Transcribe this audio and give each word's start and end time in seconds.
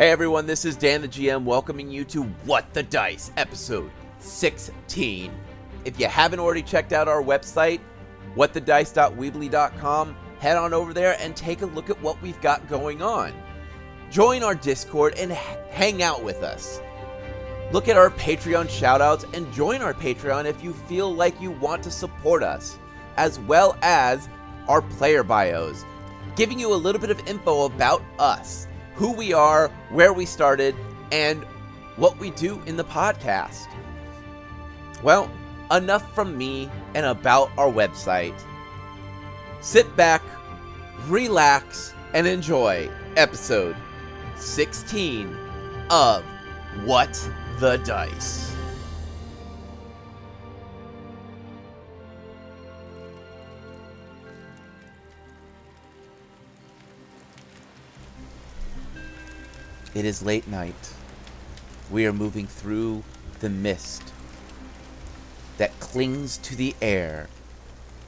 Hey 0.00 0.08
everyone, 0.08 0.46
this 0.46 0.64
is 0.64 0.76
Dan 0.76 1.02
the 1.02 1.08
GM 1.08 1.44
welcoming 1.44 1.90
you 1.90 2.06
to 2.06 2.22
What 2.46 2.72
the 2.72 2.82
Dice, 2.82 3.32
episode 3.36 3.90
16. 4.18 5.30
If 5.84 6.00
you 6.00 6.06
haven't 6.06 6.40
already 6.40 6.62
checked 6.62 6.94
out 6.94 7.06
our 7.06 7.22
website, 7.22 7.80
whatthedice.weebly.com, 8.34 10.16
head 10.38 10.56
on 10.56 10.72
over 10.72 10.94
there 10.94 11.18
and 11.20 11.36
take 11.36 11.60
a 11.60 11.66
look 11.66 11.90
at 11.90 12.00
what 12.00 12.22
we've 12.22 12.40
got 12.40 12.66
going 12.66 13.02
on. 13.02 13.34
Join 14.10 14.42
our 14.42 14.54
Discord 14.54 15.16
and 15.18 15.30
hang 15.32 16.02
out 16.02 16.24
with 16.24 16.42
us. 16.42 16.80
Look 17.70 17.86
at 17.86 17.98
our 17.98 18.08
Patreon 18.08 18.68
shoutouts 18.68 19.30
and 19.36 19.52
join 19.52 19.82
our 19.82 19.92
Patreon 19.92 20.46
if 20.46 20.64
you 20.64 20.72
feel 20.72 21.14
like 21.14 21.38
you 21.42 21.50
want 21.50 21.82
to 21.82 21.90
support 21.90 22.42
us, 22.42 22.78
as 23.18 23.38
well 23.40 23.76
as 23.82 24.30
our 24.66 24.80
player 24.80 25.22
bios, 25.22 25.84
giving 26.36 26.58
you 26.58 26.72
a 26.72 26.74
little 26.74 27.02
bit 27.02 27.10
of 27.10 27.20
info 27.28 27.66
about 27.66 28.02
us, 28.18 28.66
who 28.94 29.12
we 29.12 29.32
are, 29.32 29.68
where 29.90 30.12
we 30.12 30.26
started, 30.26 30.74
and 31.12 31.44
what 31.96 32.18
we 32.18 32.30
do 32.30 32.60
in 32.66 32.76
the 32.76 32.84
podcast. 32.84 33.66
Well, 35.02 35.30
enough 35.70 36.14
from 36.14 36.36
me 36.36 36.70
and 36.94 37.06
about 37.06 37.50
our 37.56 37.70
website. 37.70 38.38
Sit 39.60 39.94
back, 39.96 40.22
relax, 41.06 41.94
and 42.14 42.26
enjoy 42.26 42.90
episode 43.16 43.76
16 44.36 45.36
of 45.90 46.24
What 46.84 47.12
the 47.58 47.76
Dice. 47.78 48.49
It 59.92 60.04
is 60.04 60.22
late 60.22 60.46
night. 60.46 60.92
We 61.90 62.06
are 62.06 62.12
moving 62.12 62.46
through 62.46 63.02
the 63.40 63.50
mist 63.50 64.12
that 65.58 65.80
clings 65.80 66.38
to 66.38 66.54
the 66.54 66.76
air, 66.80 67.28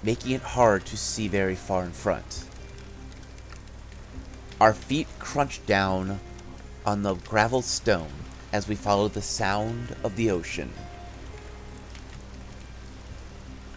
making 0.01 0.31
it 0.31 0.43
hard 0.43 0.87
to 0.87 0.97
see 0.97 1.27
very 1.27 1.57
far 1.57 1.83
in 1.83 1.91
front. 1.91 2.45
Our 4.61 4.73
feet 4.73 5.09
crunch 5.19 5.67
down 5.67 6.21
on 6.87 7.03
the 7.03 7.15
gravel 7.15 7.63
stone 7.63 8.13
as 8.53 8.69
we 8.69 8.77
follow 8.77 9.09
the 9.09 9.21
sound 9.21 9.97
of 10.05 10.15
the 10.15 10.31
ocean. 10.31 10.71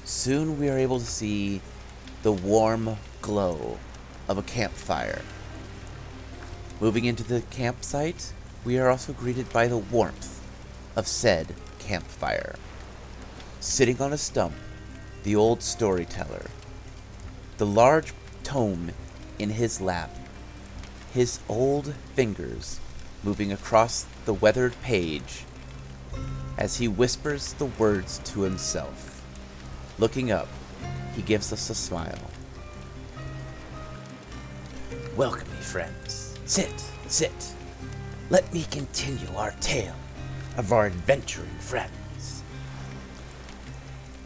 Soon 0.03 0.59
we 0.59 0.69
are 0.69 0.78
able 0.78 1.00
to 1.00 1.06
see 1.06 1.59
the 2.22 2.31
warm 2.31 2.97
glow 3.23 3.80
of 4.28 4.38
a 4.38 4.44
campfire. 4.44 5.23
Moving 6.81 7.06
into 7.06 7.23
the 7.23 7.42
campsite, 7.52 8.34
we 8.66 8.78
are 8.78 8.90
also 8.90 9.14
greeted 9.14 9.52
by 9.54 9.68
the 9.68 9.78
warmth 9.78 10.42
of 10.98 11.08
said 11.08 11.56
campfire. 11.80 12.56
Sitting 13.62 14.02
on 14.02 14.12
a 14.12 14.18
stump, 14.18 14.54
the 15.23 15.38
old 15.38 15.64
storyteller, 15.64 16.48
the 17.58 17.66
large 17.66 18.14
tome 18.44 18.92
in 19.40 19.52
his 19.52 19.80
lap, 19.80 20.14
his 21.14 21.40
old 21.48 21.94
fingers 22.14 22.81
moving 23.23 23.53
across 23.53 24.06
the 24.26 24.34
weathered 24.34 24.76
page 24.81 25.46
as 26.58 26.75
he 26.78 26.90
whispers 26.90 27.53
the 27.53 27.66
words 27.66 28.19
to 28.25 28.41
himself. 28.41 29.24
Looking 29.97 30.30
up, 30.30 30.50
he 31.16 31.22
gives 31.22 31.53
us 31.53 31.69
a 31.69 31.75
smile. 31.75 32.19
Welcome, 35.16 35.50
me 35.52 35.62
friends. 35.62 36.15
Sit, 36.47 36.79
sit. 37.07 37.56
Let 38.29 38.53
me 38.53 38.67
continue 38.69 39.35
our 39.35 39.56
tale 39.61 39.95
of 40.57 40.72
our 40.72 40.85
adventuring 40.85 41.57
friends. 41.57 42.44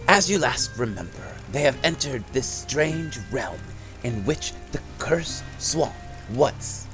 As 0.06 0.30
you 0.30 0.38
last 0.38 0.78
remember, 0.78 1.34
they 1.54 1.62
have 1.62 1.78
entered 1.82 2.26
this 2.34 2.46
strange 2.46 3.18
realm 3.32 3.62
in 4.04 4.26
which 4.26 4.52
the 4.74 4.82
cursed 4.98 5.46
swamp 5.60 5.96
once 6.34 6.88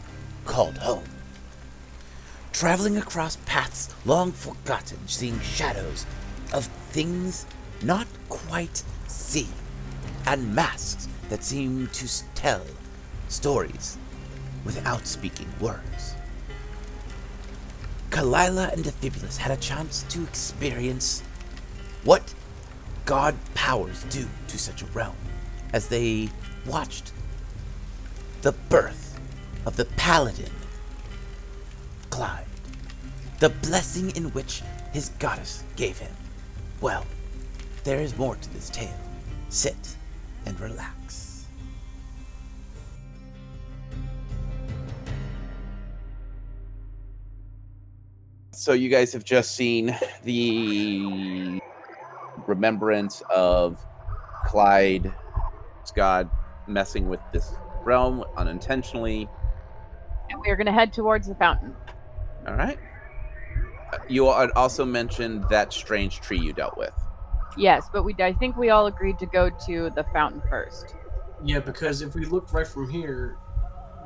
called 0.45 0.77
home. 0.77 1.09
Traveling 2.53 2.97
across 2.97 3.37
paths 3.47 3.89
long 4.05 4.31
forgotten, 4.31 4.99
seeing 5.07 5.39
shadows 5.39 6.05
of 6.53 6.65
things 6.91 7.47
not 7.81 8.05
quite 8.29 8.83
seen, 9.07 9.53
and 10.27 10.53
masks 10.53 11.07
that 11.29 11.43
seem 11.43 11.87
to 11.87 12.07
tell 12.35 12.63
stories 13.27 13.97
without 14.65 15.07
speaking 15.07 15.47
words. 15.59 16.15
Kalila 18.09 18.73
and 18.73 18.83
Defibulus 18.83 19.37
had 19.37 19.51
a 19.51 19.61
chance 19.61 20.03
to 20.09 20.23
experience 20.23 21.21
what 22.03 22.33
god 23.05 23.35
powers 23.53 24.03
do 24.05 24.25
to 24.47 24.57
such 24.57 24.81
a 24.81 24.85
realm 24.87 25.15
as 25.73 25.87
they 25.87 26.29
watched 26.65 27.11
the 28.41 28.51
birth 28.51 29.19
of 29.65 29.75
the 29.75 29.85
paladin 29.85 30.51
Clyde, 32.09 32.45
the 33.39 33.49
blessing 33.49 34.15
in 34.15 34.25
which 34.31 34.63
his 34.93 35.09
goddess 35.19 35.63
gave 35.75 35.97
him. 35.97 36.13
Well, 36.79 37.05
there 37.83 37.99
is 37.99 38.17
more 38.17 38.35
to 38.35 38.53
this 38.53 38.69
tale. 38.69 38.97
Sit 39.49 39.97
and 40.45 40.57
relax. 40.59 41.24
So 48.55 48.71
you 48.71 48.87
guys 48.87 49.11
have 49.11 49.25
just 49.25 49.51
seen 49.53 49.93
the 50.23 51.59
remembrance 52.47 53.21
of 53.29 53.85
Clyde, 54.45 55.13
God 55.93 56.29
messing 56.65 57.09
with 57.09 57.19
this 57.33 57.53
realm 57.83 58.23
unintentionally. 58.37 59.27
And 60.29 60.39
we 60.39 60.49
are 60.49 60.55
going 60.55 60.67
to 60.67 60.71
head 60.71 60.93
towards 60.93 61.27
the 61.27 61.35
fountain. 61.35 61.75
All 62.47 62.55
right. 62.55 62.79
Uh, 63.91 63.97
You 64.07 64.27
also 64.29 64.85
mentioned 64.85 65.43
that 65.49 65.73
strange 65.73 66.21
tree 66.21 66.39
you 66.39 66.53
dealt 66.53 66.77
with. 66.77 66.93
Yes, 67.57 67.89
but 67.91 68.03
we 68.03 68.15
I 68.19 68.31
think 68.33 68.55
we 68.55 68.69
all 68.69 68.87
agreed 68.87 69.19
to 69.19 69.25
go 69.25 69.49
to 69.65 69.89
the 69.89 70.05
fountain 70.13 70.41
first. 70.49 70.95
Yeah, 71.43 71.59
because 71.59 72.01
if 72.01 72.15
we 72.15 72.23
look 72.25 72.53
right 72.53 72.65
from 72.67 72.89
here, 72.89 73.37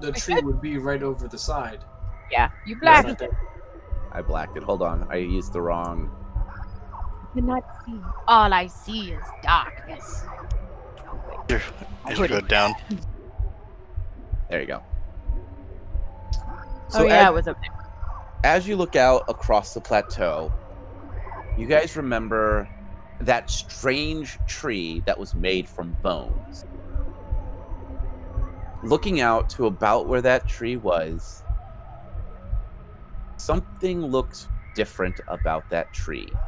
the 0.02 0.08
We 0.12 0.20
tree 0.20 0.36
could. 0.36 0.46
would 0.46 0.62
be 0.62 0.78
right 0.80 1.04
over 1.04 1.28
the 1.28 1.38
side. 1.38 1.84
Yeah, 2.32 2.50
you 2.66 2.76
That's 2.82 3.04
black 3.04 3.08
not 3.08 3.18
that- 3.20 3.32
I 4.12 4.22
blacked 4.22 4.58
it. 4.58 4.64
Hold 4.64 4.81
on. 4.81 5.08
I 5.09 5.18
used 5.18 5.53
the 5.53 5.62
wrong. 5.62 6.09
I 6.36 7.34
cannot 7.36 7.64
see. 7.86 8.00
All 8.28 8.53
I 8.53 8.68
see 8.68 9.12
is 9.12 9.24
darkness. 9.44 10.24
Here, 11.47 11.62
I 12.06 12.12
as 12.12 12.18
put 12.18 12.30
go 12.30 12.38
it- 12.38 12.47
down. 12.47 12.74
There 14.50 14.62
you 14.62 14.68
go. 14.68 14.81
oh 16.96 17.06
yeah, 17.06 17.25
as, 17.25 17.30
it 17.30 17.34
was 17.34 17.47
up 17.47 17.58
there. 17.62 17.72
as 18.44 18.68
you 18.68 18.75
look 18.75 18.96
out 18.96 19.25
across 19.28 19.75
the 19.75 19.81
plateau, 19.81 20.52
you 21.56 21.68
guys 21.68 21.96
remember 21.96 22.68
that 23.22 23.52
strange 23.52 24.40
tree 24.47 25.03
that 25.06 25.20
was 25.20 25.36
made 25.36 25.70
from 25.70 25.96
bones. 26.02 26.66
Looking 28.82 29.22
out 29.22 29.50
to 29.52 29.67
about 29.67 30.08
where 30.08 30.22
that 30.22 30.47
tree 30.47 30.78
was, 30.78 31.44
something 33.40 34.02
looks 34.02 34.50
different 34.76 35.20
about 35.28 35.70
that 35.70 35.94
tree. 35.94 36.40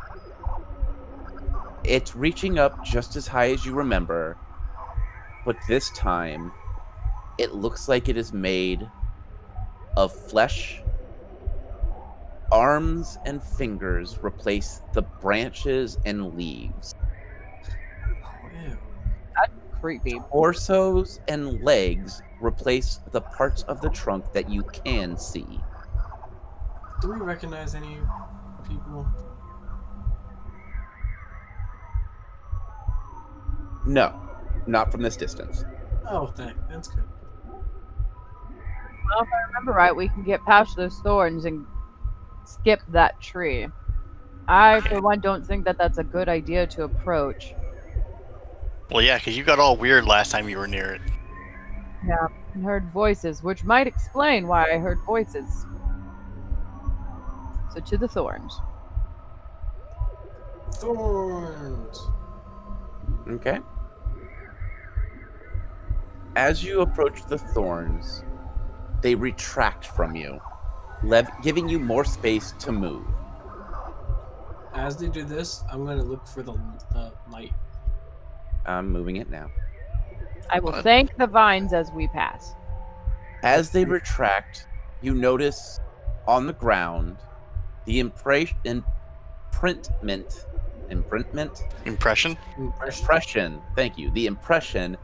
It's 1.83 2.15
reaching 2.15 2.57
up 2.57 2.81
just 2.81 3.15
as 3.15 3.27
high 3.27 3.51
as 3.51 3.65
you 3.65 3.73
remember, 3.73 4.39
but 5.43 5.61
this 5.67 5.91
time 5.91 6.55
it 7.37 7.53
looks 7.53 7.87
like 7.87 8.09
it 8.09 8.17
is 8.17 8.33
made 8.33 8.91
of 9.95 10.13
flesh 10.13 10.85
arms 12.51 13.17
and 13.25 13.43
fingers 13.43 14.19
replace 14.21 14.81
the 14.93 15.01
branches 15.19 15.97
and 16.05 16.33
leaves. 16.33 16.93
Oh, 18.23 18.49
ew. 18.49 18.79
Creepy. 19.69 20.25
Torsos 20.31 21.19
and 21.27 21.59
legs 21.61 22.23
replace 22.39 22.99
the 23.11 23.21
parts 23.21 23.63
of 23.63 23.81
the 23.81 23.89
trunk 23.89 24.31
that 24.33 24.47
you 24.49 24.63
can 24.65 25.17
see. 25.17 25.65
Do 27.01 27.11
we 27.11 27.17
recognize 27.17 27.73
any 27.73 27.97
people? 28.67 29.07
No, 33.87 34.21
not 34.67 34.91
from 34.91 35.01
this 35.01 35.17
distance. 35.17 35.65
Oh, 36.07 36.27
thank. 36.27 36.55
That's 36.69 36.87
good. 36.87 37.03
Well, 37.47 39.23
if 39.23 39.27
I 39.27 39.47
remember 39.47 39.71
right, 39.71 39.95
we 39.95 40.07
can 40.09 40.23
get 40.23 40.45
past 40.45 40.75
those 40.75 40.99
thorns 40.99 41.45
and 41.45 41.65
skip 42.45 42.81
that 42.89 43.19
tree. 43.19 43.67
I, 44.47 44.81
for 44.81 45.01
one, 45.01 45.19
don't 45.19 45.45
think 45.45 45.65
that 45.65 45.77
that's 45.77 45.97
a 45.97 46.03
good 46.03 46.29
idea 46.29 46.67
to 46.67 46.83
approach. 46.83 47.55
Well, 48.91 49.01
yeah, 49.01 49.17
because 49.17 49.35
you 49.35 49.43
got 49.43 49.59
all 49.59 49.75
weird 49.75 50.05
last 50.05 50.31
time 50.31 50.47
you 50.49 50.57
were 50.57 50.67
near 50.67 50.93
it. 50.93 51.01
Yeah, 52.05 52.27
and 52.53 52.63
heard 52.63 52.91
voices, 52.91 53.41
which 53.41 53.63
might 53.63 53.87
explain 53.87 54.47
why 54.47 54.71
I 54.71 54.77
heard 54.77 54.99
voices. 55.05 55.65
So 57.73 57.79
to 57.79 57.97
the 57.97 58.07
thorns. 58.07 58.59
Thorns. 60.75 61.99
Okay. 63.29 63.59
As 66.35 66.63
you 66.63 66.81
approach 66.81 67.25
the 67.25 67.37
thorns, 67.37 68.23
they 69.01 69.15
retract 69.15 69.85
from 69.85 70.15
you, 70.15 70.39
lev- 71.03 71.29
giving 71.43 71.67
you 71.67 71.79
more 71.79 72.05
space 72.05 72.53
to 72.59 72.71
move. 72.71 73.05
As 74.73 74.95
they 74.97 75.07
do 75.09 75.23
this, 75.23 75.63
I'm 75.69 75.85
gonna 75.85 76.03
look 76.03 76.25
for 76.25 76.41
the, 76.41 76.53
the 76.93 77.11
light. 77.29 77.53
I'm 78.65 78.89
moving 78.91 79.17
it 79.17 79.29
now. 79.29 79.49
I 80.49 80.59
will 80.59 80.71
What? 80.71 80.83
thank 80.83 81.17
the 81.17 81.27
vines 81.27 81.73
as 81.73 81.91
we 81.91 82.07
pass. 82.07 82.53
As 83.43 83.71
they 83.71 83.85
retract, 83.85 84.67
you 85.01 85.13
notice 85.13 85.79
on 86.27 86.47
the 86.47 86.53
ground 86.53 87.17
the 87.85 88.03
impre- 88.03 88.53
imprintment, 88.63 90.45
imprintment, 90.89 91.63
Impression? 91.85 92.37
Impression. 92.57 93.01
impression. 93.01 93.61
Thank 93.75 93.97
you. 93.97 94.11
The 94.11 94.27
impression 94.27 94.97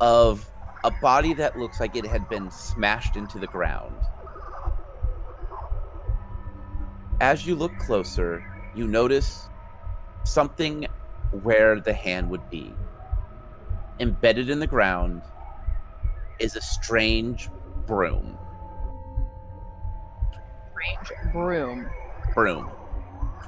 of 0.00 0.50
a 0.84 0.90
body 0.90 1.32
that 1.34 1.56
looks 1.56 1.80
like 1.80 1.96
it 1.96 2.06
had 2.06 2.28
been 2.28 2.50
smashed 2.50 3.16
into 3.16 3.38
the 3.38 3.46
ground. 3.46 3.96
As 7.20 7.46
you 7.46 7.54
look 7.54 7.76
closer, 7.78 8.44
you 8.74 8.86
notice 8.86 9.48
something 10.24 10.86
where 11.30 11.80
the 11.80 11.92
hand 11.94 12.28
would 12.30 12.48
be. 12.50 12.74
Embedded 14.00 14.50
in 14.50 14.58
the 14.58 14.66
ground 14.66 15.22
is 16.40 16.56
a 16.56 16.60
strange 16.60 17.48
broom. 17.86 18.38
Strange 20.84 21.32
broom. 21.32 21.86
Broom. 22.34 22.70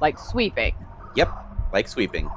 Like 0.00 0.19
sweeping. 0.19 0.75
Yep, 1.15 1.31
like 1.73 1.88
sweeping. 1.88 2.31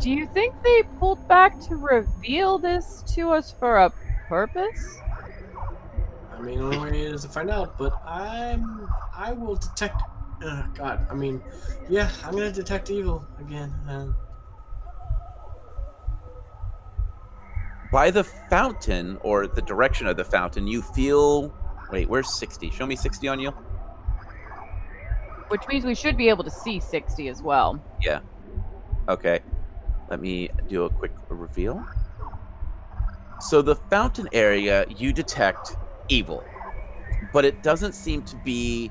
Do 0.00 0.10
you 0.10 0.26
think 0.26 0.54
they 0.62 0.82
pulled 0.98 1.26
back 1.26 1.58
to 1.62 1.76
reveal 1.76 2.58
this 2.58 3.02
to 3.14 3.32
us 3.32 3.52
for 3.58 3.78
a 3.78 3.92
purpose? 4.28 5.00
I 6.32 6.40
mean, 6.40 6.58
the 6.58 6.64
only 6.64 6.78
way 6.78 7.00
is 7.00 7.22
to 7.22 7.28
find 7.28 7.50
out. 7.50 7.76
But 7.76 8.00
I'm. 8.06 8.88
I 9.14 9.32
will 9.32 9.56
detect. 9.56 10.02
Uh, 10.42 10.62
God. 10.68 11.04
I 11.10 11.14
mean, 11.14 11.42
yeah. 11.88 12.10
I'm 12.24 12.32
gonna 12.34 12.52
detect 12.52 12.90
evil 12.90 13.26
again. 13.40 13.74
Uh, 13.88 14.12
By 17.90 18.10
the 18.10 18.24
fountain, 18.24 19.18
or 19.22 19.46
the 19.46 19.62
direction 19.62 20.06
of 20.06 20.16
the 20.16 20.24
fountain, 20.24 20.66
you 20.66 20.82
feel. 20.82 21.54
Wait, 21.90 22.08
where's 22.08 22.30
60? 22.34 22.70
Show 22.70 22.84
me 22.84 22.96
60 22.96 23.28
on 23.28 23.40
you. 23.40 23.50
Which 25.48 25.66
means 25.68 25.86
we 25.86 25.94
should 25.94 26.16
be 26.16 26.28
able 26.28 26.44
to 26.44 26.50
see 26.50 26.80
60 26.80 27.28
as 27.28 27.42
well. 27.42 27.82
Yeah. 28.02 28.20
Okay. 29.08 29.40
Let 30.10 30.20
me 30.20 30.50
do 30.68 30.84
a 30.84 30.90
quick 30.90 31.12
reveal. 31.30 31.82
So, 33.40 33.62
the 33.62 33.76
fountain 33.76 34.28
area, 34.32 34.84
you 34.88 35.12
detect 35.12 35.76
evil, 36.08 36.44
but 37.32 37.44
it 37.44 37.62
doesn't 37.62 37.92
seem 37.94 38.22
to 38.24 38.36
be 38.36 38.90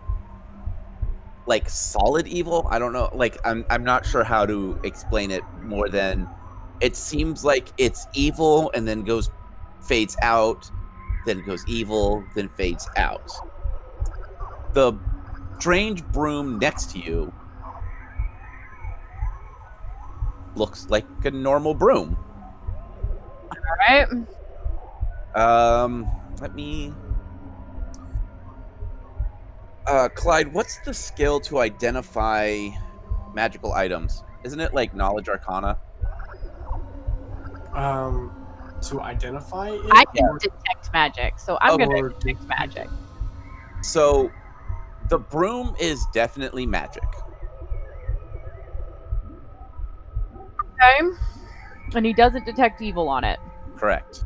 like 1.45 1.69
solid 1.69 2.27
evil. 2.27 2.67
I 2.69 2.79
don't 2.79 2.93
know. 2.93 3.09
Like, 3.13 3.37
I'm, 3.45 3.65
I'm 3.69 3.83
not 3.83 4.05
sure 4.05 4.23
how 4.23 4.45
to 4.45 4.79
explain 4.83 5.31
it 5.31 5.43
more 5.61 5.89
than 5.89 6.27
it 6.81 6.95
seems 6.95 7.43
like 7.43 7.69
it's 7.77 8.07
evil 8.13 8.71
and 8.73 8.87
then 8.87 9.03
goes, 9.03 9.29
fades 9.81 10.15
out, 10.21 10.69
then 11.25 11.43
goes 11.45 11.63
evil, 11.67 12.23
then 12.35 12.49
fades 12.49 12.87
out. 12.97 13.31
The 14.73 14.93
strange 15.57 16.03
broom 16.05 16.59
next 16.59 16.91
to 16.91 16.99
you 16.99 17.33
looks 20.55 20.87
like 20.89 21.05
a 21.23 21.31
normal 21.31 21.73
broom. 21.73 22.17
Alright? 23.81 24.07
Um, 25.35 26.07
let 26.41 26.55
me. 26.55 26.93
Uh, 29.85 30.09
Clyde, 30.09 30.53
what's 30.53 30.79
the 30.79 30.93
skill 30.93 31.39
to 31.41 31.59
identify 31.59 32.69
magical 33.33 33.73
items? 33.73 34.23
Isn't 34.43 34.59
it 34.59 34.73
like 34.73 34.93
knowledge 34.93 35.29
arcana? 35.29 35.77
Um, 37.77 38.31
to 38.81 39.01
identify 39.01 39.69
it. 39.69 39.81
I 39.91 40.03
can 40.15 40.25
or- 40.25 40.39
detect 40.39 40.91
magic, 40.93 41.39
so 41.39 41.57
I'm 41.61 41.73
Oh, 41.73 41.77
gonna 41.77 42.09
detect 42.09 42.47
magic. 42.47 42.87
So, 43.81 44.31
the 45.09 45.19
broom 45.19 45.75
is 45.79 46.05
definitely 46.13 46.65
magic. 46.65 47.03
Okay. 50.35 51.07
And 51.95 52.05
he 52.05 52.13
doesn't 52.13 52.45
detect 52.45 52.81
evil 52.81 53.07
on 53.07 53.23
it. 53.23 53.39
Correct. 53.77 54.23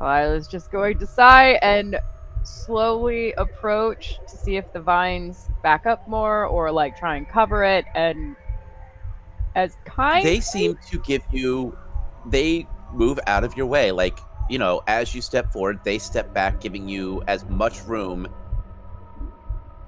I 0.00 0.26
was 0.26 0.48
just 0.48 0.72
going 0.72 0.98
to 0.98 1.06
sigh 1.06 1.52
and 1.62 1.98
slowly 2.42 3.32
approach 3.34 4.18
to 4.28 4.36
see 4.36 4.56
if 4.56 4.70
the 4.72 4.80
vines 4.80 5.48
back 5.62 5.86
up 5.86 6.06
more 6.08 6.46
or 6.46 6.70
like 6.72 6.98
try 6.98 7.16
and 7.16 7.28
cover 7.28 7.62
it 7.64 7.84
and 7.94 8.36
as 9.54 9.76
kind 9.84 10.24
They 10.24 10.40
seem 10.40 10.78
to 10.90 10.98
give 11.00 11.22
you. 11.30 11.76
They 12.26 12.66
move 12.92 13.18
out 13.26 13.44
of 13.44 13.56
your 13.56 13.66
way. 13.66 13.92
Like, 13.92 14.18
you 14.48 14.58
know, 14.58 14.82
as 14.86 15.14
you 15.14 15.20
step 15.20 15.52
forward, 15.52 15.80
they 15.84 15.98
step 15.98 16.32
back, 16.32 16.60
giving 16.60 16.88
you 16.88 17.22
as 17.26 17.44
much 17.46 17.82
room 17.84 18.26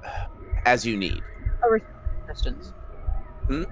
as 0.67 0.87
you 0.87 0.97
need. 0.97 1.23
a 1.65 1.71
respectful 1.71 2.27
distance. 2.29 2.73
Hmm? 3.49 3.63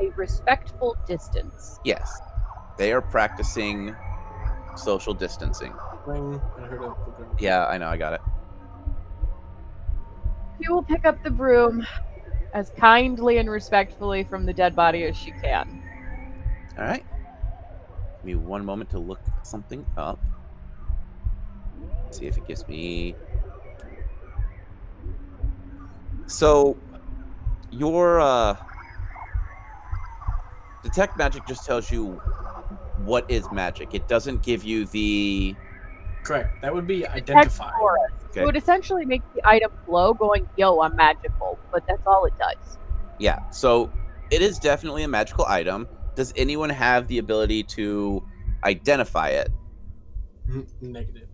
A 0.00 0.10
respectful 0.16 0.96
distance. 1.06 1.80
Yes. 1.84 2.20
They 2.78 2.92
are 2.92 3.00
practicing 3.02 3.94
social 4.76 5.14
distancing. 5.14 5.74
Ring. 6.06 6.40
I 6.58 6.60
heard 6.62 6.82
of 6.82 6.96
the 7.06 7.22
ring. 7.22 7.30
Yeah, 7.38 7.66
I 7.66 7.78
know, 7.78 7.88
I 7.88 7.96
got 7.96 8.12
it. 8.14 8.20
She 10.62 10.70
will 10.70 10.82
pick 10.82 11.04
up 11.04 11.22
the 11.22 11.30
broom 11.30 11.86
as 12.56 12.70
kindly 12.70 13.36
and 13.36 13.50
respectfully 13.50 14.24
from 14.24 14.46
the 14.46 14.52
dead 14.52 14.74
body 14.74 15.04
as 15.04 15.14
she 15.14 15.30
can. 15.42 15.82
All 16.78 16.84
right. 16.84 17.04
Give 18.16 18.24
me 18.24 18.34
one 18.34 18.64
moment 18.64 18.88
to 18.90 18.98
look 18.98 19.20
something 19.42 19.84
up. 19.98 20.18
See 22.10 22.24
if 22.24 22.38
it 22.38 22.48
gives 22.48 22.66
me. 22.66 23.14
So, 26.26 26.78
your 27.70 28.20
uh, 28.20 28.56
detect 30.82 31.18
magic 31.18 31.46
just 31.46 31.66
tells 31.66 31.90
you 31.90 32.12
what 33.04 33.30
is 33.30 33.52
magic. 33.52 33.92
It 33.92 34.08
doesn't 34.08 34.42
give 34.42 34.64
you 34.64 34.86
the. 34.86 35.54
Correct. 36.24 36.62
That 36.62 36.74
would 36.74 36.86
be 36.86 37.00
Detect 37.00 37.28
identify. 37.28 37.70
aura. 37.78 38.00
Okay. 38.30 38.42
So 38.42 38.48
it 38.48 38.56
essentially 38.56 39.04
makes 39.04 39.24
the 39.34 39.46
item 39.46 39.70
glow, 39.86 40.14
going, 40.14 40.48
"Yo, 40.56 40.80
I'm 40.80 40.96
magical," 40.96 41.58
but 41.72 41.86
that's 41.86 42.02
all 42.06 42.24
it 42.24 42.34
does. 42.38 42.78
Yeah. 43.18 43.48
So, 43.50 43.90
it 44.30 44.42
is 44.42 44.58
definitely 44.58 45.02
a 45.04 45.08
magical 45.08 45.44
item. 45.46 45.88
Does 46.14 46.32
anyone 46.36 46.70
have 46.70 47.08
the 47.08 47.18
ability 47.18 47.62
to 47.64 48.22
identify 48.64 49.28
it? 49.28 49.50
Negative. 50.80 51.28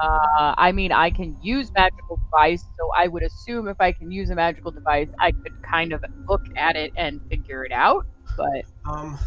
Uh, 0.00 0.54
I 0.56 0.72
mean, 0.72 0.92
I 0.92 1.10
can 1.10 1.36
use 1.42 1.72
magical 1.72 2.16
device, 2.16 2.62
so 2.78 2.90
I 2.96 3.08
would 3.08 3.22
assume 3.22 3.68
if 3.68 3.76
I 3.80 3.92
can 3.92 4.10
use 4.10 4.30
a 4.30 4.34
magical 4.34 4.70
device, 4.70 5.08
I 5.18 5.32
could 5.32 5.62
kind 5.62 5.92
of 5.92 6.04
look 6.28 6.42
at 6.56 6.76
it 6.76 6.92
and 6.96 7.20
figure 7.28 7.64
it 7.64 7.72
out. 7.72 8.06
But 8.36 8.64
Um, 8.88 9.18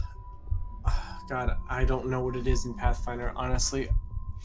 God, 1.29 1.55
I 1.69 1.83
don't 1.83 2.07
know 2.07 2.23
what 2.23 2.35
it 2.35 2.47
is 2.47 2.65
in 2.65 2.73
Pathfinder. 2.75 3.33
Honestly, 3.35 3.89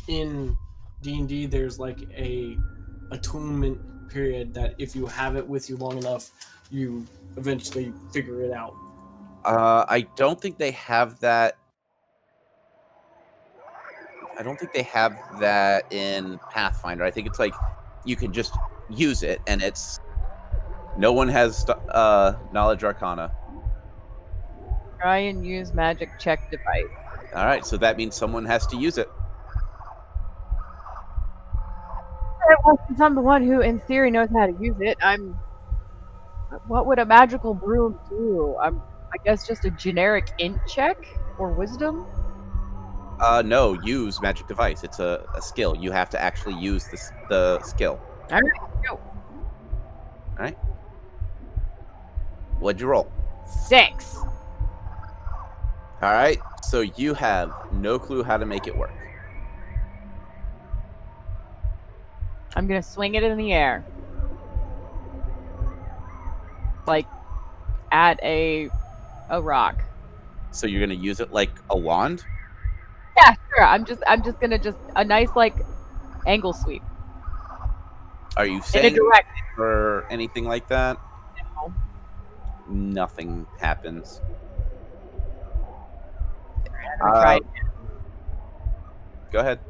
in 0.09 0.57
D 1.02 1.19
and 1.19 1.28
D, 1.28 1.47
there's 1.47 1.78
like 1.78 2.00
a 2.12 2.59
attunement 3.11 3.81
period 4.09 4.55
that 4.55 4.75
if 4.78 4.97
you 4.97 5.07
have 5.07 5.37
it 5.37 5.47
with 5.47 5.69
you 5.71 5.76
long 5.76 5.99
enough, 5.99 6.31
you 6.71 7.07
eventually 7.37 7.93
figure 8.12 8.43
it 8.43 8.52
out. 8.52 8.75
Uh, 9.45 9.85
I 9.88 10.02
don't 10.17 10.40
think 10.40 10.59
they 10.59 10.73
have 10.73 11.21
that. 11.21 11.57
I 14.38 14.43
don't 14.43 14.59
think 14.59 14.73
they 14.73 14.83
have 14.83 15.17
that 15.40 15.93
in 15.93 16.38
Pathfinder. 16.50 17.05
I 17.05 17.11
think 17.11 17.26
it's 17.26 17.38
like 17.38 17.55
you 18.05 18.17
can 18.17 18.33
just 18.33 18.57
use 18.88 19.23
it, 19.23 19.40
and 19.47 19.62
it's 19.62 20.00
no 20.97 21.12
one 21.12 21.28
has 21.28 21.59
st- 21.59 21.78
uh, 21.90 22.35
knowledge 22.52 22.85
arcana. 22.85 23.33
try 25.00 25.19
and 25.19 25.47
use 25.47 25.73
magic 25.73 26.11
check 26.19 26.50
device. 26.50 26.85
All 27.35 27.47
right, 27.47 27.64
so 27.64 27.76
that 27.76 27.97
means 27.97 28.17
someone 28.17 28.45
has 28.45 28.67
to 28.69 28.76
use 28.76 28.99
it. 28.99 29.09
Alright, 32.35 32.38
Well, 32.64 32.78
since 32.88 33.00
I'm 33.00 33.14
the 33.14 33.21
one 33.21 33.47
who, 33.47 33.61
in 33.61 33.81
theory, 33.81 34.11
knows 34.11 34.28
how 34.35 34.47
to 34.47 34.52
use 34.61 34.76
it, 34.81 34.97
I'm. 35.02 35.38
What 36.67 36.87
would 36.87 36.99
a 36.99 37.05
magical 37.05 37.52
broom 37.52 37.99
do? 38.09 38.57
I'm, 38.62 38.81
I 39.12 39.17
guess, 39.25 39.47
just 39.47 39.64
a 39.67 39.71
generic 39.71 40.28
int 40.38 40.59
check 40.67 40.97
or 41.38 41.52
wisdom. 41.52 42.07
Uh, 43.21 43.43
no, 43.45 43.75
use 43.75 44.21
magic 44.23 44.47
device. 44.47 44.85
It's 44.85 44.99
a, 44.99 45.26
a 45.35 45.43
skill. 45.43 45.76
You 45.76 45.90
have 45.90 46.09
to 46.11 46.21
actually 46.21 46.55
use 46.55 46.87
this 46.87 47.11
the 47.28 47.61
skill. 47.62 48.00
All 48.31 48.40
right, 48.40 48.83
go. 48.87 48.95
All 48.95 49.00
right. 50.38 50.57
What'd 52.61 52.81
you 52.81 52.87
roll? 52.87 53.11
Six. 53.47 54.17
All 56.00 56.12
right. 56.12 56.38
So 56.62 56.81
you 56.81 57.14
have 57.14 57.52
no 57.73 57.99
clue 57.99 58.23
how 58.23 58.37
to 58.37 58.47
make 58.47 58.67
it 58.67 58.76
work. 58.76 58.93
I'm 62.59 62.67
gonna 62.67 62.83
swing 62.83 63.15
it 63.15 63.23
in 63.23 63.38
the 63.38 63.53
air. 63.53 63.85
Like 66.88 67.07
at 67.93 68.19
a 68.25 68.69
a 69.31 69.41
rock. 69.41 69.81
So 70.50 70.67
you're 70.67 70.81
gonna 70.81 70.95
use 70.95 71.21
it 71.21 71.33
like 71.33 71.53
a 71.71 71.79
wand. 71.79 72.25
Yeah, 73.17 73.35
sure. 73.55 73.65
I'm 73.65 73.85
just 73.85 74.03
I'm 74.09 74.25
just 74.25 74.41
gonna 74.41 74.59
just 74.59 74.77
a 74.97 75.05
nice 75.05 75.29
like 75.37 75.55
angle 76.27 76.53
sweep 76.53 76.83
Are 78.37 78.45
you 78.45 78.55
in 78.55 78.61
a 78.61 78.65
saying 78.65 78.99
or 79.57 80.05
anything 80.11 80.45
like 80.45 80.67
that? 80.67 80.99
No. 81.55 81.73
Nothing 82.69 83.47
happens. 83.61 84.21
Uh, 87.00 87.38
Go 89.31 89.38
ahead. 89.38 89.61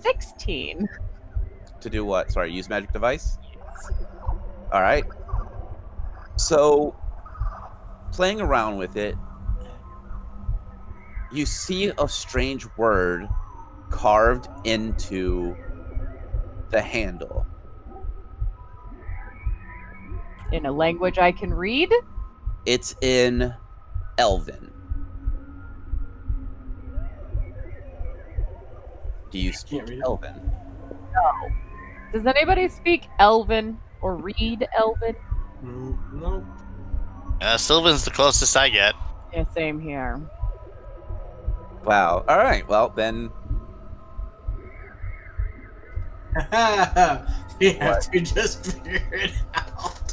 Sixteen. 0.00 0.88
To 1.80 1.90
do 1.90 2.04
what? 2.04 2.30
Sorry, 2.32 2.52
use 2.52 2.68
magic 2.68 2.92
device? 2.92 3.38
All 4.72 4.82
right. 4.82 5.04
So, 6.36 6.94
playing 8.12 8.40
around 8.40 8.78
with 8.78 8.96
it, 8.96 9.14
you 11.32 11.46
see 11.46 11.92
a 11.98 12.08
strange 12.08 12.66
word 12.76 13.28
carved 13.90 14.48
into 14.64 15.56
the 16.70 16.80
handle. 16.80 17.46
In 20.52 20.66
a 20.66 20.72
language 20.72 21.18
I 21.18 21.32
can 21.32 21.52
read. 21.52 21.92
It's 22.66 22.94
in 23.00 23.54
Elven. 24.16 24.72
Do 29.30 29.38
you 29.38 29.52
speak 29.52 29.82
read 29.82 29.98
it. 29.98 30.02
Elven? 30.04 30.52
Does 32.12 32.26
anybody 32.26 32.68
speak 32.68 33.08
Elven 33.18 33.78
or 34.00 34.16
read 34.16 34.66
Elven? 34.76 35.16
Mm, 35.62 36.12
no. 36.14 36.46
Uh, 37.40 37.56
Sylvan's 37.56 38.04
the 38.04 38.10
closest 38.10 38.56
I 38.56 38.68
get. 38.68 38.94
Yeah, 39.32 39.44
same 39.54 39.78
here. 39.80 40.20
Wow. 41.84 42.24
All 42.28 42.38
right. 42.38 42.66
Well, 42.68 42.88
then 42.90 43.30
you 47.58 47.72
have 47.74 48.10
to 48.10 48.20
just 48.20 48.72
figure 48.72 49.02
it 49.12 49.32
out. 49.54 50.12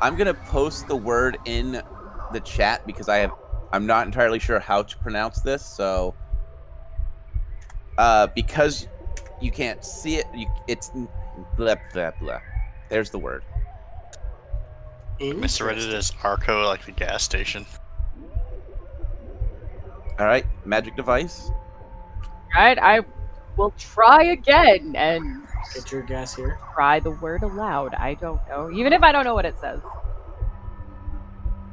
I'm 0.00 0.16
gonna 0.16 0.34
post 0.34 0.88
the 0.88 0.96
word 0.96 1.38
in 1.44 1.80
the 2.32 2.40
chat 2.40 2.86
because 2.86 3.08
I 3.08 3.18
have 3.18 3.32
I'm 3.72 3.86
not 3.86 4.06
entirely 4.06 4.38
sure 4.38 4.58
how 4.58 4.82
to 4.82 4.98
pronounce 4.98 5.40
this, 5.40 5.64
so 5.64 6.14
uh 7.98 8.26
because 8.28 8.88
you 9.40 9.50
can't 9.50 9.84
see 9.84 10.16
it, 10.16 10.26
you, 10.34 10.46
it's 10.68 10.90
blah 11.56 11.76
blah 11.92 12.10
blah. 12.20 12.40
There's 12.88 13.10
the 13.10 13.18
word. 13.18 13.44
Misread 15.20 15.78
it 15.78 15.94
as 15.94 16.12
Arco, 16.24 16.64
like 16.64 16.84
the 16.84 16.92
gas 16.92 17.22
station. 17.22 17.64
All 20.18 20.26
right, 20.26 20.44
magic 20.64 20.96
device. 20.96 21.50
Right? 22.54 22.78
I 22.78 23.00
will 23.56 23.72
try 23.78 24.24
again 24.24 24.94
and 24.96 25.42
Get 25.74 25.92
your 25.92 26.02
gas 26.02 26.34
here. 26.34 26.58
try 26.74 27.00
the 27.00 27.12
word 27.12 27.42
aloud. 27.42 27.94
I 27.94 28.14
don't 28.14 28.40
know. 28.48 28.70
Even 28.72 28.92
if 28.92 29.02
I 29.02 29.12
don't 29.12 29.24
know 29.24 29.34
what 29.34 29.46
it 29.46 29.58
says. 29.58 29.80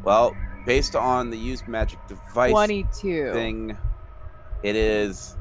Well, 0.04 0.36
based 0.66 0.96
on 0.96 1.30
the 1.30 1.38
used 1.38 1.68
magic 1.68 2.00
device 2.08 2.52
22. 2.52 3.32
thing, 3.34 3.78
it 4.64 4.76
is. 4.76 5.36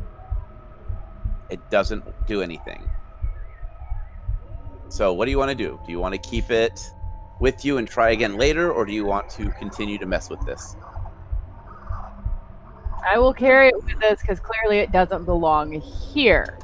It 1.51 1.71
doesn't 1.71 2.05
do 2.27 2.43
anything. 2.43 2.89
So, 4.91 5.13
what 5.13 5.27
do 5.27 5.31
you 5.31 5.39
want 5.39 5.51
to 5.51 5.55
do? 5.55 5.79
Do 5.85 5.93
you 5.93 5.99
want 6.01 6.15
to 6.15 6.19
keep 6.31 6.51
it 6.51 6.81
with 7.41 7.65
you 7.65 7.79
and 7.79 7.87
try 7.89 8.11
again 8.11 8.37
later, 8.37 8.73
or 8.73 8.85
do 8.85 8.93
you 8.93 9.05
want 9.05 9.29
to 9.31 9.51
continue 9.53 9.99
to 9.99 10.07
mess 10.07 10.31
with 10.31 10.41
this? 10.47 10.77
I 13.09 13.19
will 13.19 13.33
carry 13.35 13.69
it 13.69 13.85
with 13.85 14.03
us 14.03 14.21
because 14.21 14.41
clearly 14.41 14.79
it 14.81 14.91
doesn't 14.93 15.25
belong 15.25 15.73
here. 15.81 16.59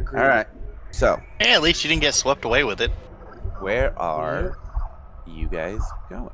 Agreed. 0.00 0.20
All 0.20 0.26
right. 0.28 0.46
So, 0.90 1.20
Hey, 1.38 1.54
at 1.54 1.62
least 1.62 1.84
you 1.84 1.88
didn't 1.88 2.02
get 2.02 2.14
swept 2.14 2.44
away 2.44 2.64
with 2.64 2.80
it. 2.80 2.90
where 3.60 3.96
are 3.98 4.58
you 5.26 5.48
guys 5.48 5.80
going? 6.10 6.28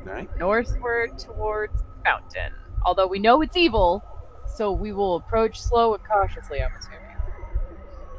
All 0.00 0.06
right. 0.06 0.28
Northward 0.38 1.18
towards 1.18 1.80
the 1.82 1.88
fountain. 2.04 2.52
Although 2.84 3.06
we 3.06 3.18
know 3.18 3.42
it's 3.42 3.56
evil, 3.56 4.04
so 4.56 4.72
we 4.72 4.92
will 4.92 5.16
approach 5.16 5.60
slow 5.60 5.94
and 5.94 6.04
cautiously, 6.04 6.62
I'm 6.62 6.70
assuming. 6.78 6.98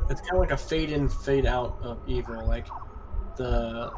It's 0.09 0.21
kind 0.21 0.33
of 0.33 0.39
like 0.39 0.51
a 0.51 0.57
fade 0.57 0.89
in, 0.91 1.07
fade 1.07 1.45
out 1.45 1.77
of 1.81 1.99
evil. 2.07 2.45
Like 2.45 2.67
the 3.37 3.91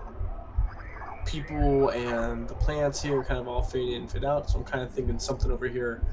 people 1.26 1.90
and 1.90 2.48
the 2.48 2.54
plants 2.56 3.02
here 3.02 3.24
kind 3.24 3.40
of 3.40 3.48
all 3.48 3.62
fade 3.62 3.94
in, 3.94 4.08
fade 4.08 4.26
out. 4.26 4.50
So 4.50 4.60
I'm 4.60 4.64
kind 4.66 4.84
of 4.84 4.92
thinking 4.92 5.18
something 5.20 5.52
over 5.52 5.68
here 5.68 6.04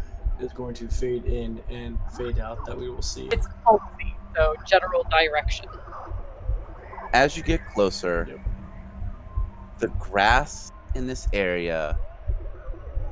is 0.40 0.52
going 0.52 0.74
to 0.74 0.88
fade 0.88 1.26
in 1.26 1.60
and 1.68 1.98
fade 2.16 2.38
out 2.38 2.64
that 2.66 2.78
we 2.78 2.88
will 2.88 3.02
see. 3.02 3.28
It's 3.30 3.46
healthy, 3.64 4.16
so 4.34 4.54
general 4.66 5.04
direction. 5.10 5.66
As 7.12 7.36
you 7.36 7.42
get 7.42 7.60
closer, 7.74 8.26
Yep. 8.30 8.40
the 9.80 9.88
grass 9.98 10.72
in 10.94 11.06
this 11.06 11.28
area 11.32 11.98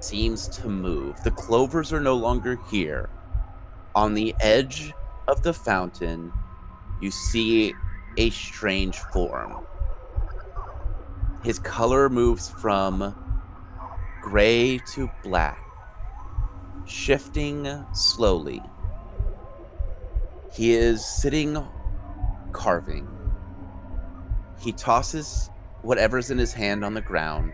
seems 0.00 0.48
to 0.48 0.68
move. 0.68 1.22
The 1.22 1.30
clovers 1.30 1.92
are 1.92 2.00
no 2.00 2.14
longer 2.14 2.58
here. 2.70 3.08
On 3.94 4.14
the 4.14 4.34
edge 4.40 4.92
of 5.26 5.42
the 5.42 5.52
fountain, 5.52 6.32
you 7.00 7.10
see 7.10 7.74
a 8.16 8.30
strange 8.30 8.98
form. 8.98 9.66
His 11.42 11.58
color 11.58 12.08
moves 12.08 12.48
from 12.48 13.14
gray 14.22 14.78
to 14.94 15.10
black, 15.22 15.64
shifting 16.86 17.84
slowly. 17.92 18.62
He 20.52 20.72
is 20.72 21.04
sitting 21.04 21.64
carving. 22.52 23.06
He 24.58 24.72
tosses 24.72 25.50
whatever's 25.82 26.30
in 26.30 26.38
his 26.38 26.52
hand 26.52 26.84
on 26.84 26.94
the 26.94 27.00
ground 27.00 27.52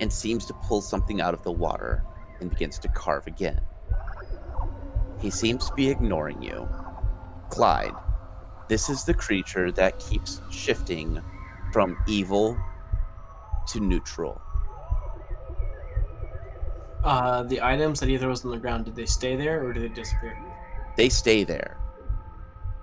and 0.00 0.12
seems 0.12 0.46
to 0.46 0.54
pull 0.54 0.80
something 0.80 1.20
out 1.20 1.34
of 1.34 1.42
the 1.42 1.52
water 1.52 2.02
and 2.40 2.50
begins 2.50 2.78
to 2.80 2.88
carve 2.88 3.26
again. 3.26 3.60
He 5.20 5.30
seems 5.30 5.68
to 5.68 5.74
be 5.74 5.88
ignoring 5.90 6.42
you. 6.42 6.68
Clyde, 7.50 7.94
this 8.68 8.88
is 8.88 9.04
the 9.04 9.14
creature 9.14 9.70
that 9.72 9.98
keeps 9.98 10.40
shifting 10.50 11.22
from 11.72 11.96
evil 12.06 12.56
to 13.68 13.80
neutral. 13.80 14.40
Uh, 17.04 17.42
the 17.44 17.60
items 17.62 18.00
that 18.00 18.08
he 18.08 18.18
throws 18.18 18.44
on 18.44 18.50
the 18.50 18.58
ground, 18.58 18.84
did 18.84 18.94
they 18.94 19.06
stay 19.06 19.36
there 19.36 19.64
or 19.64 19.72
did 19.72 19.82
they 19.82 19.94
disappear? 19.94 20.38
They 20.96 21.08
stay 21.08 21.44
there. 21.44 21.76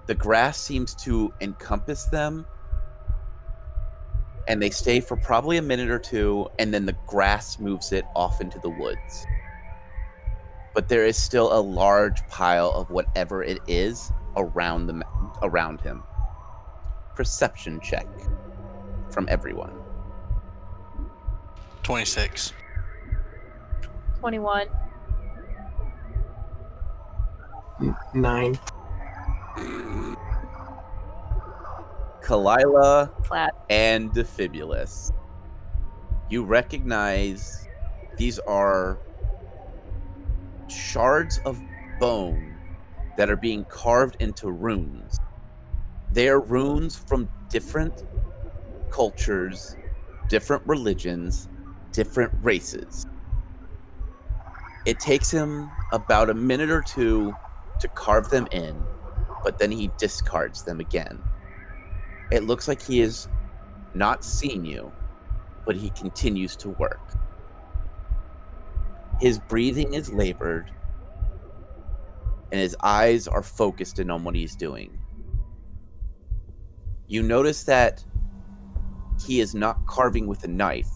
The 0.08 0.16
grass 0.16 0.60
seems 0.60 0.96
to 0.96 1.34
encompass 1.42 2.06
them, 2.06 2.46
and 4.48 4.62
they 4.62 4.70
stay 4.70 5.00
for 5.00 5.18
probably 5.18 5.58
a 5.58 5.62
minute 5.62 5.90
or 5.90 6.00
two, 6.00 6.48
and 6.58 6.74
then 6.74 6.86
the 6.86 6.96
grass 7.06 7.60
moves 7.60 7.92
it 7.92 8.06
off 8.16 8.42
into 8.42 8.60
the 8.60 8.70
woods. 8.70 9.26
But 10.74 10.90
there 10.90 11.06
is 11.06 11.18
still 11.18 11.58
a 11.58 11.60
large 11.60 12.26
pile 12.28 12.72
of 12.72 12.90
whatever 12.90 13.44
it 13.44 13.60
is 13.68 14.12
around 14.36 14.88
the 14.88 15.04
around 15.42 15.82
him. 15.82 16.04
Perception 17.16 17.80
check 17.82 18.08
from 19.10 19.28
everyone. 19.30 19.74
26. 21.84 22.54
21. 24.20 24.68
Nine. 28.14 28.60
Kalila 32.28 33.26
Flat. 33.26 33.54
and 33.70 34.12
Defibulus. 34.12 35.12
You 36.30 36.44
recognize 36.44 37.68
these 38.18 38.38
are 38.40 39.00
shards 40.68 41.40
of 41.46 41.62
bone 42.00 42.56
that 43.16 43.30
are 43.30 43.38
being 43.38 43.64
carved 43.66 44.18
into 44.20 44.52
runes. 44.52 45.18
They 46.12 46.28
are 46.28 46.42
runes 46.42 46.98
from 46.98 47.30
different 47.50 48.04
cultures 48.90 49.78
different 50.28 50.64
religions, 50.66 51.48
different 51.92 52.32
races. 52.42 53.06
It 54.86 55.00
takes 55.00 55.32
him 55.32 55.70
about 55.92 56.30
a 56.30 56.34
minute 56.34 56.70
or 56.70 56.82
two 56.82 57.34
to 57.80 57.88
carve 57.90 58.30
them 58.30 58.48
in, 58.52 58.84
but 59.44 59.58
then 59.58 59.72
he 59.72 59.90
discards 59.98 60.64
them 60.64 60.80
again. 60.80 61.22
It 62.32 62.44
looks 62.44 62.68
like 62.68 62.82
he 62.82 63.00
has 63.00 63.30
not 63.94 64.24
seen 64.24 64.66
you, 64.66 64.92
but 65.66 65.76
he 65.76 65.90
continues 65.92 66.56
to 66.58 66.70
work. 66.70 67.00
His 69.22 69.40
breathing 69.40 69.94
is 69.94 70.12
labored, 70.12 70.72
and 72.52 72.62
his 72.62 72.76
eyes 72.84 73.28
are 73.28 73.44
focused 73.44 74.00
in 74.00 74.10
on 74.10 74.24
what 74.24 74.36
he's 74.36 74.56
doing. 74.56 74.98
You 77.08 77.24
notice 77.24 77.64
that 77.64 78.04
he 79.26 79.40
is 79.40 79.56
not 79.56 79.86
carving 79.88 80.28
with 80.28 80.44
a 80.44 80.48
knife. 80.48 80.90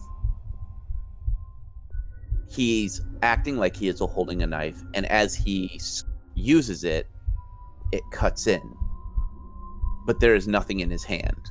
He's 2.48 3.00
acting 3.22 3.56
like 3.56 3.74
he 3.74 3.88
is 3.88 3.98
holding 3.98 4.42
a 4.42 4.46
knife, 4.46 4.82
and 4.94 5.06
as 5.06 5.34
he 5.34 5.80
uses 6.34 6.84
it, 6.84 7.08
it 7.92 8.02
cuts 8.12 8.46
in. 8.46 8.76
But 10.06 10.20
there 10.20 10.34
is 10.34 10.48
nothing 10.48 10.80
in 10.80 10.90
his 10.90 11.04
hand. 11.04 11.50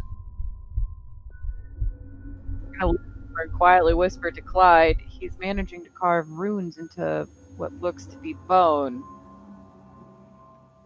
Or 2.81 3.47
quietly 3.47 3.93
whispered 3.93 4.35
to 4.35 4.41
Clyde, 4.41 4.97
he's 5.07 5.37
managing 5.39 5.83
to 5.83 5.89
carve 5.91 6.29
runes 6.29 6.77
into 6.77 7.27
what 7.57 7.73
looks 7.79 8.05
to 8.07 8.17
be 8.17 8.33
bone 8.47 9.03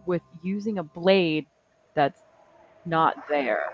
with 0.06 0.22
using 0.42 0.78
a 0.78 0.82
blade 0.82 1.46
that's 1.94 2.20
not 2.84 3.28
there. 3.28 3.64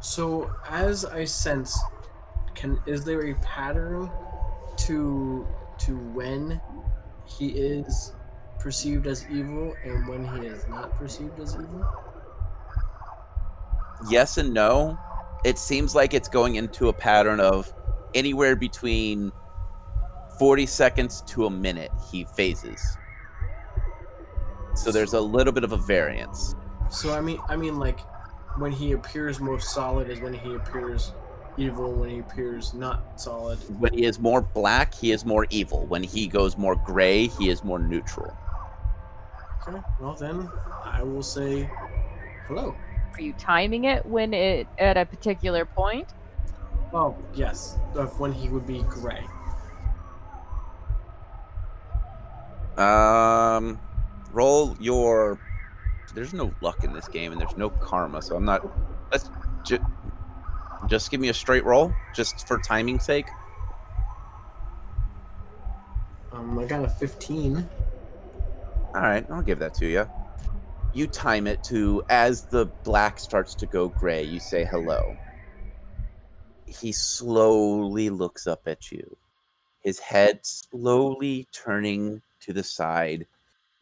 So 0.00 0.50
as 0.68 1.04
I 1.04 1.24
sense, 1.24 1.78
can 2.54 2.80
is 2.86 3.04
there 3.04 3.26
a 3.26 3.34
pattern 3.36 4.10
to 4.78 5.46
to 5.78 5.96
when 5.96 6.60
he 7.24 7.48
is 7.48 8.12
perceived 8.64 9.06
as 9.06 9.26
evil 9.30 9.76
and 9.84 10.08
when 10.08 10.26
he 10.26 10.46
is 10.48 10.66
not 10.68 10.90
perceived 10.96 11.38
as 11.38 11.54
evil? 11.54 11.84
Yes 14.08 14.38
and 14.38 14.54
no. 14.54 14.98
It 15.44 15.58
seems 15.58 15.94
like 15.94 16.14
it's 16.14 16.28
going 16.28 16.54
into 16.56 16.88
a 16.88 16.92
pattern 16.94 17.40
of 17.40 17.70
anywhere 18.14 18.56
between 18.56 19.30
40 20.38 20.64
seconds 20.64 21.22
to 21.26 21.44
a 21.44 21.50
minute 21.50 21.90
he 22.10 22.24
phases. 22.24 22.96
So 24.74 24.90
there's 24.90 25.12
a 25.12 25.20
little 25.20 25.52
bit 25.52 25.62
of 25.62 25.72
a 25.72 25.76
variance. 25.76 26.54
So 26.88 27.12
I 27.12 27.20
mean 27.20 27.38
I 27.50 27.56
mean 27.56 27.78
like 27.78 28.00
when 28.56 28.72
he 28.72 28.92
appears 28.92 29.40
most 29.40 29.74
solid 29.74 30.08
is 30.08 30.20
when 30.20 30.32
he 30.32 30.54
appears 30.54 31.12
evil 31.58 31.92
when 31.92 32.08
he 32.08 32.18
appears 32.20 32.72
not 32.72 33.20
solid. 33.20 33.58
When 33.78 33.92
he 33.92 34.06
is 34.06 34.18
more 34.18 34.40
black, 34.40 34.94
he 34.94 35.12
is 35.12 35.26
more 35.26 35.46
evil. 35.50 35.84
When 35.86 36.02
he 36.02 36.26
goes 36.26 36.56
more 36.56 36.76
gray, 36.76 37.26
he 37.26 37.50
is 37.50 37.62
more 37.62 37.78
neutral. 37.78 38.34
Okay. 39.66 39.80
Well 40.00 40.14
then 40.14 40.50
I 40.84 41.02
will 41.02 41.22
say 41.22 41.68
hello. 42.48 42.74
Are 43.14 43.20
you 43.20 43.32
timing 43.34 43.84
it 43.84 44.04
when 44.04 44.34
it 44.34 44.66
at 44.78 44.96
a 44.96 45.04
particular 45.06 45.64
point? 45.64 46.12
Oh 46.92 47.16
yes, 47.34 47.78
of 47.94 48.18
when 48.20 48.32
he 48.32 48.48
would 48.48 48.66
be 48.66 48.82
gray. 48.82 49.26
Um, 52.76 53.80
roll 54.32 54.76
your. 54.80 55.38
There's 56.14 56.34
no 56.34 56.52
luck 56.60 56.84
in 56.84 56.92
this 56.92 57.08
game, 57.08 57.32
and 57.32 57.40
there's 57.40 57.56
no 57.56 57.70
karma, 57.70 58.20
so 58.22 58.36
I'm 58.36 58.44
not. 58.44 58.66
Let's 59.10 59.30
ju- 59.64 59.84
just 60.86 61.10
give 61.10 61.20
me 61.20 61.28
a 61.28 61.34
straight 61.34 61.64
roll, 61.64 61.92
just 62.14 62.46
for 62.46 62.58
timing's 62.58 63.04
sake. 63.04 63.26
Um, 66.32 66.58
I 66.58 66.64
got 66.64 66.84
a 66.84 66.88
15. 66.88 67.68
All 68.94 69.02
right, 69.02 69.26
I'll 69.28 69.42
give 69.42 69.58
that 69.58 69.74
to 69.74 69.86
you. 69.86 70.08
You 70.92 71.08
time 71.08 71.48
it 71.48 71.64
to 71.64 72.04
as 72.08 72.46
the 72.46 72.66
black 72.84 73.18
starts 73.18 73.56
to 73.56 73.66
go 73.66 73.88
gray, 73.88 74.22
you 74.22 74.38
say 74.38 74.64
hello. 74.64 75.16
He 76.66 76.92
slowly 76.92 78.08
looks 78.08 78.46
up 78.46 78.62
at 78.66 78.92
you, 78.92 79.16
his 79.82 79.98
head 79.98 80.40
slowly 80.44 81.48
turning 81.52 82.22
to 82.42 82.52
the 82.52 82.62
side. 82.62 83.26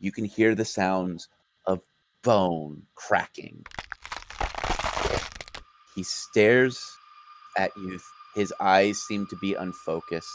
You 0.00 0.12
can 0.12 0.24
hear 0.24 0.54
the 0.54 0.64
sounds 0.64 1.28
of 1.66 1.82
bone 2.22 2.84
cracking. 2.94 3.66
He 5.94 6.02
stares 6.02 6.80
at 7.58 7.70
you, 7.76 8.00
his 8.34 8.54
eyes 8.60 8.98
seem 8.98 9.26
to 9.26 9.36
be 9.36 9.52
unfocused. 9.52 10.30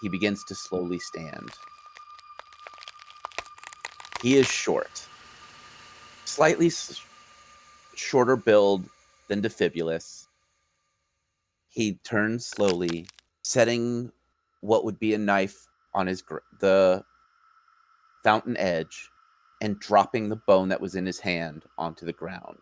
He 0.00 0.08
begins 0.08 0.42
to 0.44 0.54
slowly 0.54 0.98
stand. 0.98 1.50
He 4.22 4.36
is 4.36 4.46
short, 4.46 5.06
slightly 6.24 6.70
shorter 7.94 8.36
build 8.36 8.88
than 9.28 9.40
Defibulus. 9.40 10.26
He 11.70 11.94
turns 12.04 12.46
slowly, 12.46 13.08
setting 13.42 14.12
what 14.60 14.84
would 14.84 14.98
be 14.98 15.14
a 15.14 15.18
knife 15.18 15.66
on 15.94 16.06
his 16.06 16.20
gr- 16.22 16.38
the 16.58 17.04
fountain 18.22 18.56
edge, 18.58 19.10
and 19.62 19.78
dropping 19.78 20.28
the 20.28 20.36
bone 20.36 20.68
that 20.68 20.80
was 20.80 20.94
in 20.94 21.06
his 21.06 21.20
hand 21.20 21.64
onto 21.78 22.04
the 22.04 22.12
ground. 22.12 22.58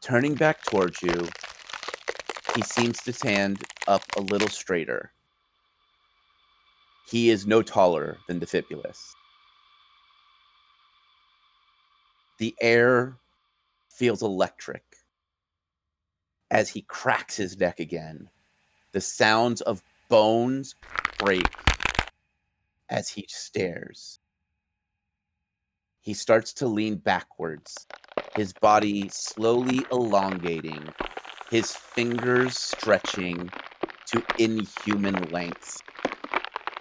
Turning 0.00 0.34
back 0.34 0.62
towards 0.64 1.02
you, 1.02 1.28
he 2.54 2.62
seems 2.62 3.02
to 3.02 3.12
stand 3.12 3.62
up 3.86 4.02
a 4.16 4.20
little 4.20 4.48
straighter. 4.48 5.12
He 7.10 7.30
is 7.30 7.46
no 7.46 7.62
taller 7.62 8.16
than 8.28 8.40
Defibulus. 8.40 9.14
The 12.40 12.56
air 12.60 13.20
feels 13.90 14.22
electric 14.22 14.84
as 16.50 16.70
he 16.70 16.82
cracks 16.82 17.36
his 17.36 17.58
neck 17.58 17.80
again. 17.80 18.30
The 18.92 19.00
sounds 19.02 19.60
of 19.62 19.84
bones 20.08 20.76
break 21.18 21.68
as 22.90 23.10
he 23.10 23.26
stares. 23.28 24.20
He 26.00 26.14
starts 26.14 26.52
to 26.54 26.68
lean 26.68 26.96
backwards, 26.96 27.88
his 28.32 28.52
body 28.54 29.10
slowly 29.10 29.86
elongating, 29.92 30.94
his 31.46 31.74
fingers 31.74 32.58
stretching 32.58 33.52
to 34.06 34.24
inhuman 34.38 35.30
lengths, 35.30 35.84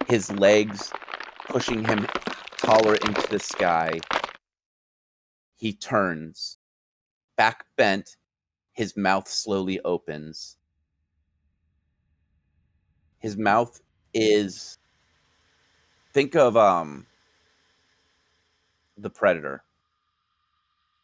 his 0.04 0.32
legs 0.32 0.96
pushing 1.48 1.84
him 1.84 2.08
taller 2.58 2.96
into 2.98 3.30
the 3.30 3.40
sky. 3.40 4.06
He 5.60 5.74
turns, 5.74 6.58
back 7.38 7.66
bent, 7.76 8.18
his 8.74 8.98
mouth 8.98 9.28
slowly 9.28 9.80
opens. 9.82 10.58
His 13.20 13.36
mouth 13.38 13.82
is 14.14 14.78
think 16.14 16.36
of 16.36 16.58
um 16.58 17.06
the 18.98 19.10
predator. 19.10 19.64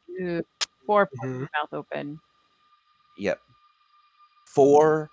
Two, 0.08 0.44
four 0.86 1.08
points 1.08 1.24
Mhm. 1.42 1.50
mouth 1.54 1.74
open. 1.74 2.20
Yep. 3.18 3.40
Four 4.46 5.10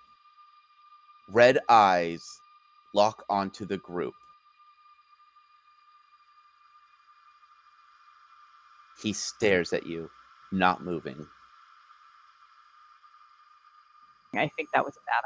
red 1.29 1.59
eyes 1.69 2.23
lock 2.95 3.25
onto 3.29 3.65
the 3.65 3.79
group. 3.79 4.15
He 9.03 9.13
stares 9.13 9.73
at 9.73 9.85
you, 9.85 10.09
not 10.53 10.85
moving. 10.85 11.27
I 14.35 14.49
think 14.49 14.69
that 14.73 14.85
was 14.85 14.97
a 14.97 15.01
bad 15.07 15.25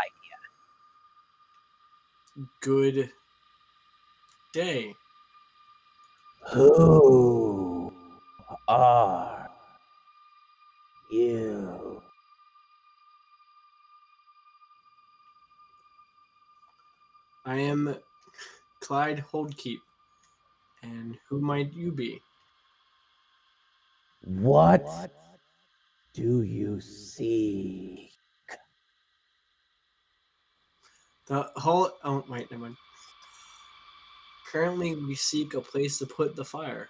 idea. 2.38 2.48
Good 2.60 3.12
day. 4.52 4.94
Who 6.52 7.92
are 8.68 9.50
you? 11.10 12.02
I 17.44 17.56
am 17.58 17.96
Clyde 18.80 19.24
Holdkeep. 19.32 19.80
And 20.82 21.18
who 21.28 21.40
might 21.40 21.72
you 21.72 21.92
be? 21.92 22.22
What 24.26 25.12
do 26.12 26.42
you 26.42 26.80
see? 26.80 28.10
The 31.26 31.48
whole. 31.54 31.92
Oh, 32.02 32.24
wait, 32.28 32.50
never 32.50 32.64
mind. 32.64 32.76
Currently, 34.50 34.96
we 34.96 35.14
seek 35.14 35.54
a 35.54 35.60
place 35.60 35.98
to 35.98 36.06
put 36.06 36.34
the 36.34 36.44
fire. 36.44 36.88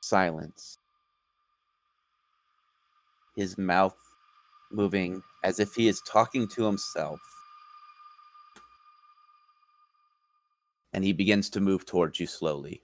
Silence. 0.00 0.78
his 3.36 3.58
mouth 3.58 3.96
moving 4.72 5.22
as 5.44 5.60
if 5.60 5.74
he 5.74 5.88
is 5.88 6.00
talking 6.02 6.48
to 6.48 6.64
himself. 6.64 7.20
And 10.92 11.04
he 11.04 11.12
begins 11.12 11.50
to 11.50 11.60
move 11.60 11.84
towards 11.84 12.18
you 12.18 12.26
slowly. 12.26 12.82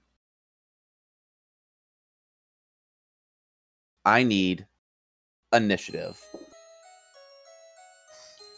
I 4.04 4.24
need 4.24 4.66
initiative. 5.52 6.20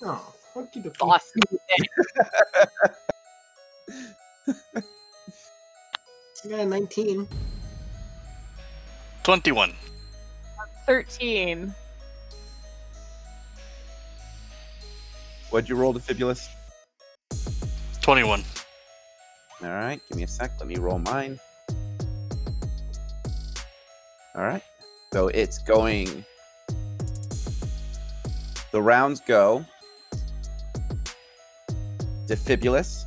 Oh, 0.02 0.34
okie 0.56 0.82
dokie. 0.82 0.98
Boss. 0.98 1.30
I 6.44 6.48
got 6.48 6.60
a 6.60 6.66
19. 6.66 7.28
21. 9.22 9.72
13. 10.86 11.74
What'd 15.50 15.68
you 15.68 15.76
roll, 15.76 15.94
Defibulus? 15.94 16.48
21. 18.02 18.42
All 19.62 19.70
right, 19.70 20.00
give 20.08 20.18
me 20.18 20.24
a 20.24 20.28
sec. 20.28 20.50
Let 20.58 20.68
me 20.68 20.76
roll 20.76 20.98
mine. 20.98 21.38
All 24.34 24.42
right. 24.42 24.62
So 25.14 25.28
it's 25.28 25.58
going. 25.58 26.24
The 28.72 28.82
rounds 28.82 29.20
go. 29.20 29.64
Defibulus. 32.26 33.04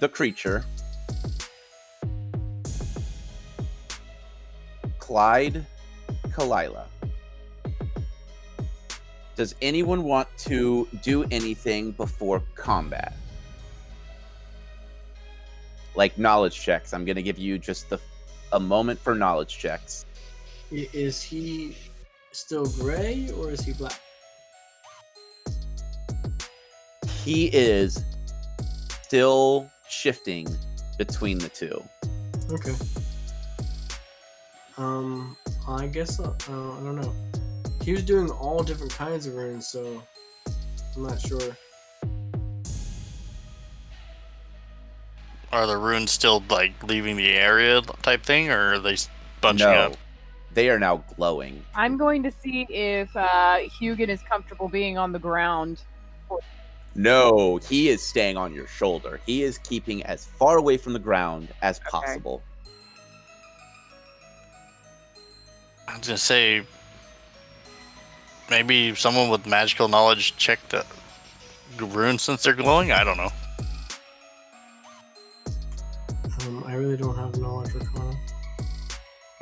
The 0.00 0.08
creature. 0.08 0.64
Clyde. 4.98 5.66
Kalila. 6.28 6.86
Does 9.36 9.54
anyone 9.60 10.02
want 10.02 10.28
to 10.38 10.88
do 11.02 11.24
anything 11.24 11.90
before 11.90 12.42
combat? 12.54 13.12
like 15.94 16.16
knowledge 16.16 16.58
checks. 16.58 16.94
I'm 16.94 17.04
gonna 17.04 17.20
give 17.20 17.36
you 17.38 17.58
just 17.58 17.90
the 17.90 18.00
a 18.52 18.60
moment 18.60 18.98
for 18.98 19.14
knowledge 19.14 19.58
checks. 19.58 20.06
I- 20.70 20.88
Is 20.92 21.22
he 21.22 21.76
still 22.32 22.66
gray 22.66 23.30
or 23.32 23.50
is 23.50 23.60
he 23.60 23.72
black? 23.72 24.00
He 27.24 27.46
is 27.46 28.02
still 29.02 29.70
shifting 29.88 30.46
between 30.98 31.38
the 31.38 31.48
two. 31.48 31.82
Okay. 32.50 32.74
Um, 34.76 35.36
I 35.66 35.86
guess 35.86 36.20
uh, 36.20 36.32
uh, 36.48 36.72
I 36.72 36.80
don't 36.80 36.96
know. 36.96 37.12
He 37.82 37.92
was 37.92 38.04
doing 38.04 38.30
all 38.30 38.62
different 38.62 38.92
kinds 38.92 39.26
of 39.26 39.34
runes, 39.34 39.66
so 39.66 40.02
I'm 40.96 41.02
not 41.02 41.20
sure. 41.20 41.56
Are 45.50 45.66
the 45.66 45.76
runes 45.76 46.10
still 46.10 46.42
like 46.50 46.82
leaving 46.84 47.16
the 47.16 47.30
area 47.30 47.80
type 48.02 48.22
thing, 48.22 48.50
or 48.50 48.74
are 48.74 48.78
they 48.78 48.96
bunching 49.40 49.66
no, 49.66 49.74
up? 49.74 49.96
They 50.58 50.70
are 50.70 50.78
now 50.80 51.04
glowing. 51.14 51.64
I'm 51.76 51.96
going 51.96 52.20
to 52.24 52.32
see 52.32 52.66
if 52.68 53.16
uh, 53.16 53.58
Hugin 53.80 54.08
is 54.08 54.20
comfortable 54.22 54.68
being 54.68 54.98
on 54.98 55.12
the 55.12 55.18
ground. 55.20 55.82
No, 56.96 57.58
he 57.58 57.90
is 57.90 58.02
staying 58.02 58.36
on 58.36 58.52
your 58.52 58.66
shoulder. 58.66 59.20
He 59.24 59.44
is 59.44 59.58
keeping 59.58 60.02
as 60.02 60.24
far 60.24 60.58
away 60.58 60.76
from 60.76 60.94
the 60.94 60.98
ground 60.98 61.46
as 61.62 61.78
possible. 61.78 62.42
I 65.86 65.96
was 65.96 66.08
gonna 66.08 66.18
say 66.18 66.64
maybe 68.50 68.96
someone 68.96 69.30
with 69.30 69.46
magical 69.46 69.86
knowledge 69.86 70.36
check 70.38 70.58
the 70.70 70.84
runes 71.78 72.22
since 72.22 72.42
they're 72.42 72.52
glowing. 72.52 72.90
I 72.90 73.04
don't 73.04 73.16
know. 73.16 73.30
Um, 76.40 76.64
I 76.66 76.74
really 76.74 76.96
don't 76.96 77.16
have 77.16 77.38
knowledge 77.38 77.76
arcana. 77.76 78.07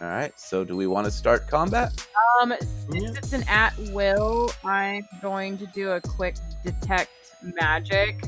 All 0.01 0.09
right. 0.09 0.39
So, 0.39 0.65
do 0.65 0.77
we 0.77 0.87
want 0.87 1.07
to 1.07 1.11
start 1.11 1.49
combat? 1.49 2.07
Um, 2.41 2.53
since 2.91 3.17
it's 3.17 3.33
an 3.33 3.45
at 3.49 3.77
will, 3.93 4.51
I'm 4.63 5.09
going 5.23 5.57
to 5.59 5.67
do 5.67 5.93
a 5.93 6.01
quick 6.01 6.37
detect 6.65 7.11
magic 7.43 8.23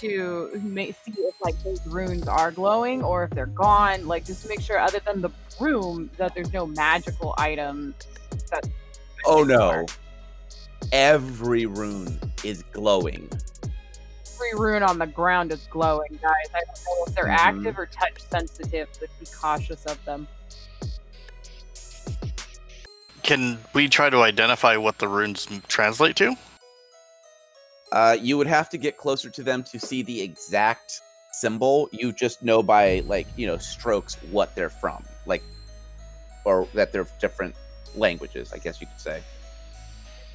to 0.00 0.50
make, 0.62 0.94
see 1.04 1.12
if 1.16 1.34
like 1.42 1.60
those 1.62 1.84
runes 1.86 2.28
are 2.28 2.50
glowing 2.50 3.02
or 3.02 3.24
if 3.24 3.30
they're 3.30 3.46
gone. 3.46 4.06
Like 4.06 4.26
just 4.26 4.42
to 4.42 4.48
make 4.48 4.60
sure, 4.60 4.78
other 4.78 5.00
than 5.06 5.22
the 5.22 5.30
room, 5.58 6.10
that 6.18 6.34
there's 6.34 6.52
no 6.52 6.66
magical 6.66 7.34
item. 7.38 7.94
That 8.50 8.68
Oh 9.24 9.42
no! 9.42 9.86
Every 10.92 11.66
rune 11.66 12.20
is 12.44 12.62
glowing. 12.72 13.30
Every 14.36 14.58
rune 14.58 14.82
on 14.82 14.98
the 14.98 15.06
ground 15.06 15.52
is 15.52 15.66
glowing, 15.70 16.18
guys. 16.22 16.32
I 16.54 16.60
don't 16.60 16.98
know 16.98 17.04
if 17.06 17.14
they're 17.14 17.26
Mhm. 17.26 17.38
active 17.38 17.78
or 17.78 17.86
touch 17.86 18.20
sensitive, 18.30 18.88
but 19.00 19.08
be 19.18 19.26
cautious 19.26 19.84
of 19.86 20.02
them. 20.04 20.28
Can 23.22 23.58
we 23.72 23.88
try 23.88 24.08
to 24.10 24.22
identify 24.22 24.76
what 24.76 24.98
the 24.98 25.08
runes 25.08 25.48
translate 25.68 26.16
to? 26.16 26.36
Uh, 27.92 28.16
you 28.20 28.36
would 28.36 28.46
have 28.46 28.68
to 28.70 28.78
get 28.78 28.96
closer 28.96 29.30
to 29.30 29.42
them 29.42 29.62
to 29.64 29.80
see 29.80 30.02
the 30.02 30.20
exact 30.20 31.00
symbol. 31.32 31.88
You 31.92 32.12
just 32.12 32.42
know 32.42 32.62
by 32.62 33.00
like 33.06 33.26
you 33.36 33.46
know 33.46 33.58
strokes 33.58 34.16
what 34.30 34.54
they're 34.54 34.70
from, 34.70 35.04
like, 35.24 35.42
or 36.44 36.68
that 36.74 36.92
they're 36.92 37.06
different 37.20 37.54
languages. 37.94 38.52
I 38.52 38.58
guess 38.58 38.80
you 38.80 38.86
could 38.86 39.00
say. 39.00 39.22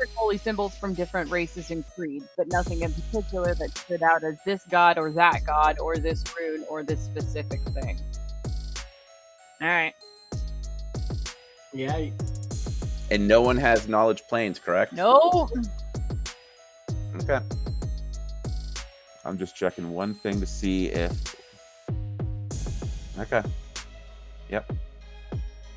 Different 0.02 0.18
holy 0.18 0.38
symbols 0.38 0.76
from 0.76 0.94
different 0.96 1.30
races 1.30 1.70
and 1.70 1.86
creeds, 1.90 2.26
but 2.36 2.48
nothing 2.48 2.82
in 2.82 2.92
particular 2.92 3.54
that 3.54 3.78
stood 3.78 4.02
out 4.02 4.24
as 4.24 4.36
this 4.46 4.64
god 4.70 4.98
or 4.98 5.12
that 5.12 5.44
god 5.46 5.78
or 5.80 5.98
this 5.98 6.24
rune 6.40 6.66
or 6.70 6.82
this 6.82 7.00
specific 7.00 7.62
thing. 7.70 8.00
All 9.62 9.68
right. 9.68 9.94
Yeah, 11.74 12.10
And 13.12 13.28
no 13.28 13.42
one 13.42 13.58
has 13.58 13.88
knowledge 13.88 14.24
planes, 14.28 14.58
correct? 14.58 14.92
No. 14.94 15.48
Okay. 17.22 17.40
I'm 19.24 19.38
just 19.38 19.56
checking 19.56 19.92
one 19.92 20.16
thing 20.16 20.40
to 20.40 20.48
see 20.48 20.88
if. 20.88 21.36
Okay. 23.20 23.44
Yep. 24.50 24.74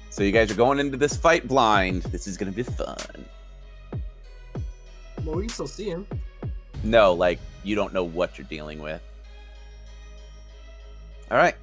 So 0.08 0.22
you 0.22 0.32
guys 0.32 0.50
are 0.50 0.54
going 0.56 0.78
into 0.78 0.96
this 0.96 1.14
fight 1.14 1.46
blind. 1.46 2.04
This 2.04 2.26
is 2.26 2.38
gonna 2.38 2.52
be 2.52 2.62
fun. 2.62 2.96
Well, 5.24 5.36
we 5.36 5.42
can 5.42 5.48
still 5.48 5.66
see 5.66 5.88
him. 5.88 6.06
No, 6.82 7.14
like 7.14 7.38
you 7.62 7.74
don't 7.74 7.92
know 7.94 8.04
what 8.04 8.38
you're 8.38 8.46
dealing 8.46 8.80
with. 8.80 9.00
All 11.30 11.38
right. 11.38 11.56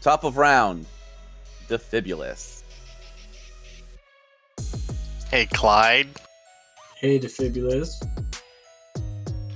Top 0.00 0.24
of 0.24 0.36
round. 0.36 0.86
Defibulus. 1.68 2.62
Hey, 5.30 5.46
Clyde. 5.46 6.08
Hey, 6.96 7.18
Defibulus. 7.18 8.06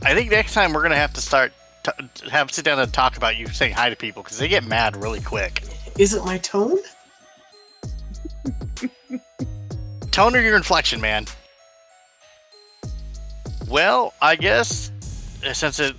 I 0.02 0.14
think 0.14 0.30
next 0.30 0.54
time 0.54 0.72
we're 0.72 0.82
gonna 0.82 0.96
have 0.96 1.12
to 1.14 1.20
start 1.20 1.52
t- 1.82 2.30
have 2.30 2.50
sit 2.50 2.64
down 2.64 2.78
and 2.78 2.92
talk 2.92 3.16
about 3.16 3.36
you 3.36 3.46
saying 3.48 3.72
hi 3.72 3.88
to 3.90 3.96
people 3.96 4.22
because 4.22 4.38
they 4.38 4.48
get 4.48 4.64
mad 4.64 4.96
really 4.96 5.20
quick. 5.20 5.62
Is 5.98 6.14
it 6.14 6.24
my 6.24 6.38
tone? 6.38 6.78
Tone 10.10 10.36
or 10.36 10.40
your 10.40 10.56
inflection, 10.56 11.00
man. 11.00 11.26
Well, 13.72 14.12
I 14.20 14.36
guess 14.36 14.92
uh, 15.46 15.54
since 15.54 15.80
it 15.80 15.96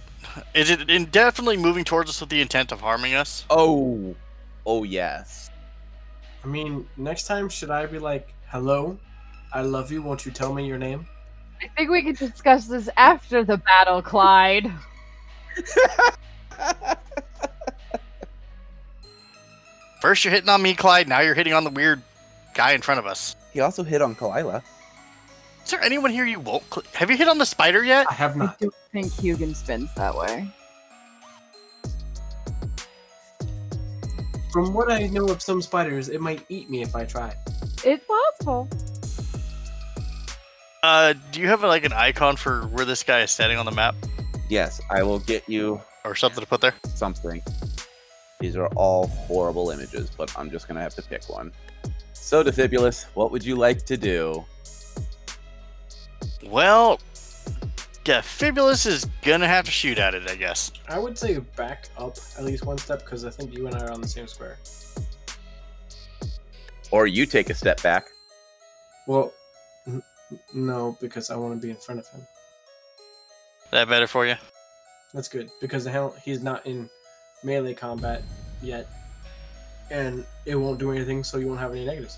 is 0.53 0.69
it 0.69 0.91
indefinitely 0.91 1.57
moving 1.57 1.83
towards 1.83 2.07
us 2.07 2.21
with 2.21 2.29
the 2.29 2.39
intent 2.39 2.71
of 2.71 2.81
harming 2.81 3.15
us. 3.15 3.45
Oh. 3.49 4.15
Oh 4.63 4.83
yes. 4.83 5.49
I 6.43 6.47
mean, 6.47 6.87
next 6.97 7.25
time 7.25 7.49
should 7.49 7.71
I 7.71 7.87
be 7.87 7.97
like, 7.97 8.31
"Hello, 8.49 8.99
I 9.51 9.61
love 9.61 9.91
you. 9.91 10.03
Won't 10.03 10.23
you 10.23 10.31
tell 10.31 10.53
me 10.53 10.67
your 10.67 10.77
name?" 10.77 11.07
I 11.63 11.67
think 11.75 11.89
we 11.89 12.03
can 12.03 12.13
discuss 12.13 12.67
this 12.67 12.89
after 12.95 13.43
the 13.43 13.57
battle, 13.57 14.03
Clyde. 14.03 14.71
First 19.99 20.23
you're 20.23 20.33
hitting 20.33 20.49
on 20.49 20.61
me, 20.61 20.75
Clyde. 20.75 21.07
Now 21.07 21.21
you're 21.21 21.33
hitting 21.33 21.53
on 21.53 21.63
the 21.63 21.71
weird 21.71 22.03
guy 22.53 22.73
in 22.73 22.83
front 22.83 22.99
of 22.99 23.07
us. 23.07 23.35
he 23.51 23.61
also 23.61 23.81
hit 23.81 24.03
on 24.03 24.13
Kalila. 24.13 24.61
Is 25.63 25.71
there 25.71 25.81
anyone 25.81 26.11
here 26.11 26.25
you 26.25 26.39
won't? 26.39 26.63
Cl- 26.73 26.85
have 26.93 27.09
you 27.09 27.17
hit 27.17 27.27
on 27.27 27.37
the 27.37 27.45
spider 27.45 27.83
yet? 27.83 28.05
I 28.09 28.13
have 28.13 28.35
I 28.35 28.45
not. 28.45 28.59
don't 28.59 28.73
think 28.91 29.07
Hugin 29.13 29.55
spins 29.55 29.89
that 29.95 30.15
way. 30.15 30.47
From 34.51 34.73
what 34.73 34.91
I 34.91 35.07
know 35.07 35.25
of 35.25 35.41
some 35.41 35.61
spiders, 35.61 36.09
it 36.09 36.21
might 36.21 36.45
eat 36.49 36.69
me 36.69 36.83
if 36.83 36.95
I 36.95 37.05
try. 37.05 37.33
It's 37.83 38.05
possible. 38.05 38.69
Uh, 40.83 41.13
do 41.31 41.39
you 41.41 41.47
have 41.47 41.63
like 41.63 41.85
an 41.85 41.93
icon 41.93 42.35
for 42.35 42.63
where 42.67 42.85
this 42.85 43.03
guy 43.03 43.21
is 43.21 43.31
standing 43.31 43.57
on 43.57 43.65
the 43.65 43.71
map 43.71 43.95
Yes, 44.49 44.81
I 44.91 45.01
will 45.01 45.19
get 45.19 45.47
you 45.47 45.79
or 46.03 46.13
something 46.13 46.41
to 46.41 46.47
put 46.47 46.59
there? 46.61 46.75
something. 46.93 47.41
These 48.41 48.57
are 48.57 48.67
all 48.75 49.07
horrible 49.07 49.69
images, 49.69 50.09
but 50.15 50.37
I'm 50.37 50.51
just 50.51 50.67
gonna 50.67 50.81
have 50.81 50.93
to 50.95 51.01
pick 51.01 51.27
one. 51.29 51.51
So, 52.11 52.43
Defibulus, 52.43 53.05
what 53.13 53.31
would 53.31 53.43
you 53.45 53.55
like 53.55 53.85
to 53.85 53.95
do? 53.97 54.43
Well, 56.49 56.99
yeah, 58.05 58.21
Fibulus 58.21 58.85
is 58.85 59.05
gonna 59.21 59.47
have 59.47 59.65
to 59.65 59.71
shoot 59.71 59.97
at 59.97 60.13
it, 60.13 60.29
I 60.29 60.35
guess. 60.35 60.71
I 60.89 60.99
would 60.99 61.17
say 61.17 61.39
back 61.39 61.89
up 61.97 62.17
at 62.37 62.43
least 62.43 62.65
one 62.65 62.77
step 62.77 62.99
because 62.99 63.23
I 63.25 63.29
think 63.29 63.53
you 63.53 63.67
and 63.67 63.75
I 63.75 63.85
are 63.85 63.91
on 63.91 64.01
the 64.01 64.07
same 64.07 64.27
square. 64.27 64.57
Or 66.91 67.07
you 67.07 67.25
take 67.25 67.49
a 67.49 67.53
step 67.53 67.81
back. 67.81 68.07
Well, 69.07 69.33
n- 69.87 70.03
n- 70.31 70.39
no, 70.53 70.97
because 71.01 71.29
I 71.29 71.35
want 71.35 71.59
to 71.59 71.65
be 71.65 71.71
in 71.71 71.77
front 71.77 71.99
of 71.99 72.07
him. 72.07 72.21
That 73.71 73.89
better 73.89 74.05
for 74.05 74.25
you? 74.27 74.35
That's 75.13 75.27
good 75.27 75.49
because 75.61 75.83
the 75.83 75.91
hell 75.91 76.15
he's 76.23 76.43
not 76.43 76.65
in 76.65 76.89
melee 77.43 77.73
combat 77.73 78.21
yet, 78.61 78.87
and 79.89 80.25
it 80.45 80.55
won't 80.55 80.79
do 80.79 80.91
anything, 80.91 81.23
so 81.23 81.37
you 81.37 81.47
won't 81.47 81.59
have 81.59 81.71
any 81.71 81.85
negatives. 81.85 82.17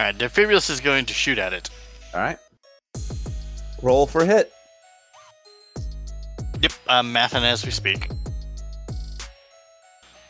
All 0.00 0.06
right, 0.06 0.16
Defibulus 0.16 0.70
is 0.70 0.80
going 0.80 1.04
to 1.04 1.12
shoot 1.12 1.36
at 1.36 1.52
it. 1.52 1.68
All 2.14 2.20
right. 2.20 2.38
Roll 3.82 4.06
for 4.06 4.24
hit. 4.24 4.50
Yep, 6.62 6.72
I'm 6.88 7.12
mathing 7.12 7.42
as 7.42 7.66
we 7.66 7.70
speak. 7.70 8.08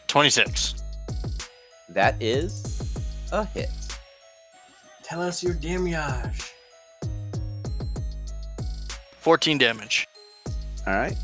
26. 0.08 0.74
That 1.88 2.20
is 2.20 2.82
a 3.30 3.44
hit. 3.44 3.70
Tell 5.04 5.22
us 5.22 5.40
your 5.40 5.54
damage. 5.54 6.52
14 9.20 9.56
damage. 9.56 10.08
All 10.84 10.94
right. 10.94 11.16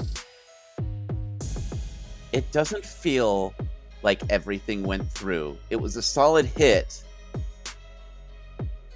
It 2.32 2.52
doesn't 2.52 2.86
feel 2.86 3.54
like 4.04 4.22
everything 4.30 4.84
went 4.84 5.10
through. 5.10 5.58
It 5.70 5.76
was 5.80 5.96
a 5.96 6.02
solid 6.02 6.46
hit, 6.46 7.02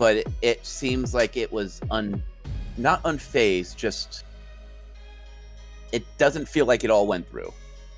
but 0.01 0.17
it, 0.17 0.29
it 0.41 0.65
seems 0.65 1.13
like 1.13 1.37
it 1.37 1.53
was 1.53 1.83
un, 1.91 2.23
not 2.79 3.03
unfazed. 3.03 3.77
Just 3.77 4.25
it 5.93 6.05
doesn't 6.17 6.49
feel 6.49 6.65
like 6.65 6.85
it 6.85 6.91
all 6.91 7.07
went 7.07 7.29
through. 7.29 7.53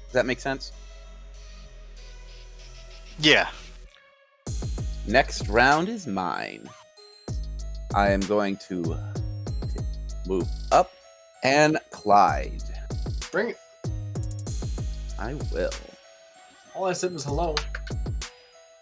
Does 0.07 0.13
that 0.13 0.27
make 0.27 0.41
sense? 0.41 0.73
Yeah. 3.21 3.49
Next 5.07 5.47
round 5.49 5.89
is 5.89 6.09
mine. 6.09 6.69
I 7.95 8.11
am 8.11 8.21
going 8.21 8.57
to 8.69 8.99
move 10.27 10.49
up 10.73 10.91
and 11.45 11.79
Clyde. 11.91 12.65
Bring 13.31 13.51
it. 13.51 13.59
I 15.21 15.35
will. 15.53 15.71
All 16.75 16.87
I 16.87 16.95
said 16.95 17.13
was 17.13 17.25
hello. 17.25 17.55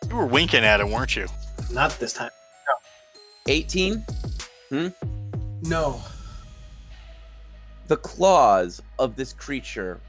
You 0.09 0.17
were 0.17 0.27
winking 0.27 0.65
at 0.65 0.81
him, 0.81 0.91
weren't 0.91 1.17
you? 1.17 1.27
Not 1.71 1.91
this 1.99 2.15
time. 2.15 2.31
18. 3.51 4.05
Hmm? 4.69 4.89
No. 5.63 6.01
The 7.89 7.97
claws 7.97 8.81
of 9.01 9.17
this 9.17 9.33
creature 9.33 10.01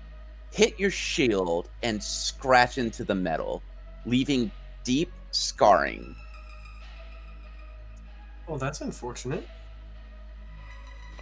hit 0.51 0.79
your 0.79 0.91
shield 0.91 1.69
and 1.81 2.03
scratch 2.03 2.77
into 2.77 3.03
the 3.03 3.15
metal, 3.15 3.63
leaving 4.05 4.51
deep 4.83 5.11
scarring. 5.31 6.15
Oh, 8.47 8.59
that's 8.59 8.81
unfortunate. 8.81 9.47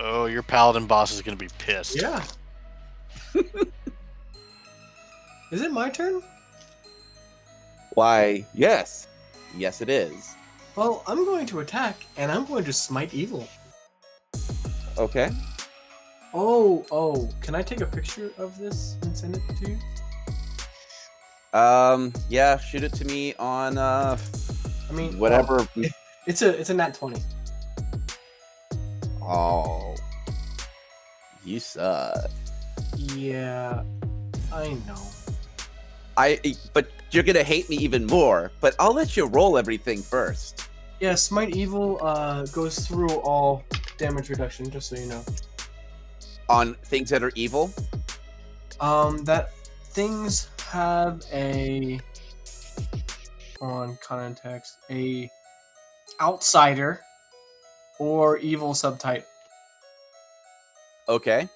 Oh, 0.01 0.25
your 0.25 0.43
paladin 0.43 0.87
boss 0.87 1.13
is 1.13 1.21
going 1.21 1.37
to 1.37 1.43
be 1.43 1.49
pissed. 1.57 2.01
Yeah. 2.01 2.21
Is 5.53 5.61
it 5.61 5.71
my 5.71 5.89
turn? 5.89 6.21
Why, 7.93 8.45
yes. 8.53 9.07
Yes, 9.55 9.81
it 9.81 9.89
is. 9.89 10.35
Well, 10.79 11.03
I'm 11.07 11.25
going 11.25 11.45
to 11.47 11.59
attack, 11.59 12.05
and 12.15 12.31
I'm 12.31 12.45
going 12.45 12.63
to 12.63 12.71
smite 12.71 13.13
evil. 13.13 13.45
Okay. 14.97 15.29
Oh, 16.33 16.85
oh. 16.89 17.29
Can 17.41 17.53
I 17.53 17.61
take 17.61 17.81
a 17.81 17.85
picture 17.85 18.31
of 18.37 18.57
this 18.57 18.95
and 19.01 19.17
send 19.17 19.35
it 19.35 19.41
to 19.57 19.71
you? 19.71 21.59
Um, 21.59 22.13
yeah, 22.29 22.57
shoot 22.57 22.85
it 22.85 22.93
to 22.93 23.03
me 23.03 23.33
on 23.35 23.77
uh 23.77 24.17
I 24.89 24.93
mean, 24.93 25.19
whatever. 25.19 25.59
oh, 25.59 25.67
it's 26.27 26.43
a 26.43 26.57
it's 26.57 26.69
a 26.69 26.73
nat 26.73 26.93
twenty. 26.93 27.21
Oh. 29.21 29.97
You 31.43 31.59
suck. 31.59 32.31
Yeah, 32.95 33.83
I 34.53 34.77
know. 34.87 35.01
I 36.15 36.39
but 36.71 36.87
you're 37.11 37.23
gonna 37.23 37.43
hate 37.43 37.69
me 37.69 37.75
even 37.75 38.05
more, 38.05 38.53
but 38.61 38.77
I'll 38.79 38.93
let 38.93 39.17
you 39.17 39.25
roll 39.25 39.57
everything 39.57 40.01
first. 40.01 40.68
Yeah, 40.99 41.15
smite 41.15 41.55
evil 41.55 41.97
uh 42.01 42.45
goes 42.47 42.87
through 42.87 43.09
all 43.21 43.63
damage 43.97 44.29
reduction. 44.29 44.69
Just 44.69 44.89
so 44.89 44.95
you 44.95 45.07
know. 45.07 45.23
On 46.49 46.73
things 46.85 47.09
that 47.09 47.23
are 47.23 47.31
evil. 47.35 47.71
Um, 48.81 49.23
that 49.25 49.51
things 49.91 50.49
have 50.69 51.23
a 51.33 51.99
on 53.61 53.97
context 54.01 54.77
a 54.89 55.29
outsider 56.21 57.01
or 57.99 58.37
evil 58.37 58.73
subtype. 58.73 59.23
Okay. 61.07 61.47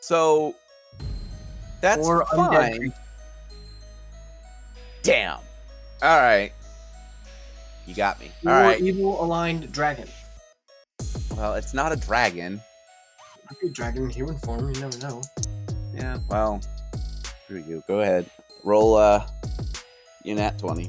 So 0.00 0.54
that's 1.80 2.06
Or 2.06 2.24
fine. 2.26 2.78
creature. 2.78 2.94
Damn. 5.02 5.38
All 6.02 6.18
right. 6.20 6.52
You 7.86 7.94
got 7.94 8.20
me. 8.20 8.30
All 8.46 8.52
right. 8.52 8.80
evil 8.80 9.22
aligned 9.22 9.70
dragon. 9.72 10.08
Well, 11.36 11.54
it's 11.54 11.74
not 11.74 11.92
a 11.92 11.96
dragon. 11.96 12.60
Might 13.50 13.60
be 13.60 13.66
a 13.68 13.70
dragon 13.70 14.04
in 14.04 14.10
human 14.10 14.38
form. 14.38 14.72
You 14.72 14.80
never 14.80 14.98
know. 14.98 15.22
Yeah. 15.94 16.18
Well, 16.28 16.60
screw 17.44 17.62
you. 17.66 17.82
Go 17.88 18.00
ahead. 18.00 18.30
Roll. 18.64 18.94
Uh, 18.96 19.26
you 20.24 20.34
nat 20.34 20.58
twenty. 20.58 20.88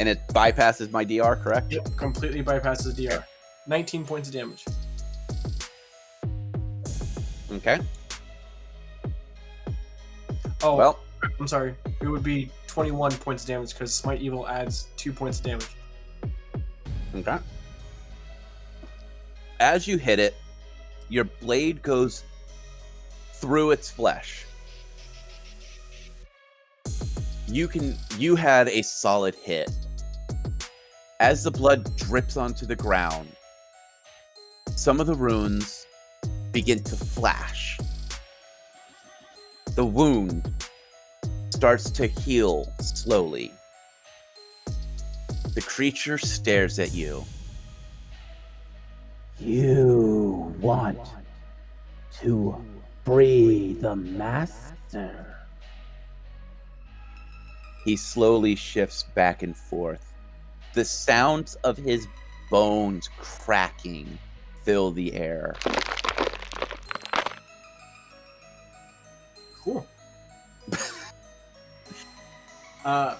And 0.00 0.08
it 0.08 0.20
bypasses 0.28 0.90
my 0.92 1.04
DR, 1.04 1.36
correct? 1.42 1.72
Yep, 1.72 1.88
completely 1.96 2.40
bypasses 2.42 2.94
DR. 2.94 3.24
19 3.66 4.06
points 4.06 4.28
of 4.28 4.34
damage. 4.34 4.64
Okay. 7.50 7.80
Oh, 10.62 10.76
Well, 10.76 11.00
I'm 11.40 11.48
sorry. 11.48 11.74
It 12.00 12.06
would 12.06 12.22
be 12.22 12.48
21 12.78 13.10
points 13.10 13.42
of 13.42 13.48
damage 13.48 13.72
because 13.72 13.92
Smite 13.92 14.20
Evil 14.20 14.46
adds 14.46 14.86
2 14.98 15.12
points 15.12 15.40
of 15.40 15.46
damage. 15.46 15.66
Okay. 17.12 17.38
As 19.58 19.88
you 19.88 19.98
hit 19.98 20.20
it, 20.20 20.36
your 21.08 21.24
blade 21.24 21.82
goes 21.82 22.22
through 23.32 23.72
its 23.72 23.90
flesh. 23.90 24.46
You 27.48 27.66
can 27.66 27.96
you 28.16 28.36
had 28.36 28.68
a 28.68 28.82
solid 28.82 29.34
hit. 29.34 29.72
As 31.18 31.42
the 31.42 31.50
blood 31.50 31.96
drips 31.96 32.36
onto 32.36 32.64
the 32.64 32.76
ground, 32.76 33.28
some 34.76 35.00
of 35.00 35.08
the 35.08 35.16
runes 35.16 35.84
begin 36.52 36.84
to 36.84 36.94
flash. 36.94 37.76
The 39.74 39.84
wound 39.84 40.54
starts 41.58 41.90
to 41.90 42.06
heal 42.06 42.72
slowly. 42.80 43.50
The 45.56 45.60
creature 45.60 46.16
stares 46.16 46.78
at 46.78 46.94
you. 46.94 47.24
You 49.40 50.54
want 50.60 51.00
to 52.20 52.64
free 53.04 53.72
the 53.80 53.96
master. 53.96 55.34
He 57.84 57.96
slowly 57.96 58.54
shifts 58.54 59.02
back 59.16 59.42
and 59.42 59.56
forth. 59.56 60.12
The 60.74 60.84
sounds 60.84 61.56
of 61.64 61.76
his 61.76 62.06
bones 62.52 63.10
cracking 63.18 64.16
fill 64.62 64.92
the 64.92 65.12
air. 65.12 65.56
Cool. 69.64 69.84
uh, 72.88 73.16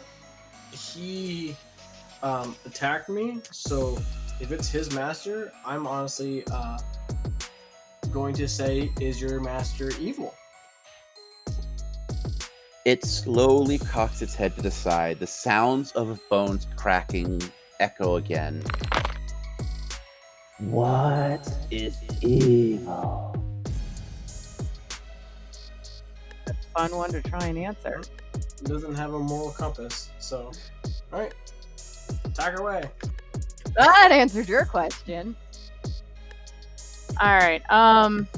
he 0.72 1.54
um, 2.22 2.56
attacked 2.64 3.10
me, 3.10 3.42
so 3.50 3.98
if 4.40 4.50
it's 4.50 4.70
his 4.70 4.94
master, 4.94 5.52
I'm 5.62 5.86
honestly 5.86 6.42
uh, 6.50 6.78
going 8.10 8.34
to 8.36 8.48
say, 8.48 8.90
is 8.98 9.20
your 9.20 9.40
master 9.40 9.90
evil? 10.00 10.34
It 12.86 13.04
slowly 13.04 13.76
cocks 13.76 14.22
its 14.22 14.34
head 14.34 14.56
to 14.56 14.62
the 14.62 14.70
side. 14.70 15.18
The 15.18 15.26
sounds 15.26 15.92
of 15.92 16.18
bones 16.30 16.66
cracking 16.76 17.42
echo 17.78 18.16
again. 18.16 18.62
What 20.60 21.46
is 21.70 21.98
evil? 22.22 23.36
That's 26.46 26.64
a 26.64 26.68
fun 26.74 26.96
one 26.96 27.12
to 27.12 27.20
try 27.20 27.44
and 27.44 27.58
answer. 27.58 28.00
Doesn't 28.64 28.94
have 28.94 29.14
a 29.14 29.18
moral 29.18 29.50
compass. 29.50 30.10
So, 30.18 30.52
all 31.12 31.20
right, 31.20 31.34
attack 32.24 32.58
away. 32.58 32.84
That 33.76 34.10
answered 34.10 34.48
your 34.48 34.64
question. 34.64 35.36
All 37.20 37.36
right. 37.36 37.62
Um, 37.70 38.28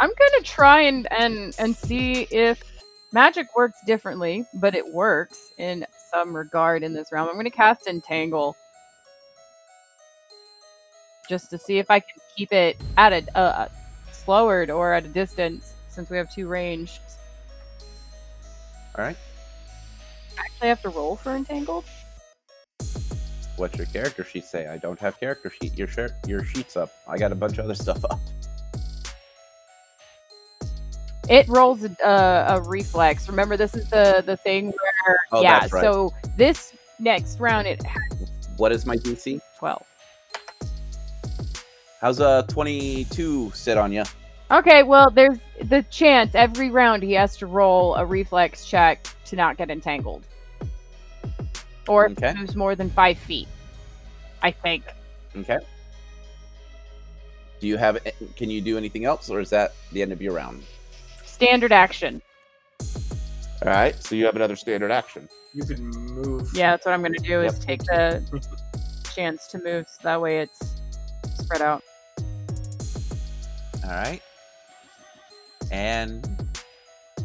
I'm 0.00 0.10
gonna 0.10 0.42
try 0.42 0.82
and 0.82 1.10
and 1.12 1.54
and 1.58 1.76
see 1.76 2.22
if 2.30 2.62
magic 3.12 3.54
works 3.54 3.78
differently, 3.86 4.44
but 4.54 4.74
it 4.74 4.92
works 4.92 5.52
in 5.58 5.86
some 6.10 6.34
regard 6.34 6.82
in 6.82 6.92
this 6.92 7.12
realm. 7.12 7.28
I'm 7.28 7.36
gonna 7.36 7.50
cast 7.50 7.86
entangle 7.86 8.56
just 11.28 11.50
to 11.50 11.58
see 11.58 11.78
if 11.78 11.90
I 11.90 12.00
can 12.00 12.18
keep 12.36 12.52
it 12.52 12.76
at 12.96 13.12
a 13.12 13.38
uh, 13.38 13.68
slowered 14.10 14.70
or 14.70 14.92
at 14.92 15.04
a 15.04 15.08
distance 15.08 15.72
since 15.88 16.10
we 16.10 16.16
have 16.16 16.34
two 16.34 16.48
ranged. 16.48 17.00
All 18.96 19.04
right. 19.04 19.16
I 20.38 20.40
actually, 20.44 20.68
have 20.68 20.82
to 20.82 20.88
roll 20.90 21.16
for 21.16 21.34
entangled. 21.34 21.84
What's 23.56 23.76
your 23.76 23.86
character 23.86 24.24
sheet 24.24 24.44
say? 24.44 24.66
I 24.66 24.78
don't 24.78 24.98
have 24.98 25.18
character 25.20 25.50
sheet. 25.50 25.76
Your 25.76 25.88
shirt, 25.88 26.12
your 26.26 26.44
sheet's 26.44 26.76
up. 26.76 26.90
I 27.06 27.18
got 27.18 27.32
a 27.32 27.34
bunch 27.34 27.58
of 27.58 27.64
other 27.66 27.74
stuff 27.74 28.04
up. 28.04 28.20
It 31.28 31.46
rolls 31.48 31.84
a, 31.84 32.06
uh, 32.06 32.58
a 32.58 32.68
reflex. 32.68 33.28
Remember, 33.28 33.56
this 33.56 33.74
is 33.74 33.88
the 33.90 34.22
the 34.26 34.36
thing 34.36 34.66
where 34.66 35.18
Oh, 35.30 35.42
yeah. 35.42 35.60
that's 35.60 35.72
right. 35.72 35.82
So 35.82 36.12
this 36.36 36.74
next 36.98 37.38
round, 37.38 37.66
it 37.66 37.82
has 37.84 38.30
What 38.56 38.72
is 38.72 38.84
my 38.86 38.96
DC? 38.96 39.40
twelve. 39.58 39.86
How's 42.00 42.18
a 42.18 42.44
22 42.48 43.52
sit 43.54 43.78
on 43.78 43.92
you? 43.92 44.02
Okay, 44.52 44.82
well, 44.82 45.10
there's 45.10 45.38
the 45.62 45.82
chance 45.84 46.34
every 46.34 46.70
round 46.70 47.02
he 47.02 47.12
has 47.14 47.38
to 47.38 47.46
roll 47.46 47.94
a 47.94 48.04
reflex 48.04 48.66
check 48.66 49.08
to 49.24 49.34
not 49.36 49.56
get 49.56 49.70
entangled, 49.70 50.26
or 51.88 52.06
if 52.06 52.12
Okay. 52.18 52.30
it 52.30 52.36
moves 52.36 52.54
more 52.54 52.74
than 52.74 52.90
five 52.90 53.16
feet. 53.16 53.48
I 54.42 54.50
think. 54.50 54.84
Okay. 55.36 55.58
Do 57.60 57.66
you 57.66 57.78
have? 57.78 57.98
Can 58.36 58.50
you 58.50 58.60
do 58.60 58.76
anything 58.76 59.06
else, 59.06 59.30
or 59.30 59.40
is 59.40 59.48
that 59.50 59.72
the 59.92 60.02
end 60.02 60.12
of 60.12 60.20
your 60.20 60.34
round? 60.34 60.62
Standard 61.24 61.72
action. 61.72 62.20
All 63.64 63.68
right. 63.70 63.94
So 64.04 64.16
you 64.16 64.26
have 64.26 64.36
another 64.36 64.56
standard 64.56 64.90
action. 64.90 65.28
You 65.54 65.64
could 65.64 65.78
move. 65.80 66.50
Yeah, 66.54 66.72
that's 66.72 66.84
what 66.84 66.92
I'm 66.92 67.02
gonna 67.02 67.14
do. 67.20 67.40
Is 67.40 67.54
Yep. 67.54 67.62
take 67.62 67.82
the 67.84 68.42
chance 69.14 69.46
to 69.48 69.58
move, 69.62 69.86
so 69.88 70.00
that 70.02 70.20
way 70.20 70.40
it's 70.40 70.82
spread 71.40 71.62
out. 71.62 71.82
All 73.84 73.90
right. 73.90 74.20
And 75.72 76.52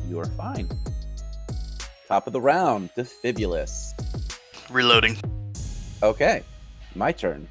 you're 0.08 0.26
fine. 0.26 0.70
Top 2.08 2.26
of 2.26 2.34
the 2.34 2.42
round, 2.42 2.90
Defibulus. 2.98 3.92
Reloading. 4.72 5.18
Okay, 6.02 6.44
my 6.96 7.12
turn. 7.12 7.48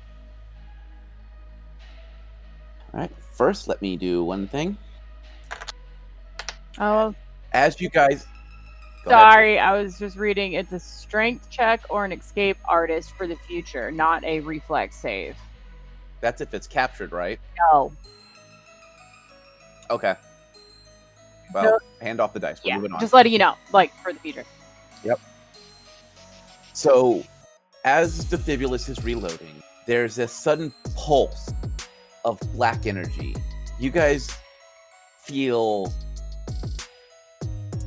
All 2.95 3.01
right. 3.01 3.11
First, 3.33 3.69
let 3.69 3.83
me 3.83 3.97
do 3.97 4.25
one 4.25 4.49
thing. 4.49 4.79
Oh, 6.79 7.15
As 7.53 7.81
you 7.81 7.91
guys. 7.91 8.27
Go 9.05 9.11
ahead. 9.11 9.23
sorry. 9.23 9.59
I 9.59 9.81
was 9.81 9.99
just 9.99 10.17
reading. 10.17 10.55
It's 10.55 10.73
a 10.73 10.81
strength 10.81 11.51
check 11.51 11.83
or 11.91 12.05
an 12.07 12.13
escape 12.13 12.57
artist 12.65 13.13
for 13.13 13.27
the 13.27 13.37
future, 13.37 13.91
not 13.91 14.25
a 14.25 14.41
reflex 14.41 14.97
save. 14.97 15.37
That's 16.23 16.41
if 16.41 16.55
it's 16.55 16.67
captured, 16.67 17.13
right? 17.13 17.39
No. 17.71 17.93
Okay. 19.91 20.15
Well, 21.53 21.79
hand 22.01 22.21
off 22.21 22.33
the 22.33 22.41
dice. 22.41 22.61
We're 22.65 22.83
Yeah, 22.83 23.01
just 23.01 23.13
letting 23.13 23.33
you 23.33 23.39
know, 23.39 23.55
like 23.73 23.93
for 24.03 24.13
the 24.13 24.19
future. 24.21 24.45
Yep. 25.05 25.21
So, 26.73 27.23
as 27.85 28.25
Defibulus 28.27 28.89
is 28.89 29.03
reloading, 29.05 29.63
there's 29.87 30.19
a 30.19 30.29
sudden 30.29 30.73
pulse 30.95 31.53
of 32.25 32.41
black 32.53 32.87
energy. 32.87 33.35
You 33.79 33.91
guys 33.91 34.31
feel 35.23 35.93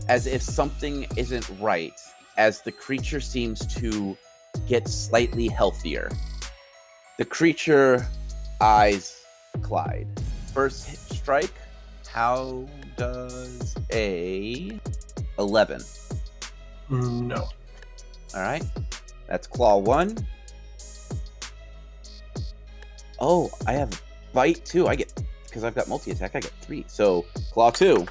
as 0.07 0.25
if 0.25 0.41
something 0.41 1.05
isn't 1.17 1.47
right 1.59 1.93
as 2.37 2.61
the 2.61 2.71
creature 2.71 3.19
seems 3.19 3.65
to 3.75 4.17
get 4.67 4.87
slightly 4.87 5.47
healthier. 5.47 6.09
The 7.17 7.25
creature 7.25 8.07
eyes 8.61 9.19
Clyde. 9.61 10.07
First 10.53 11.13
strike. 11.13 11.53
How 12.19 12.67
does 12.97 13.75
a 13.93 14.77
11? 15.37 15.81
No. 16.89 17.47
All 18.35 18.41
right. 18.41 18.61
That's 19.29 19.47
claw 19.47 19.77
one. 19.77 20.17
Oh, 23.21 23.49
I 23.65 23.71
have 23.71 24.01
bite 24.33 24.65
two. 24.65 24.89
I 24.89 24.95
get 24.95 25.13
because 25.45 25.63
I've 25.63 25.75
got 25.75 25.87
multi 25.87 26.11
attack. 26.11 26.35
I 26.35 26.41
get 26.41 26.51
three. 26.59 26.83
So 26.89 27.21
claw 27.53 27.69
two. 27.69 28.05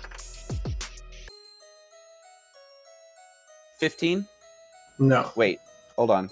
Fifteen. 3.77 4.27
No. 4.99 5.31
Wait, 5.37 5.61
hold 5.97 6.11
on. 6.11 6.31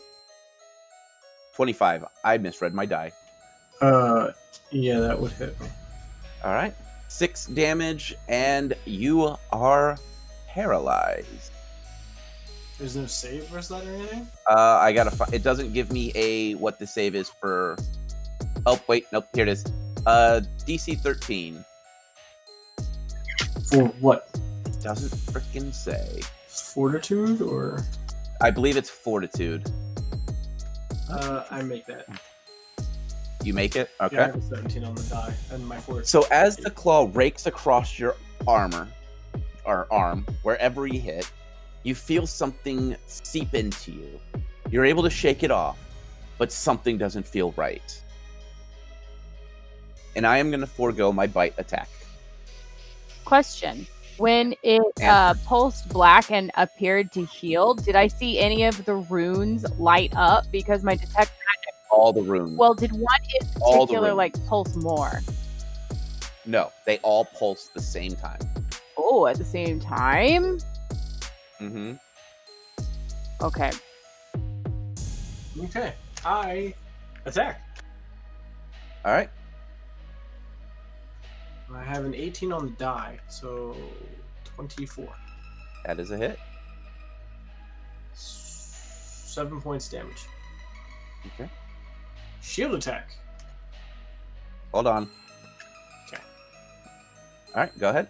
Twenty-five. 1.54 2.06
I 2.24 2.38
misread 2.38 2.72
my 2.72 2.86
die. 2.86 3.12
Uh, 3.82 4.28
yeah, 4.70 4.98
that 5.00 5.20
would 5.20 5.32
hit 5.32 5.60
me. 5.60 5.66
All 6.42 6.54
right. 6.54 6.72
Six 7.16 7.46
damage, 7.46 8.14
and 8.28 8.74
you 8.84 9.34
are 9.50 9.96
paralyzed. 10.48 11.50
There's 12.78 12.94
no 12.94 13.06
save 13.06 13.44
versus 13.44 13.70
that 13.70 13.86
or 13.86 13.94
anything. 13.94 14.28
Uh, 14.46 14.78
I 14.82 14.92
gotta. 14.92 15.10
Fi- 15.10 15.30
it 15.32 15.42
doesn't 15.42 15.72
give 15.72 15.90
me 15.90 16.12
a 16.14 16.56
what 16.56 16.78
the 16.78 16.86
save 16.86 17.14
is 17.14 17.30
for. 17.30 17.78
Oh 18.66 18.78
wait, 18.86 19.06
nope. 19.12 19.28
Here 19.32 19.44
it 19.44 19.48
is. 19.48 19.64
Uh, 20.04 20.42
DC 20.66 21.00
13. 21.00 21.64
For 23.70 23.86
what? 24.00 24.28
It 24.66 24.78
doesn't 24.82 25.18
frickin' 25.32 25.72
say. 25.72 26.20
Fortitude 26.48 27.40
or? 27.40 27.82
I 28.42 28.50
believe 28.50 28.76
it's 28.76 28.90
Fortitude. 28.90 29.72
Uh, 31.10 31.44
I 31.50 31.62
make 31.62 31.86
that. 31.86 32.06
You 33.46 33.54
make 33.54 33.76
it. 33.76 33.88
Okay. 34.00 34.16
Yeah, 34.16 34.22
I 34.22 34.26
have 34.26 34.34
a 34.34 34.42
17 34.42 34.82
on 34.82 34.96
the 34.96 35.02
die, 35.02 35.32
and 35.52 35.64
my 35.68 35.78
fortitude. 35.78 36.08
So 36.08 36.26
as 36.32 36.56
the 36.56 36.68
claw 36.68 37.08
rakes 37.12 37.46
across 37.46 37.96
your 37.96 38.16
armor 38.44 38.88
or 39.64 39.86
arm, 39.88 40.26
wherever 40.42 40.88
you 40.88 40.98
hit, 40.98 41.30
you 41.84 41.94
feel 41.94 42.26
something 42.26 42.96
seep 43.06 43.54
into 43.54 43.92
you. 43.92 44.20
You're 44.68 44.84
able 44.84 45.04
to 45.04 45.10
shake 45.10 45.44
it 45.44 45.52
off, 45.52 45.78
but 46.38 46.50
something 46.50 46.98
doesn't 46.98 47.24
feel 47.24 47.52
right. 47.52 48.02
And 50.16 50.26
I 50.26 50.38
am 50.38 50.50
going 50.50 50.58
to 50.58 50.66
forego 50.66 51.12
my 51.12 51.28
bite 51.28 51.54
attack. 51.56 51.88
Question: 53.24 53.86
When 54.16 54.56
it 54.64 54.82
uh, 55.04 55.34
pulsed 55.44 55.88
black 55.90 56.32
and 56.32 56.50
appeared 56.56 57.12
to 57.12 57.24
heal, 57.24 57.74
did 57.74 57.94
I 57.94 58.08
see 58.08 58.40
any 58.40 58.64
of 58.64 58.84
the 58.84 58.96
runes 58.96 59.64
light 59.78 60.12
up? 60.16 60.50
Because 60.50 60.82
my 60.82 60.96
detect. 60.96 61.30
All 61.90 62.12
the 62.12 62.22
runes. 62.22 62.56
Well, 62.56 62.74
did 62.74 62.92
one 62.92 63.20
in 63.40 63.48
particular 63.48 64.14
like 64.14 64.34
pulse 64.46 64.74
more? 64.76 65.20
no, 66.46 66.70
they 66.84 66.98
all 66.98 67.24
pulse 67.24 67.70
the 67.74 67.82
same 67.82 68.12
time. 68.12 68.38
Oh, 68.96 69.26
at 69.26 69.36
the 69.36 69.44
same 69.44 69.80
time. 69.80 70.58
Mm-hmm. 71.60 71.94
Okay. 73.42 73.70
okay, 75.64 75.92
I 76.24 76.74
attack. 77.24 77.60
All 79.04 79.12
right. 79.12 79.30
I 81.72 81.82
have 81.82 82.04
an 82.04 82.14
18 82.14 82.52
on 82.52 82.66
the 82.66 82.72
die, 82.72 83.18
so 83.28 83.76
24. 84.44 85.08
That 85.84 86.00
is 86.00 86.10
a 86.10 86.16
hit. 86.16 86.38
Seven 88.14 89.60
points 89.60 89.88
damage. 89.88 90.26
Okay. 91.34 91.50
Shield 92.42 92.74
attack. 92.74 93.10
Hold 94.72 94.86
on. 94.86 95.08
Okay. 96.06 96.22
All 97.54 97.62
right, 97.62 97.78
go 97.78 97.90
ahead. 97.90 98.08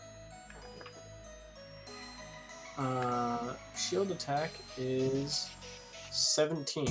Uh, 2.78 3.54
shield 3.74 4.10
attack 4.10 4.50
is 4.76 5.48
17. 6.10 6.86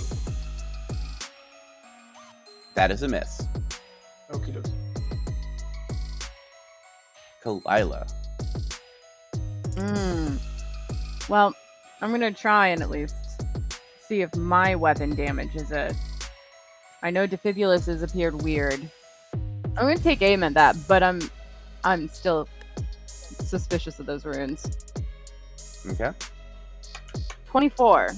That 2.74 2.92
is 2.92 3.04
a 3.04 3.08
miss. 3.08 3.48
Okie 4.32 4.54
dokie. 4.54 4.74
Kalila. 7.44 8.12
Mm. 9.76 10.40
Well, 11.30 11.54
I'm 12.02 12.12
gonna 12.12 12.32
try 12.32 12.68
and 12.70 12.82
at 12.82 12.90
least 12.90 13.16
see 14.08 14.22
if 14.22 14.36
my 14.36 14.76
weapon 14.76 15.16
damage 15.16 15.56
is 15.56 15.72
it. 15.72 15.94
I 17.06 17.12
know 17.12 17.28
Defibulus 17.28 17.86
has 17.86 18.02
appeared 18.02 18.42
weird. 18.42 18.82
I'm 19.78 19.86
gonna 19.86 19.98
take 19.98 20.24
aim 20.24 20.42
at 20.42 20.56
that, 20.56 20.76
but 20.88 21.04
I'm 21.04 21.22
I'm 21.84 22.10
still 22.10 22.48
suspicious 23.06 24.00
of 24.00 24.08
those 24.08 24.26
runes. 24.26 24.96
Okay. 25.88 26.10
24. 27.46 28.12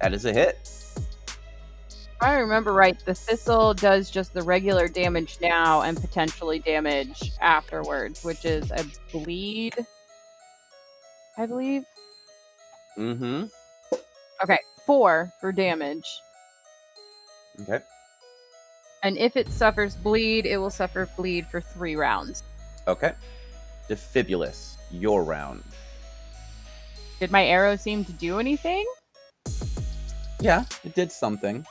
That 0.00 0.14
is 0.14 0.24
a 0.24 0.32
hit. 0.32 0.58
If 0.62 2.16
I 2.22 2.38
remember 2.38 2.72
right, 2.72 2.98
the 3.04 3.12
thistle 3.12 3.74
does 3.74 4.10
just 4.10 4.32
the 4.32 4.42
regular 4.42 4.88
damage 4.88 5.36
now 5.38 5.82
and 5.82 6.00
potentially 6.00 6.60
damage 6.60 7.32
afterwards, 7.42 8.24
which 8.24 8.46
is 8.46 8.70
a 8.70 8.86
bleed. 9.12 9.74
I 11.36 11.44
believe. 11.44 11.84
Mm-hmm. 12.96 13.44
Okay, 14.42 14.58
four 14.86 15.30
for 15.42 15.52
damage. 15.52 16.06
Okay. 17.60 17.80
And 19.02 19.18
if 19.18 19.36
it 19.36 19.50
suffers 19.50 19.94
bleed, 19.96 20.46
it 20.46 20.58
will 20.58 20.70
suffer 20.70 21.08
bleed 21.16 21.46
for 21.46 21.60
three 21.60 21.96
rounds. 21.96 22.42
Okay. 22.86 23.12
Defibulus, 23.88 24.76
your 24.90 25.24
round. 25.24 25.62
Did 27.20 27.30
my 27.30 27.44
arrow 27.44 27.76
seem 27.76 28.04
to 28.04 28.12
do 28.12 28.38
anything? 28.38 28.84
Yeah, 30.40 30.64
it 30.84 30.94
did 30.94 31.12
something. 31.12 31.64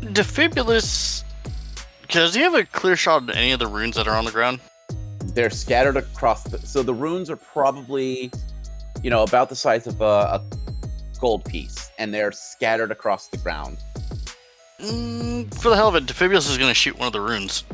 Defibulus. 0.00 1.24
Does 2.08 2.34
he 2.34 2.40
have 2.40 2.54
a 2.54 2.64
clear 2.64 2.96
shot 2.96 3.22
on 3.22 3.30
any 3.30 3.52
of 3.52 3.58
the 3.58 3.66
runes 3.66 3.96
that 3.96 4.08
are 4.08 4.16
on 4.16 4.24
the 4.24 4.30
ground? 4.30 4.60
They're 5.34 5.50
scattered 5.50 5.96
across 5.96 6.42
the. 6.44 6.58
So 6.58 6.82
the 6.82 6.94
runes 6.94 7.28
are 7.28 7.36
probably, 7.36 8.30
you 9.02 9.10
know, 9.10 9.22
about 9.22 9.50
the 9.50 9.56
size 9.56 9.86
of 9.86 10.00
a, 10.00 10.04
a 10.04 10.44
gold 11.18 11.44
piece, 11.44 11.90
and 11.98 12.12
they're 12.12 12.32
scattered 12.32 12.90
across 12.90 13.28
the 13.28 13.36
ground. 13.38 13.78
Mm, 14.80 15.52
for 15.54 15.70
the 15.70 15.76
hell 15.76 15.88
of 15.88 15.96
it, 15.96 16.06
Defibulus 16.06 16.50
is 16.50 16.56
going 16.58 16.70
to 16.70 16.74
shoot 16.74 16.96
one 16.98 17.06
of 17.06 17.12
the 17.12 17.20
runes. 17.20 17.64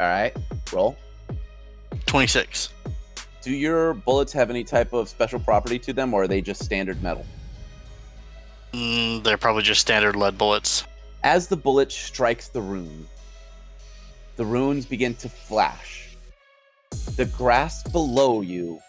All 0.00 0.06
right, 0.06 0.36
roll. 0.72 0.96
26. 2.06 2.70
Do 3.42 3.52
your 3.52 3.94
bullets 3.94 4.32
have 4.32 4.50
any 4.50 4.64
type 4.64 4.92
of 4.92 5.08
special 5.08 5.38
property 5.38 5.78
to 5.80 5.92
them, 5.92 6.12
or 6.12 6.22
are 6.22 6.28
they 6.28 6.40
just 6.40 6.64
standard 6.64 7.02
metal? 7.02 7.24
Mm, 8.72 9.22
they're 9.24 9.38
probably 9.38 9.62
just 9.62 9.80
standard 9.80 10.16
lead 10.16 10.36
bullets. 10.36 10.84
As 11.24 11.48
the 11.48 11.56
bullet 11.56 11.90
strikes 11.90 12.48
the 12.48 12.60
rune, 12.60 13.06
the 14.36 14.44
runes 14.44 14.86
begin 14.86 15.14
to 15.16 15.28
flash. 15.28 16.16
The 17.16 17.24
grass 17.24 17.82
below 17.82 18.40
you, 18.40 18.80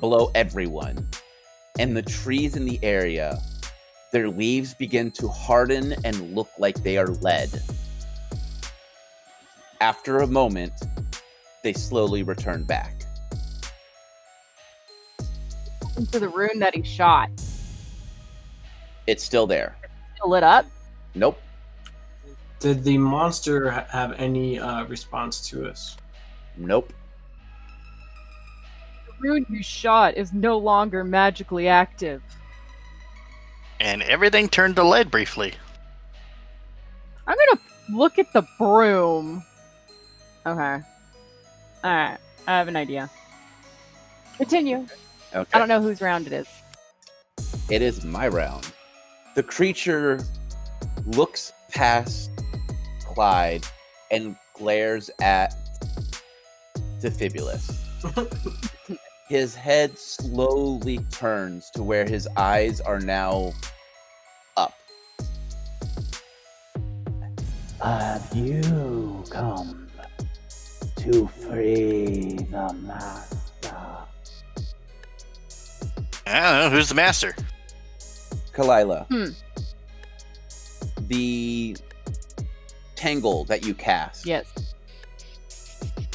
below 0.00 0.30
everyone, 0.34 1.08
and 1.78 1.96
the 1.96 2.02
trees 2.02 2.56
in 2.56 2.64
the 2.64 2.78
area, 2.82 3.40
their 4.12 4.28
leaves 4.28 4.74
begin 4.74 5.10
to 5.10 5.28
harden 5.28 5.94
and 6.04 6.34
look 6.34 6.48
like 6.58 6.82
they 6.82 6.96
are 6.96 7.08
lead. 7.08 7.50
After 9.80 10.18
a 10.18 10.26
moment, 10.26 10.72
they 11.62 11.72
slowly 11.72 12.22
return 12.22 12.62
back. 12.64 13.02
Into 15.96 16.18
the 16.20 16.28
rune 16.28 16.58
that 16.60 16.74
he 16.74 16.82
shot. 16.82 17.30
It's 19.06 19.22
still 19.22 19.46
there. 19.46 19.76
Still 20.16 20.30
lit 20.30 20.42
up? 20.42 20.66
Nope. 21.14 21.40
Did 22.60 22.84
the 22.84 22.98
monster 22.98 23.70
have 23.70 24.12
any 24.12 24.58
uh, 24.58 24.84
response 24.84 25.46
to 25.48 25.68
us? 25.68 25.96
Nope. 26.56 26.92
The 29.20 29.28
rune 29.28 29.46
you 29.48 29.62
shot 29.62 30.16
is 30.16 30.32
no 30.32 30.58
longer 30.58 31.04
magically 31.04 31.68
active. 31.68 32.22
And 33.80 34.02
everything 34.02 34.48
turned 34.48 34.76
to 34.76 34.84
lead 34.84 35.10
briefly. 35.10 35.54
I'm 37.26 37.36
gonna 37.36 37.60
look 37.98 38.18
at 38.18 38.32
the 38.32 38.46
broom. 38.58 39.42
Okay. 40.46 40.80
Alright. 41.84 42.18
I 42.46 42.58
have 42.58 42.68
an 42.68 42.76
idea. 42.76 43.10
Continue. 44.36 44.86
Okay. 45.34 45.50
I 45.52 45.58
don't 45.58 45.68
know 45.68 45.80
whose 45.80 46.00
round 46.00 46.26
it 46.26 46.32
is. 46.32 46.46
It 47.70 47.82
is 47.82 48.04
my 48.04 48.28
round. 48.28 48.72
The 49.34 49.42
creature 49.42 50.20
looks 51.06 51.52
past 51.70 52.30
Clyde 53.00 53.66
and 54.10 54.36
glares 54.54 55.10
at 55.20 55.54
Defibulus. 57.00 57.80
his 59.28 59.54
head 59.54 59.98
slowly 59.98 60.98
turns 61.10 61.70
to 61.70 61.82
where 61.82 62.04
his 62.06 62.28
eyes 62.36 62.80
are 62.80 63.00
now 63.00 63.52
up. 64.56 64.74
Have 67.82 68.30
you 68.34 69.24
come 69.30 69.88
to 70.96 71.26
free 71.28 72.36
the 72.50 72.72
master? 72.82 73.76
I 76.26 76.40
don't 76.40 76.58
know. 76.58 76.70
Who's 76.70 76.88
the 76.88 76.94
master? 76.94 77.34
Kalila. 78.52 79.06
Hmm. 79.08 79.30
The 81.08 81.76
tangle 82.94 83.44
that 83.44 83.66
you 83.66 83.74
cast. 83.74 84.26
Yes. 84.26 84.74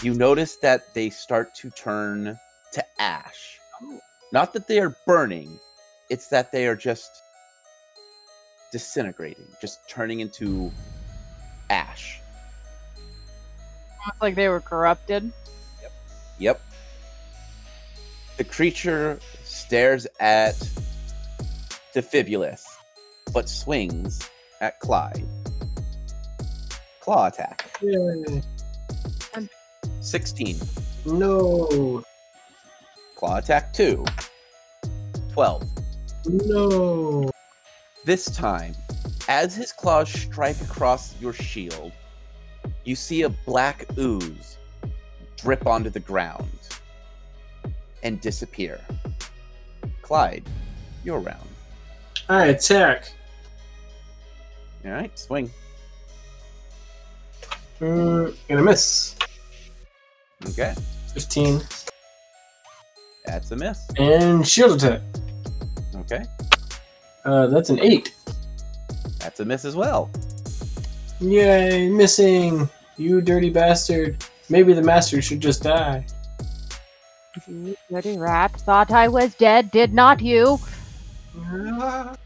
you 0.02 0.14
notice 0.14 0.56
that 0.58 0.94
they 0.94 1.10
start 1.10 1.54
to 1.56 1.70
turn 1.72 2.40
to 2.74 2.84
ash. 3.00 3.60
Oh. 3.82 4.00
Not 4.32 4.54
that 4.54 4.68
they 4.68 4.80
are 4.80 4.96
burning, 5.06 5.60
it's 6.10 6.28
that 6.28 6.52
they 6.52 6.68
are 6.68 6.76
just 6.76 7.10
disintegrating, 8.72 9.48
just 9.62 9.88
turning 9.90 10.20
into 10.20 10.72
ash. 11.70 12.20
Almost 14.02 14.22
like 14.22 14.36
they 14.36 14.50
were 14.50 14.62
corrupted. 14.62 15.32
Yep. 15.82 15.92
Yep. 16.40 16.62
The 18.38 18.44
creature 18.44 19.20
stares 19.44 20.08
at 20.20 20.58
the 21.94 22.02
Defibulus, 22.02 22.64
but 23.34 23.50
swings 23.50 24.22
at 24.62 24.80
Clyde. 24.80 25.28
Claw 27.02 27.28
attack. 27.28 27.70
Yay. 27.82 28.42
16. 30.02 30.58
No. 31.06 32.04
Claw 33.20 33.36
attack 33.36 33.74
2. 33.74 34.06
12. 35.34 35.64
No. 36.46 37.30
This 38.06 38.34
time, 38.34 38.74
as 39.28 39.54
his 39.54 39.74
claws 39.74 40.10
strike 40.10 40.62
across 40.62 41.20
your 41.20 41.34
shield, 41.34 41.92
you 42.86 42.96
see 42.96 43.24
a 43.24 43.30
black 43.30 43.86
ooze 43.98 44.58
drip 45.36 45.68
onto 45.68 45.90
the 45.90 46.00
ground 46.00 46.48
and 48.04 48.22
disappear. 48.22 48.80
Clyde, 50.02 50.48
your 51.04 51.20
round. 51.20 51.50
I 52.30 52.46
attack. 52.46 53.12
All 54.86 54.92
right, 54.92 55.20
swing. 55.20 55.52
Mm, 57.82 58.34
gonna 58.48 58.64
miss. 58.64 59.18
Okay, 60.48 60.74
15. 61.14 61.62
That's 63.32 63.52
a 63.52 63.56
miss. 63.56 63.88
And 63.98 64.48
shield 64.48 64.82
attack. 64.82 65.02
Okay, 65.96 66.24
Uh, 67.26 67.48
that's 67.48 67.70
an 67.70 67.80
8. 67.80 68.14
that's 69.20 69.40
a 69.40 69.46
miss 69.46 69.66
as 69.66 69.76
well. 69.76 70.10
Yay, 71.20 71.90
missing. 71.90 72.70
You 72.98 73.22
dirty 73.22 73.50
bastard. 73.50 74.24
Maybe 74.50 74.74
the 74.74 74.82
master 74.82 75.22
should 75.22 75.40
just 75.40 75.62
die. 75.64 76.06
You 77.48 77.76
dirty 77.92 78.18
rat 78.18 78.52
thought 78.62 78.92
I 78.92 79.08
was 79.08 79.36
dead, 79.36 79.70
did 79.72 79.94
not 79.94 80.22
you? 80.22 80.60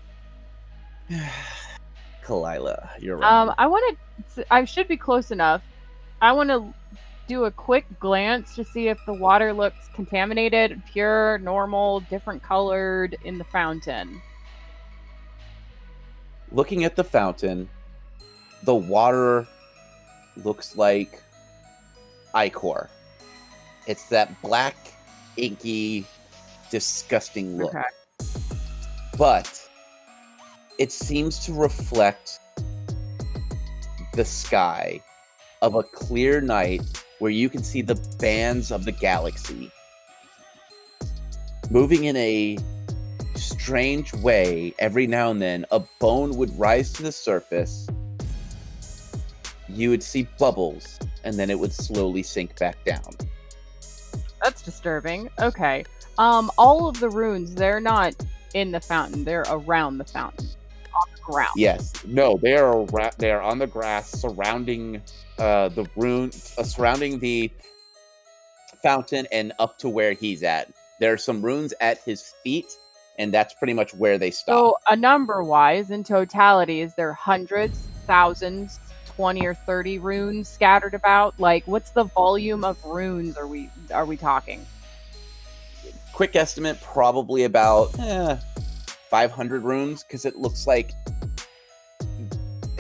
Kalila, 2.24 2.88
your 3.00 3.18
round. 3.18 3.50
Um, 3.50 3.56
I 3.58 3.68
want 3.68 3.98
to. 4.36 4.46
I 4.54 4.64
should 4.66 4.88
be 4.88 4.96
close 4.98 5.32
enough. 5.32 5.62
I 6.22 6.32
want 6.32 6.50
to 6.50 6.74
do 7.28 7.46
a 7.46 7.52
quick 7.52 7.86
glance 8.00 8.56
to 8.56 8.64
see 8.64 8.88
if 8.88 9.00
the 9.06 9.14
water 9.14 9.54
looks 9.54 9.90
contaminated, 9.94 10.82
pure, 10.92 11.38
normal, 11.40 12.02
different 12.02 12.44
colored 12.44 13.18
in 13.24 13.38
the 13.38 13.44
fountain. 13.46 14.22
Looking 16.52 16.84
at 16.84 16.96
the 16.96 17.04
fountain, 17.04 17.70
the 18.64 18.76
water 18.76 19.48
looks 20.44 20.76
like 20.78 21.22
ichor. 22.34 22.90
It's 23.88 24.08
that 24.10 24.42
black, 24.42 24.76
inky, 25.38 26.06
disgusting 26.70 27.58
look. 27.58 27.74
Okay. 27.76 27.84
But 29.18 29.68
it 30.80 30.92
seems 30.92 31.40
to 31.46 31.54
reflect 31.54 32.40
the 34.14 34.26
sky 34.26 35.02
of 35.62 35.76
a 35.76 35.84
clear 35.84 36.42
night 36.42 37.03
where 37.24 37.32
you 37.32 37.48
can 37.48 37.64
see 37.64 37.82
the 37.82 37.96
bands 38.20 38.70
of 38.70 38.84
the 38.84 38.92
galaxy 38.92 39.72
moving 41.70 42.04
in 42.04 42.18
a 42.18 42.58
strange 43.36 44.14
way 44.16 44.74
every 44.80 45.08
now 45.08 45.32
and 45.32 45.42
then 45.42 45.66
a 45.72 45.80
bone 46.02 46.36
would 46.36 46.52
rise 46.60 46.92
to 46.92 47.02
the 47.02 47.14
surface 47.14 47.88
you 49.70 49.90
would 49.90 50.04
see 50.04 50.28
bubbles 50.38 51.00
and 51.24 51.40
then 51.40 51.50
it 51.50 51.58
would 51.58 51.72
slowly 51.72 52.22
sink 52.22 52.60
back 52.60 52.84
down 52.84 53.14
That's 54.44 54.62
disturbing. 54.62 55.30
Okay. 55.40 55.86
Um, 56.18 56.52
all 56.58 56.90
of 56.90 57.00
the 57.00 57.10
runes, 57.10 57.56
they're 57.56 57.80
not 57.80 58.14
in 58.54 58.72
the 58.72 58.82
fountain. 58.82 59.24
They're 59.24 59.46
around 59.50 59.98
the 59.98 60.04
fountain, 60.04 60.46
ground. 61.24 61.52
Yes. 61.56 61.94
No, 62.06 62.38
they 62.42 62.56
are 62.56 62.86
they 63.18 63.32
are 63.32 63.42
on 63.42 63.60
the 63.60 63.68
grass 63.68 64.12
surrounding 64.12 65.02
uh 65.40 65.70
the 65.70 65.88
rune 65.96 66.32
uh, 66.58 66.64
surrounding 66.64 67.20
the 67.20 67.52
fountain 68.82 69.28
and 69.32 69.54
up 69.60 69.78
to 69.80 69.90
where 69.90 70.14
he's 70.14 70.44
at. 70.44 70.72
There 71.00 71.14
are 71.14 71.18
some 71.18 71.42
runes 71.42 71.74
at 71.80 72.00
his 72.00 72.34
feet 72.44 72.66
and 73.18 73.34
that's 73.34 73.54
pretty 73.54 73.74
much 73.74 73.94
where 73.94 74.18
they 74.18 74.32
stop. 74.32 74.56
So, 74.56 74.78
a 74.90 74.96
number 74.96 75.44
wise, 75.44 75.92
in 75.92 76.04
totality, 76.04 76.82
is 76.82 76.96
there 76.96 77.14
hundreds, 77.14 77.78
thousands, 78.08 78.80
20 79.16 79.46
or 79.46 79.54
30 79.54 80.00
runes 80.00 80.50
scattered 80.50 80.94
about? 80.94 81.40
Like, 81.40 81.66
what's 81.68 81.92
the 81.92 82.06
volume 82.06 82.64
of 82.64 82.84
runes 82.84 83.38
are 83.38 83.48
we 83.48 83.70
are 83.94 84.06
we 84.06 84.18
talking? 84.18 84.66
Quick 86.14 86.36
estimate, 86.36 86.80
probably 86.82 87.44
about 87.44 87.98
eh, 88.00 88.38
500 89.10 89.64
runes, 89.64 90.04
because 90.04 90.26
it 90.26 90.36
looks 90.36 90.68
like 90.68 90.92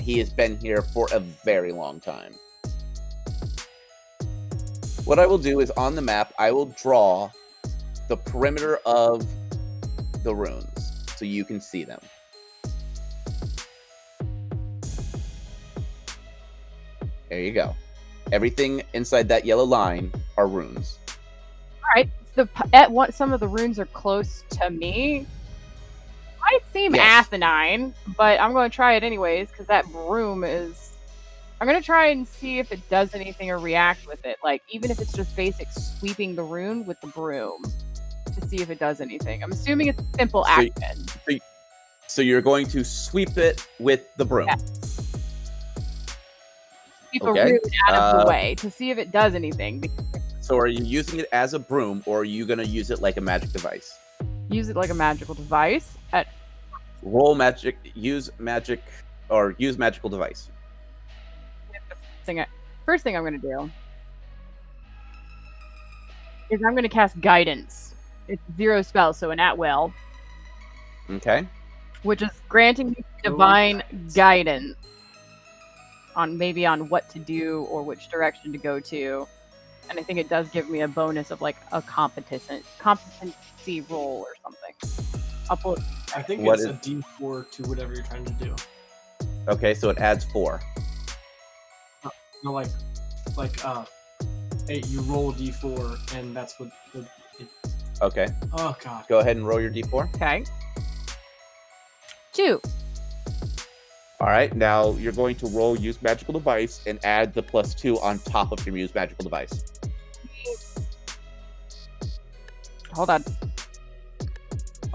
he 0.04 0.20
has 0.20 0.30
been 0.30 0.60
here 0.60 0.82
for 0.82 1.08
a 1.14 1.20
very 1.20 1.72
long 1.72 1.99
time. 1.99 2.34
What 5.06 5.18
I 5.18 5.26
will 5.26 5.38
do 5.38 5.62
is 5.62 5.72
on 5.72 5.95
the 5.95 6.01
map, 6.01 6.34
I 6.38 6.51
will 6.51 6.66
draw 6.66 7.30
the 8.10 8.18
perimeter 8.18 8.80
of 8.86 9.26
the 10.24 10.36
runes 10.36 11.06
so 11.16 11.26
you 11.26 11.45
can 11.45 11.62
see 11.62 11.86
them. 11.86 11.99
There 17.30 17.39
you 17.39 17.51
go. 17.51 17.76
Everything 18.32 18.84
inside 18.93 19.28
that 19.30 19.45
yellow 19.45 19.64
line 19.64 20.12
are 20.38 20.47
runes. 20.47 20.99
All 21.08 21.89
right. 21.95 22.10
The 22.36 22.47
at 22.74 22.91
what 22.91 23.14
some 23.14 23.32
of 23.32 23.39
the 23.39 23.47
runes 23.47 23.80
are 23.80 23.86
close 23.86 24.43
to 24.51 24.70
me. 24.70 25.26
It 26.43 26.51
might 26.51 26.73
seem 26.73 26.95
Yes. 26.95 27.27
asinine, 27.27 27.93
but 28.17 28.39
I'm 28.39 28.53
going 28.53 28.69
to 28.69 28.75
try 28.75 28.93
it 28.95 29.03
anyways 29.03 29.49
because 29.49 29.67
that 29.67 29.85
broom 29.87 30.43
is. 30.43 30.91
I'm 31.61 31.67
going 31.67 31.79
to 31.79 31.85
try 31.85 32.07
and 32.07 32.27
see 32.27 32.59
if 32.59 32.71
it 32.71 32.87
does 32.89 33.15
anything 33.15 33.49
or 33.49 33.57
react 33.57 34.05
with 34.05 34.25
it. 34.25 34.37
Like 34.43 34.61
even 34.69 34.91
if 34.91 34.99
it's 34.99 35.13
just 35.13 35.33
basic 35.35 35.67
sweeping 35.71 36.35
the 36.35 36.43
rune 36.43 36.85
with 36.85 36.99
the 36.99 37.07
broom 37.07 37.63
to 38.33 38.47
see 38.47 38.57
if 38.57 38.69
it 38.69 38.79
does 38.79 38.99
anything. 38.99 39.41
I'm 39.43 39.51
assuming 39.51 39.87
it's 39.87 40.01
a 40.01 40.05
simple 40.17 40.43
So 40.43 40.49
action. 40.49 41.05
So 42.07 42.21
you're 42.21 42.41
going 42.41 42.67
to 42.67 42.83
sweep 42.83 43.37
it 43.37 43.65
with 43.79 44.13
the 44.17 44.25
broom. 44.25 44.47
Yeah. 44.47 44.55
Sweep 47.09 47.23
okay. 47.23 47.39
a 47.39 47.45
rune 47.45 47.59
out 47.87 47.95
of 47.95 48.15
Uh, 48.15 48.23
the 48.23 48.29
way 48.29 48.55
to 48.55 48.69
see 48.69 48.91
if 48.91 48.97
it 48.97 49.11
does 49.11 49.33
anything. 49.33 49.85
So 50.41 50.57
are 50.57 50.67
you 50.67 50.83
using 50.83 51.19
it 51.19 51.27
as 51.31 51.53
a 51.53 51.59
broom 51.59 52.03
or 52.05 52.19
are 52.19 52.25
you 52.25 52.45
going 52.45 52.59
to 52.59 52.65
use 52.65 52.91
it 52.91 53.01
like 53.01 53.15
a 53.15 53.21
magic 53.21 53.51
device? 53.53 53.97
Use 54.49 54.67
it 54.67 54.75
like 54.75 54.89
a 54.89 54.93
magical 54.93 55.33
device 55.33 55.97
Roll 57.04 57.36
magic, 57.36 57.78
use 57.93 58.30
magic, 58.39 58.82
or 59.30 59.56
use 59.58 59.78
magical 59.78 60.10
device. 60.10 60.49
first 62.86 63.04
thing 63.04 63.16
I'm 63.16 63.24
going 63.24 63.39
to 63.39 63.47
do 63.47 63.70
is 66.49 66.62
I'm 66.66 66.74
going 66.74 66.84
to 66.84 66.89
cast 66.89 67.20
guidance. 67.22 67.95
It's 68.28 68.41
zero 68.58 68.82
spell, 68.82 69.14
so 69.14 69.32
an 69.32 69.39
at 69.39 69.58
will, 69.58 69.93
Okay. 71.10 71.47
which 72.04 72.22
is 72.22 72.30
granting 72.47 72.91
me 72.91 73.04
divine 73.24 73.84
guidance 74.14 74.76
on 76.16 76.38
maybe 76.38 76.66
on 76.66 76.89
what 76.89 77.10
to 77.10 77.20
do 77.20 77.64
or 77.70 77.84
which 77.84 78.10
direction 78.10 78.51
to 78.51 78.58
go 78.58 78.80
to. 78.80 79.28
And 79.89 79.99
I 79.99 80.04
think 80.04 80.20
it 80.20 80.30
does 80.30 80.49
give 80.49 80.70
me 80.70 80.82
a 80.82 80.88
bonus 80.88 81.32
of 81.32 81.41
like 81.41 81.58
a 81.72 81.82
competent 81.82 82.43
competency 82.80 83.82
roll 83.82 84.26
or 84.26 84.36
something. 84.41 85.22
I'll 85.54 85.58
pull 85.58 85.76
it. 85.76 85.84
I 86.16 86.24
think 86.24 86.41
What 86.41 86.54
it's 86.60 86.64
is- 86.64 86.70
a 86.72 86.74
D4 87.20 87.51
to 87.51 87.64
whatever 87.70 87.93
you're 87.93 88.04
trying 88.04 88.26
to 88.26 88.34
do. 88.34 88.56
Okay, 89.47 89.76
so 89.76 89.91
it 89.91 89.99
adds 89.99 90.26
four. 90.26 90.60
No, 92.43 92.54
like, 92.54 92.70
like, 93.38 93.64
uh, 93.64 93.86
hey, 94.68 94.82
you 94.88 95.01
roll 95.01 95.30
a 95.30 95.34
D4, 95.36 96.16
and 96.16 96.36
that's 96.36 96.60
what 96.60 96.70
the. 96.91 97.01
It, 97.39 97.47
Okay, 98.01 98.28
oh 98.54 98.76
God. 98.84 99.06
go 99.08 99.20
ahead 99.20 99.38
and 99.38 99.47
roll 99.47 99.62
your 99.62 99.70
d4. 99.70 100.10
Okay. 100.16 100.43
Two. 102.34 102.60
All 104.20 104.28
right, 104.28 104.54
now 104.56 104.93
you're 104.93 105.12
going 105.14 105.36
to 105.36 105.45
roll 105.47 105.78
use 105.80 106.01
magical 106.01 106.34
device 106.34 106.82
and 106.88 106.97
add 107.06 107.32
the 107.36 107.43
plus 107.43 107.76
two 107.76 107.99
on 107.99 108.18
top 108.20 108.51
of 108.51 108.66
your 108.66 108.76
use 108.76 108.93
magical 108.95 109.24
device. 109.24 109.64
Hold 112.93 113.12
on. 113.12 113.24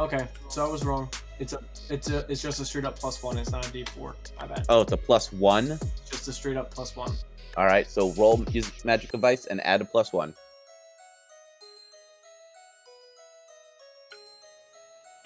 Okay, 0.01 0.27
so 0.49 0.65
I 0.65 0.69
was 0.69 0.85
wrong. 0.85 1.09
It's 1.39 1.53
a, 1.53 1.61
it's 1.91 2.11
a, 2.11 2.25
it's 2.29 2.43
just 2.43 2.61
a 2.61 2.65
straight 2.65 2.85
up 2.85 2.99
plus 2.99 3.23
one. 3.23 3.39
It's 3.39 3.53
not 3.53 3.67
a 3.67 3.71
D4. 3.71 4.15
My 4.41 4.47
bad. 4.47 4.67
Oh, 4.69 4.81
it's 4.81 4.93
a 4.93 4.97
plus 4.97 5.33
one. 5.33 5.73
It's 5.73 6.11
just 6.11 6.29
a 6.29 6.33
straight 6.33 6.57
up 6.57 6.71
plus 6.71 6.97
one. 6.97 7.13
All 7.57 7.67
right, 7.67 7.89
so 7.89 8.13
roll 8.13 8.43
use 8.51 8.85
magic 8.85 9.13
device 9.13 9.47
and 9.47 9.61
add 9.65 9.81
a 9.81 9.85
plus 9.85 10.13
one. 10.13 10.35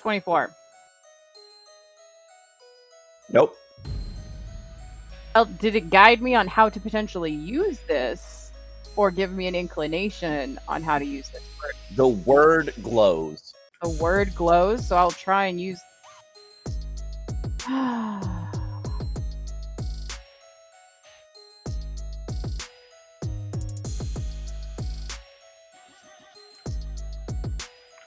Twenty-four. 0.01 0.51
Nope. 3.31 3.57
Well, 5.35 5.47
did 5.47 5.77
it 5.77 5.89
guide 5.89 6.21
me 6.21 6.35
on 6.35 6.47
how 6.47 6.69
to 6.69 6.79
potentially 6.81 7.33
use 7.33 7.79
this, 7.87 8.51
or 8.97 9.11
give 9.11 9.33
me 9.33 9.47
an 9.47 9.55
inclination 9.55 10.59
on 10.69 10.83
how 10.83 10.99
to 10.99 11.05
use 11.05 11.29
this? 11.31 11.43
word? 11.63 11.75
The 11.97 12.09
word 12.09 12.75
glows. 12.83 13.52
The 13.83 13.89
word 13.89 14.35
glows, 14.37 14.87
so 14.87 14.97
I'll 14.97 15.11
try 15.11 15.47
and 15.47 15.61
use. 15.61 15.81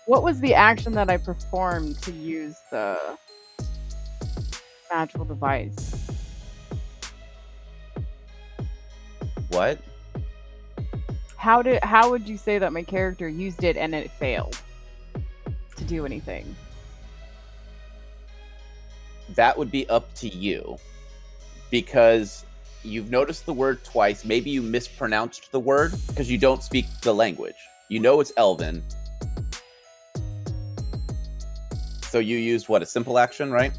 what 0.05 0.23
was 0.23 0.39
the 0.39 0.53
action 0.53 0.93
that 0.93 1.09
I 1.09 1.17
performed 1.17 2.01
to 2.03 2.13
use 2.13 2.55
the 2.71 2.97
magical 4.89 5.25
device? 5.25 6.09
What? 9.49 9.79
How 11.35 11.61
did 11.61 11.83
how 11.83 12.11
would 12.11 12.29
you 12.29 12.37
say 12.37 12.59
that 12.59 12.71
my 12.71 12.83
character 12.83 13.27
used 13.27 13.65
it 13.65 13.75
and 13.75 13.93
it 13.93 14.09
failed 14.09 14.57
to 15.87 15.93
do 15.93 16.05
anything? 16.05 16.55
That 19.35 19.57
would 19.57 19.71
be 19.71 19.87
up 19.89 20.13
to 20.15 20.27
you. 20.27 20.77
Because 21.71 22.45
you've 22.83 23.09
noticed 23.09 23.45
the 23.45 23.53
word 23.53 23.83
twice. 23.83 24.23
Maybe 24.23 24.49
you 24.49 24.61
mispronounced 24.61 25.51
the 25.51 25.59
word 25.59 25.93
because 26.07 26.29
you 26.29 26.37
don't 26.37 26.61
speak 26.63 26.85
the 27.01 27.13
language. 27.13 27.55
You 27.89 27.99
know 27.99 28.19
it's 28.19 28.31
Elven. 28.37 28.83
So 32.09 32.19
you 32.19 32.37
used 32.37 32.69
what? 32.69 32.81
A 32.81 32.85
simple 32.85 33.19
action, 33.19 33.51
right? 33.51 33.77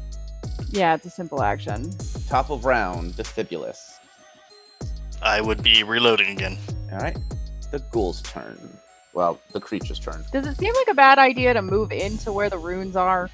Yeah, 0.69 0.93
it's 0.93 1.05
a 1.05 1.09
simple 1.09 1.41
action. 1.41 1.91
Top 2.27 2.49
of 2.49 2.65
round, 2.65 3.13
Defibulus. 3.13 3.99
I 5.21 5.41
would 5.41 5.63
be 5.63 5.83
reloading 5.83 6.29
again. 6.29 6.57
All 6.91 6.99
right. 6.99 7.17
The 7.71 7.79
ghoul's 7.91 8.21
turn. 8.21 8.76
Well, 9.17 9.39
the 9.51 9.59
creature's 9.59 9.97
turn. 9.97 10.23
Does 10.31 10.45
it 10.45 10.57
seem 10.57 10.75
like 10.75 10.89
a 10.89 10.93
bad 10.93 11.17
idea 11.17 11.51
to 11.51 11.63
move 11.63 11.91
into 11.91 12.31
where 12.31 12.51
the 12.51 12.59
runes 12.59 12.95
are? 12.95 13.31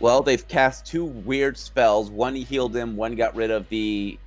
Well, 0.00 0.22
they've 0.22 0.46
cast 0.48 0.84
two 0.84 1.06
weird 1.06 1.56
spells. 1.56 2.10
One 2.10 2.34
healed 2.34 2.76
him, 2.76 2.94
one 2.94 3.14
got 3.16 3.34
rid 3.34 3.50
of 3.50 3.66
the 3.70 4.18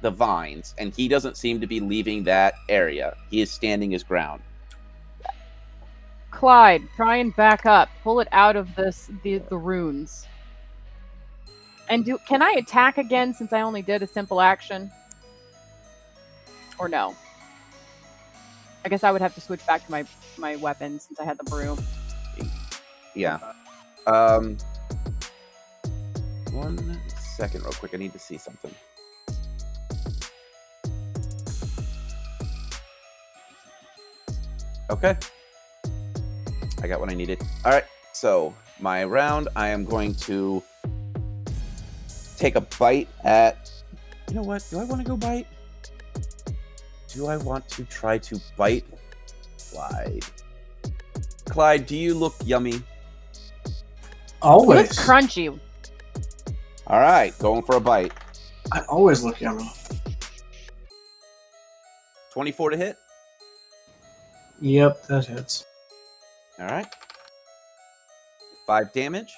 the 0.00 0.10
vines, 0.10 0.74
and 0.78 0.94
he 0.94 1.08
doesn't 1.08 1.36
seem 1.36 1.60
to 1.60 1.66
be 1.66 1.78
leaving 1.78 2.24
that 2.24 2.54
area. 2.70 3.14
He 3.28 3.42
is 3.42 3.50
standing 3.50 3.90
his 3.90 4.02
ground. 4.02 4.40
Clyde, 6.30 6.88
try 6.96 7.16
and 7.16 7.36
back 7.36 7.66
up. 7.66 7.90
Pull 8.02 8.20
it 8.20 8.28
out 8.32 8.56
of 8.56 8.74
this 8.76 9.10
the, 9.24 9.42
the 9.50 9.58
runes. 9.58 10.26
And 11.90 12.02
do 12.06 12.16
can 12.26 12.40
I 12.40 12.52
attack 12.52 12.96
again 12.96 13.34
since 13.34 13.52
I 13.52 13.60
only 13.60 13.82
did 13.82 14.02
a 14.02 14.06
simple 14.06 14.40
action? 14.40 14.90
Or 16.78 16.88
no? 16.88 17.14
I 18.84 18.88
guess 18.88 19.02
I 19.02 19.10
would 19.10 19.22
have 19.22 19.34
to 19.34 19.40
switch 19.40 19.66
back 19.66 19.84
to 19.86 19.90
my 19.90 20.04
my 20.36 20.56
weapon 20.56 21.00
since 21.00 21.18
I 21.18 21.24
had 21.24 21.38
the 21.38 21.44
broom. 21.44 21.78
Yeah. 23.14 23.38
Um 24.06 24.58
one 26.52 27.00
second 27.36 27.62
real 27.62 27.72
quick. 27.72 27.94
I 27.94 27.96
need 27.96 28.12
to 28.12 28.18
see 28.18 28.38
something. 28.38 28.74
Okay. 34.90 35.16
I 36.82 36.86
got 36.86 37.00
what 37.00 37.10
I 37.10 37.14
needed. 37.14 37.42
All 37.64 37.72
right. 37.72 37.84
So, 38.12 38.54
my 38.78 39.04
round, 39.04 39.48
I 39.56 39.68
am 39.68 39.84
going 39.84 40.14
to 40.16 40.62
take 42.36 42.54
a 42.56 42.60
bite 42.60 43.08
at 43.24 43.72
You 44.28 44.34
know 44.36 44.42
what? 44.42 44.64
Do 44.70 44.78
I 44.78 44.84
want 44.84 45.00
to 45.00 45.08
go 45.08 45.16
bite? 45.16 45.46
Do 47.14 47.26
I 47.28 47.36
want 47.36 47.68
to 47.70 47.84
try 47.84 48.18
to 48.18 48.40
bite 48.56 48.84
Clyde? 49.70 50.24
Clyde, 51.46 51.86
do 51.86 51.96
you 51.96 52.14
look 52.14 52.34
yummy? 52.44 52.82
Always. 54.42 54.78
Looks 54.78 54.98
crunchy. 54.98 55.58
All 56.86 57.00
right, 57.00 57.36
going 57.38 57.62
for 57.62 57.76
a 57.76 57.80
bite. 57.80 58.12
I 58.72 58.80
always 58.88 59.22
look 59.22 59.40
yummy. 59.40 59.70
24 62.32 62.70
to 62.70 62.76
hit. 62.76 62.96
Yep, 64.60 65.06
that 65.06 65.26
hits. 65.26 65.64
All 66.58 66.66
right. 66.66 66.86
Five 68.66 68.92
damage. 68.92 69.32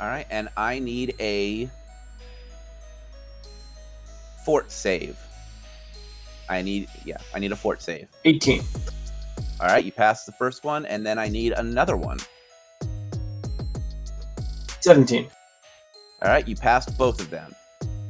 All 0.00 0.06
right, 0.06 0.26
and 0.30 0.48
I 0.56 0.78
need 0.78 1.14
a 1.18 1.68
fort 4.48 4.72
save. 4.72 5.14
I 6.48 6.62
need, 6.62 6.88
yeah, 7.04 7.18
I 7.34 7.38
need 7.38 7.52
a 7.52 7.56
fort 7.56 7.82
save. 7.82 8.08
18. 8.24 8.62
All 9.60 9.66
right, 9.66 9.84
you 9.84 9.92
passed 9.92 10.24
the 10.24 10.32
first 10.32 10.64
one, 10.64 10.86
and 10.86 11.04
then 11.04 11.18
I 11.18 11.28
need 11.28 11.52
another 11.52 11.98
one. 11.98 12.16
17. 14.80 15.28
All 16.22 16.30
right, 16.30 16.48
you 16.48 16.56
passed 16.56 16.96
both 16.96 17.20
of 17.20 17.28
them. 17.28 17.54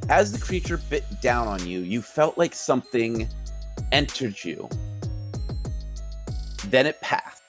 As 0.08 0.30
the 0.30 0.38
creature 0.38 0.80
bit 0.88 1.04
down 1.20 1.48
on 1.48 1.66
you, 1.66 1.80
you 1.80 2.00
felt 2.00 2.38
like 2.38 2.54
something 2.54 3.28
entered 3.90 4.36
you. 4.44 4.68
Then 6.66 6.86
it 6.86 7.00
passed. 7.00 7.42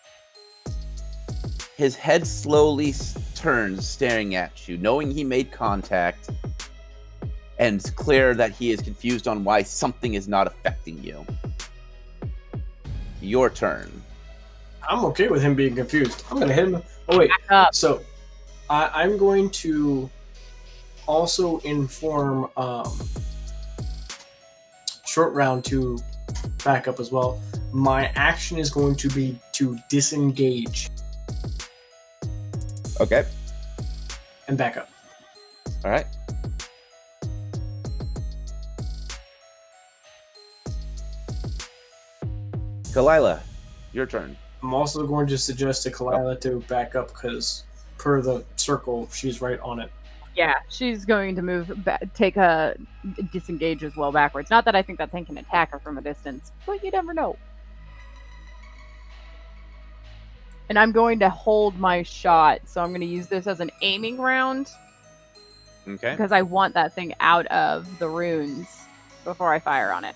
His 1.78 1.96
head 1.96 2.26
slowly 2.26 2.96
turns, 3.36 3.88
staring 3.88 4.34
at 4.34 4.68
you, 4.68 4.80
knowing 4.80 5.12
he 5.12 5.24
made 5.24 5.52
contact, 5.52 6.32
and 7.60 7.76
it's 7.80 7.90
clear 7.90 8.34
that 8.34 8.52
he 8.52 8.72
is 8.72 8.82
confused 8.82 9.28
on 9.28 9.44
why 9.44 9.62
something 9.64 10.14
is 10.16 10.28
not 10.28 10.48
affecting 10.48 11.02
you. 11.04 11.26
Your 13.22 13.50
turn. 13.50 13.92
I'm 14.90 15.04
okay 15.06 15.28
with 15.28 15.42
him 15.44 15.54
being 15.56 15.76
confused. 15.76 16.24
I'm 16.32 16.40
gonna 16.40 16.54
hit 16.54 16.68
him. 16.70 16.82
Oh 17.10 17.20
wait, 17.20 17.30
Back 17.30 17.52
up. 17.68 17.76
so 17.76 18.02
I, 18.70 18.90
I'm 19.04 19.18
going 19.18 19.50
to 19.52 20.10
also 21.06 21.58
inform 21.60 22.50
um, 22.56 22.98
short 25.06 25.34
round 25.34 25.66
to 25.66 25.98
back 26.64 26.88
up 26.88 27.00
as 27.00 27.12
well. 27.12 27.42
My 27.74 28.08
action 28.16 28.58
is 28.58 28.70
going 28.70 28.96
to 28.96 29.10
be 29.10 29.38
to 29.54 29.78
disengage 29.90 30.90
Okay. 33.02 33.26
and 34.48 34.58
back 34.58 34.78
up. 34.78 34.90
All 35.86 35.92
right. 35.92 36.06
Kalila, 42.94 43.42
your 43.94 44.06
turn. 44.06 44.36
I'm 44.62 44.74
also 44.74 45.06
going 45.08 45.28
to 45.28 45.38
suggest 45.38 45.84
to 45.84 45.92
Kalila 45.92 46.40
to 46.42 46.60
back 46.62 46.96
up 46.96 47.10
because 47.10 47.64
per 47.98 48.22
the 48.22 48.44
circle, 48.56 49.08
she's 49.14 49.42
right 49.42 49.60
on 49.62 49.80
it. 49.80 49.92
Yeah, 50.36 50.56
she's 50.70 51.06
going 51.06 51.36
to 51.36 51.42
move, 51.42 51.72
ba- 51.84 52.00
take 52.14 52.38
a 52.38 52.76
disengage 53.32 53.84
as 53.84 53.96
well 53.96 54.12
backwards. 54.12 54.50
Not 54.50 54.66
that 54.66 54.76
I 54.76 54.82
think 54.82 54.98
that 55.00 55.12
thing 55.12 55.26
can 55.26 55.38
attack 55.38 55.72
her 55.72 55.80
from 55.80 55.98
a 55.98 56.02
distance, 56.02 56.52
but 56.66 56.84
you 56.84 56.92
never 56.92 57.14
know. 57.14 57.38
And 60.70 60.78
I'm 60.78 60.92
going 60.92 61.20
to 61.20 61.30
hold 61.30 61.78
my 61.80 62.04
shot, 62.04 62.60
so 62.66 62.82
I'm 62.82 62.90
going 62.90 63.02
to 63.02 63.08
use 63.08 63.28
this 63.28 63.48
as 63.48 63.60
an 63.60 63.72
aiming 63.82 64.18
round 64.20 64.68
Okay. 65.88 66.12
because 66.12 66.32
I 66.32 66.42
want 66.44 66.76
that 66.76 66.94
thing 66.94 67.14
out 67.20 67.48
of 67.48 67.98
the 68.00 68.08
runes 68.08 68.68
before 69.24 69.52
I 69.52 69.60
fire 69.60 69.92
on 69.92 70.06
it. 70.06 70.16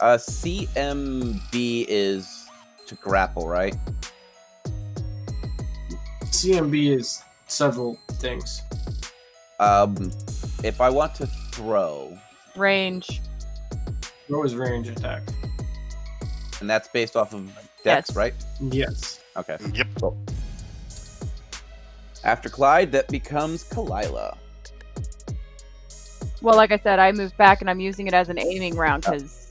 Uh, 0.00 0.16
CMB 0.16 1.86
is 1.88 2.46
to 2.86 2.94
grapple, 2.96 3.46
right? 3.48 3.76
CMB 6.24 6.96
is 6.98 7.22
several 7.46 7.98
things. 8.12 8.62
Um, 9.60 10.10
if 10.64 10.80
I 10.80 10.88
want 10.90 11.14
to 11.16 11.26
throw, 11.26 12.16
Range. 12.56 13.20
Throw 14.26 14.44
is 14.44 14.54
range 14.54 14.88
attack. 14.88 15.22
and 16.60 16.68
that's 16.68 16.88
based 16.88 17.16
off 17.16 17.32
of 17.34 17.46
dex, 17.84 18.08
Yes. 18.08 18.16
right? 18.16 18.34
Yes. 18.60 19.20
Okay. 19.36 19.56
Yep. 19.72 19.86
Cool. 20.00 20.18
After 22.24 22.48
Clyde, 22.48 22.92
that 22.92 23.08
becomes 23.08 23.64
Kalila. 23.64 24.36
Well, 26.40 26.56
like 26.56 26.72
I 26.72 26.78
said, 26.78 26.98
I 26.98 27.12
moved 27.12 27.36
back 27.36 27.60
and 27.62 27.70
I'm 27.70 27.80
using 27.80 28.06
it 28.06 28.14
as 28.14 28.28
an 28.28 28.38
aiming 28.38 28.76
round 28.76 29.04
because 29.04 29.41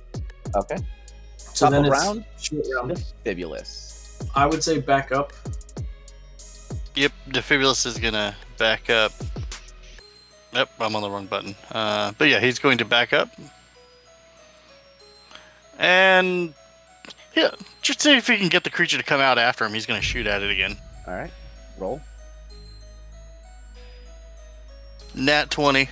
Okay. 0.55 0.77
So 1.37 1.65
Top 1.65 1.71
then 1.71 1.85
of 1.85 1.91
it's 1.93 2.03
round, 2.03 2.25
short 2.39 2.65
round. 2.75 3.03
Fibulous. 3.23 4.19
I 4.35 4.45
would 4.45 4.63
say 4.63 4.79
back 4.79 5.11
up. 5.11 5.33
Yep, 6.95 7.11
Defibulus 7.29 7.85
is 7.85 7.97
gonna 7.97 8.35
back 8.57 8.89
up. 8.89 9.13
Yep, 10.53 10.69
I'm 10.79 10.95
on 10.95 11.01
the 11.01 11.09
wrong 11.09 11.25
button. 11.27 11.55
Uh, 11.71 12.11
but 12.17 12.27
yeah, 12.27 12.39
he's 12.39 12.59
going 12.59 12.77
to 12.79 12.85
back 12.85 13.13
up. 13.13 13.29
And 15.79 16.53
yeah, 17.35 17.51
just 17.81 18.01
see 18.01 18.15
if 18.15 18.27
he 18.27 18.37
can 18.37 18.49
get 18.49 18.63
the 18.63 18.69
creature 18.69 18.97
to 18.97 19.03
come 19.03 19.21
out 19.21 19.37
after 19.37 19.65
him. 19.65 19.73
He's 19.73 19.85
gonna 19.85 20.01
shoot 20.01 20.27
at 20.27 20.41
it 20.41 20.51
again. 20.51 20.77
All 21.07 21.13
right. 21.13 21.31
Roll. 21.77 22.01
Nat 25.15 25.49
20. 25.49 25.89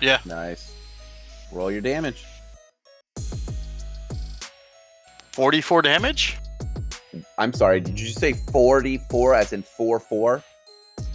Yeah, 0.00 0.18
Nice. 0.24 0.72
Roll 1.52 1.70
your 1.70 1.80
damage. 1.80 2.24
44 5.38 5.82
damage. 5.82 6.36
I'm 7.38 7.52
sorry. 7.52 7.78
Did 7.78 8.00
you 8.00 8.08
say 8.08 8.32
44 8.32 9.36
as 9.36 9.52
in 9.52 9.62
4 9.62 10.00
4? 10.00 10.42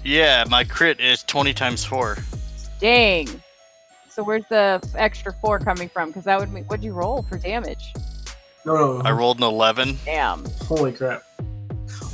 Yeah, 0.05 0.45
my 0.49 0.63
crit 0.63 1.01
is 1.01 1.23
20 1.23 1.53
times 1.53 1.83
4. 1.83 2.17
dang. 2.79 3.27
So 4.09 4.23
where's 4.23 4.45
the 4.49 4.79
extra 4.95 5.33
four 5.41 5.59
coming 5.59 5.89
from? 5.89 6.07
Because 6.09 6.23
that 6.23 6.39
would 6.39 6.53
mean 6.53 6.63
what'd 6.65 6.85
you 6.85 6.93
roll 6.93 7.23
for 7.23 7.37
damage? 7.37 7.93
No, 8.65 8.75
no. 8.75 9.01
I 9.01 9.11
rolled 9.11 9.39
an 9.39 9.43
11. 9.43 9.97
Damn. 10.05 10.45
Holy 10.67 10.93
crap. 10.93 11.23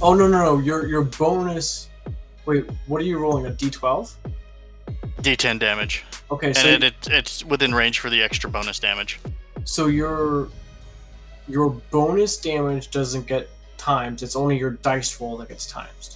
Oh 0.02 0.16
no 0.16 0.28
no 0.28 0.44
no! 0.46 0.58
Your 0.60 0.88
your 0.88 1.04
bonus. 1.04 1.90
Wait, 2.46 2.66
what 2.88 3.02
are 3.02 3.06
you 3.06 3.20
rolling? 3.20 3.46
A 3.46 3.52
D12? 3.52 4.14
D10 5.22 5.60
damage. 5.60 6.06
Okay, 6.32 6.54
so 6.54 6.68
And 6.70 6.84
it, 6.86 6.94
it, 7.06 7.14
it's 7.14 7.44
within 7.46 7.76
range 7.76 8.00
for 8.00 8.10
the 8.10 8.24
extra 8.24 8.50
bonus 8.50 8.80
damage. 8.80 9.20
so 9.66 9.88
your 9.88 10.48
your 11.50 11.72
bonus 11.90 12.38
damage 12.38 12.92
doesn't 12.92 13.26
get 13.26 13.50
timed. 13.78 14.22
It's 14.22 14.36
only 14.36 14.58
your 14.58 14.70
dice 14.70 15.20
roll 15.20 15.36
that 15.38 15.50
gets 15.50 15.66
timed. 15.66 16.16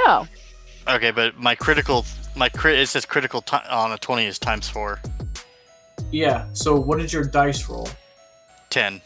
Oh. 0.00 0.26
Okay, 0.88 1.12
but 1.12 1.38
my 1.38 1.54
critical, 1.54 2.04
my 2.34 2.48
crit, 2.48 2.80
it 2.80 2.88
says 2.88 3.04
critical 3.04 3.40
t- 3.40 3.56
on 3.70 3.92
a 3.92 3.98
twenty 3.98 4.26
is 4.26 4.40
times 4.40 4.68
four. 4.68 5.00
Yeah. 6.10 6.48
So 6.52 6.74
what 6.74 7.00
is 7.00 7.12
your 7.12 7.22
dice 7.22 7.68
roll? 7.68 7.88
Ten. 8.70 9.00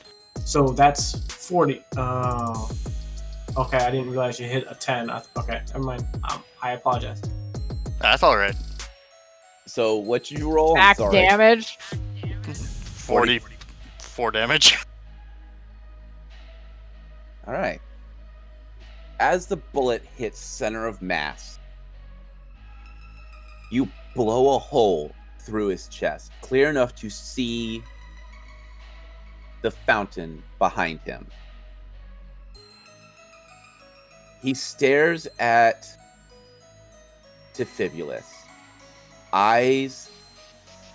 So 0.46 0.68
that's 0.68 1.20
forty. 1.28 1.84
Oh. 1.98 2.70
Okay, 3.58 3.78
I 3.78 3.90
didn't 3.90 4.08
realize 4.08 4.40
you 4.40 4.46
hit 4.46 4.64
a 4.70 4.74
ten. 4.74 5.10
I, 5.10 5.22
okay, 5.36 5.60
never 5.74 5.84
mind. 5.84 6.06
Um, 6.30 6.42
I 6.62 6.72
apologize. 6.72 7.20
That's 8.00 8.22
all 8.22 8.38
right. 8.38 8.56
So 9.66 9.96
what 9.96 10.30
you 10.30 10.50
roll? 10.50 10.74
Back 10.74 10.96
damage. 10.96 11.76
Forty. 12.96 13.38
40 13.40 13.55
four 14.16 14.30
damage. 14.30 14.78
All 17.46 17.52
right. 17.52 17.80
As 19.20 19.46
the 19.46 19.56
bullet 19.56 20.02
hits 20.16 20.38
center 20.38 20.86
of 20.86 21.02
mass, 21.02 21.58
you 23.70 23.86
blow 24.14 24.56
a 24.56 24.58
hole 24.58 25.12
through 25.40 25.68
his 25.68 25.86
chest, 25.88 26.32
clear 26.40 26.70
enough 26.70 26.94
to 26.96 27.10
see 27.10 27.82
the 29.60 29.70
fountain 29.70 30.42
behind 30.58 31.00
him. 31.00 31.26
He 34.40 34.54
stares 34.54 35.28
at 35.38 35.86
Defibulus, 37.54 38.24
eyes 39.34 40.10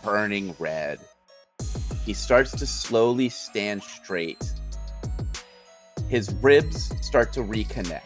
burning 0.04 0.56
red. 0.58 1.00
He 2.06 2.14
starts 2.14 2.52
to 2.52 2.66
slowly 2.66 3.30
stand 3.30 3.84
straight 3.84 4.42
his 6.12 6.34
ribs 6.42 6.92
start 7.00 7.32
to 7.32 7.40
reconnect. 7.40 8.02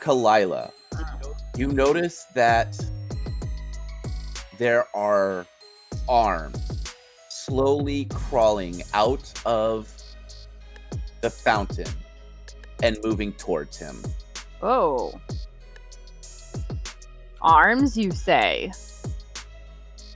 Kalila, 0.00 0.70
you 1.56 1.66
notice 1.66 2.24
that 2.34 2.78
there 4.58 4.86
are 4.94 5.44
arms 6.08 6.94
slowly 7.28 8.04
crawling 8.04 8.80
out 8.94 9.32
of 9.44 9.92
the 11.20 11.30
fountain 11.30 11.92
and 12.80 12.96
moving 13.02 13.32
towards 13.32 13.76
him. 13.76 14.00
Oh. 14.62 15.20
Arms, 17.42 17.96
you 17.96 18.10
say? 18.10 18.72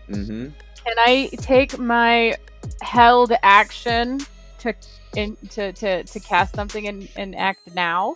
Mm-hmm. 0.08 0.48
Can 0.84 0.94
I 0.98 1.28
take 1.36 1.78
my 1.78 2.36
held 2.80 3.32
action 3.42 4.20
to 4.60 4.74
in 5.16 5.36
to 5.50 5.72
to, 5.72 6.04
to 6.04 6.20
cast 6.20 6.54
something 6.54 6.86
and, 6.86 7.08
and 7.16 7.34
act 7.34 7.74
now? 7.74 8.14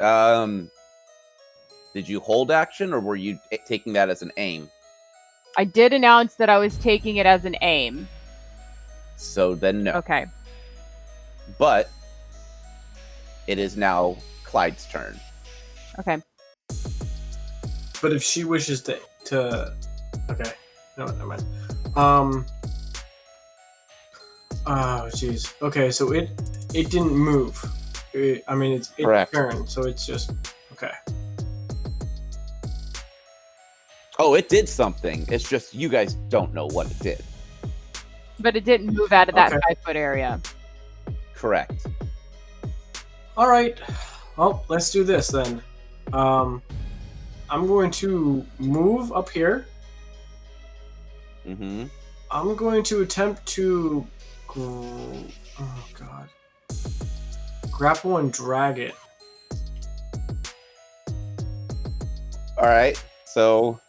Um, 0.00 0.70
did 1.94 2.08
you 2.08 2.20
hold 2.20 2.50
action, 2.50 2.92
or 2.92 3.00
were 3.00 3.16
you 3.16 3.38
taking 3.66 3.92
that 3.94 4.08
as 4.08 4.22
an 4.22 4.32
aim? 4.36 4.68
I 5.56 5.64
did 5.64 5.92
announce 5.92 6.34
that 6.36 6.48
I 6.48 6.58
was 6.58 6.76
taking 6.76 7.16
it 7.16 7.26
as 7.26 7.44
an 7.44 7.56
aim. 7.62 8.08
So 9.16 9.54
then 9.54 9.82
no. 9.84 9.92
Okay. 9.92 10.26
But 11.58 11.90
it 13.46 13.58
is 13.58 13.76
now 13.76 14.16
Clyde's 14.44 14.86
turn. 14.86 15.18
Okay. 15.98 16.22
But 18.00 18.12
if 18.12 18.22
she 18.22 18.44
wishes 18.44 18.80
to 18.82 18.98
to 19.26 19.74
okay. 20.30 20.52
No, 20.96 21.06
never 21.06 21.26
mind. 21.26 21.44
Um 21.96 22.46
Oh 24.66 25.08
jeez. 25.14 25.54
Okay, 25.62 25.90
so 25.90 26.12
it 26.12 26.30
it 26.74 26.90
didn't 26.90 27.16
move. 27.16 27.62
It, 28.12 28.44
I 28.48 28.54
mean 28.54 28.72
it's 28.72 28.92
it 28.98 29.04
Correct. 29.04 29.32
turn, 29.34 29.66
so 29.66 29.82
it's 29.82 30.06
just 30.06 30.32
okay. 30.72 30.92
Oh, 34.18 34.34
it 34.34 34.48
did 34.48 34.68
something. 34.68 35.24
It's 35.28 35.48
just 35.48 35.74
you 35.74 35.88
guys 35.88 36.14
don't 36.28 36.52
know 36.52 36.66
what 36.66 36.90
it 36.90 36.98
did. 36.98 37.24
But 38.40 38.56
it 38.56 38.64
didn't 38.64 38.94
move 38.94 39.12
out 39.12 39.28
of 39.28 39.34
that 39.36 39.52
Okay. 39.52 39.60
five 39.68 39.78
foot 39.84 39.96
area. 39.96 40.40
Correct. 41.34 41.86
Alright. 43.36 43.78
Well, 44.36 44.64
let's 44.68 44.90
do 44.90 45.04
this 45.04 45.28
then. 45.28 45.62
Um 46.12 46.62
I'm 47.50 47.66
going 47.66 47.90
to 47.92 48.44
move 48.58 49.12
up 49.12 49.28
here. 49.28 49.66
Mm-hmm. 51.46 51.84
I'm 52.30 52.56
going 52.56 52.82
to 52.84 53.02
attempt 53.02 53.46
to 53.46 54.06
oh 54.56 55.24
god. 55.94 56.28
Grapple 57.70 58.18
and 58.18 58.32
drag 58.32 58.78
it. 58.78 58.94
All 62.58 62.66
right. 62.66 63.02
So, 63.24 63.80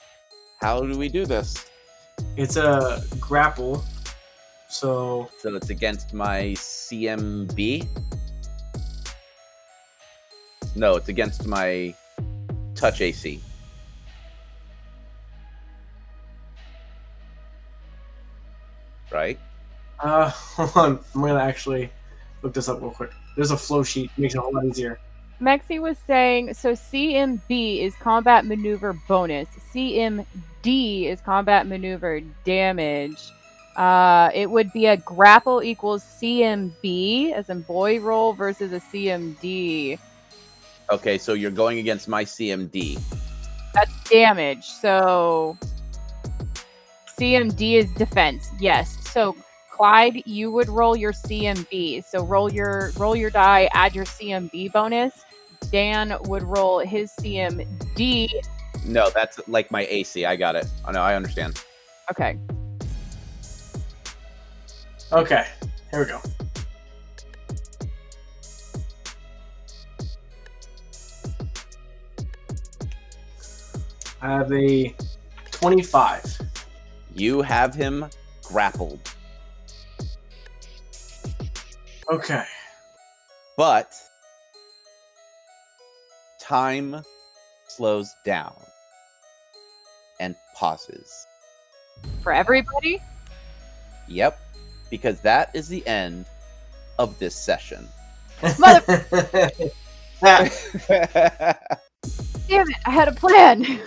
how 0.61 0.81
do 0.81 0.97
we 0.97 1.09
do 1.09 1.25
this? 1.25 1.65
It's 2.37 2.55
a 2.55 3.03
grapple. 3.19 3.83
So 4.69 5.29
So 5.39 5.55
it's 5.55 5.71
against 5.71 6.13
my 6.13 6.53
CMB. 6.55 7.87
No, 10.75 10.95
it's 10.95 11.09
against 11.09 11.47
my 11.47 11.95
touch 12.75 13.01
AC. 13.01 13.41
Right? 19.11 19.39
Uh, 19.99 20.29
hold 20.29 20.71
on. 20.75 20.99
I'm 21.15 21.21
gonna 21.21 21.39
actually 21.39 21.89
look 22.41 22.53
this 22.53 22.69
up 22.69 22.81
real 22.81 22.91
quick. 22.91 23.11
There's 23.35 23.51
a 23.51 23.57
flow 23.57 23.83
sheet. 23.83 24.11
Makes 24.17 24.35
it 24.35 24.39
a 24.39 24.41
whole 24.41 24.53
lot 24.53 24.65
easier. 24.65 24.99
Mexi 25.41 25.79
was 25.79 25.97
saying 25.97 26.53
so 26.53 26.73
CMB 26.73 27.81
is 27.81 27.95
combat 27.95 28.45
maneuver 28.45 28.93
bonus. 29.07 29.47
CMD 29.73 31.05
is 31.05 31.21
combat 31.21 31.65
maneuver 31.67 32.19
damage. 32.43 33.31
Uh, 33.77 34.29
it 34.33 34.49
would 34.49 34.73
be 34.73 34.87
a 34.87 34.97
grapple 34.97 35.63
equals 35.63 36.03
CMB 36.03 37.31
as 37.31 37.49
in 37.49 37.61
boy 37.61 37.99
roll 38.01 38.33
versus 38.33 38.73
a 38.73 38.79
CMD. 38.79 39.97
Okay, 40.91 41.17
so 41.17 41.33
you're 41.33 41.51
going 41.51 41.79
against 41.79 42.09
my 42.09 42.25
CMD. 42.25 42.99
That's 43.73 44.09
damage. 44.09 44.65
So 44.65 45.57
CMD 47.17 47.75
is 47.75 47.89
defense. 47.93 48.49
Yes. 48.59 48.98
So 49.09 49.35
Clyde, 49.71 50.23
you 50.25 50.51
would 50.51 50.67
roll 50.67 50.95
your 50.95 51.13
CMB. 51.13 52.03
So 52.03 52.25
roll 52.25 52.51
your 52.51 52.91
roll 52.97 53.15
your 53.15 53.29
die, 53.29 53.69
add 53.73 53.95
your 53.95 54.05
CMB 54.05 54.73
bonus. 54.73 55.23
Dan 55.71 56.17
would 56.25 56.43
roll 56.43 56.79
his 56.79 57.11
CMD. 57.19 58.29
No, 58.85 59.09
that's 59.09 59.39
like 59.47 59.71
my 59.71 59.85
AC. 59.89 60.25
I 60.25 60.35
got 60.35 60.55
it. 60.55 60.67
Oh, 60.85 60.91
no, 60.91 61.01
I 61.01 61.15
understand. 61.15 61.63
Okay. 62.11 62.37
Okay, 65.11 65.47
here 65.91 65.99
we 66.01 66.05
go. 66.05 66.21
I 74.21 74.27
have 74.27 74.51
a 74.51 74.93
25. 75.51 76.41
You 77.15 77.41
have 77.41 77.73
him 77.73 78.05
grappled, 78.49 78.99
Okay. 82.11 82.43
but 83.55 83.93
time 86.41 87.03
slows 87.67 88.11
down 88.25 88.55
and 90.19 90.35
pauses. 90.55 91.27
For 92.23 92.33
everybody? 92.33 92.99
Yep, 94.07 94.39
because 94.89 95.19
that 95.21 95.51
is 95.53 95.67
the 95.67 95.85
end 95.87 96.25
of 96.97 97.17
this 97.19 97.35
session. 97.35 97.87
Mother- 98.57 99.05
Damn 100.21 100.49
it, 102.67 102.77
I 102.85 102.89
had 102.89 103.07
a 103.07 103.13
plan. 103.13 103.79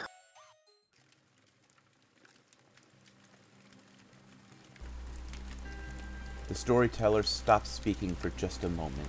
The 6.52 6.58
storyteller 6.58 7.22
stops 7.22 7.70
speaking 7.70 8.14
for 8.14 8.28
just 8.28 8.62
a 8.62 8.68
moment. 8.68 9.08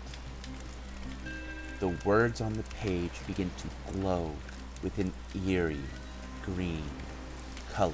The 1.81 1.89
words 2.05 2.39
on 2.39 2.53
the 2.53 2.63
page 2.63 3.11
begin 3.27 3.51
to 3.57 3.91
glow 3.91 4.31
with 4.81 4.97
an 4.97 5.11
eerie 5.45 5.75
green 6.45 6.85
color. 7.73 7.91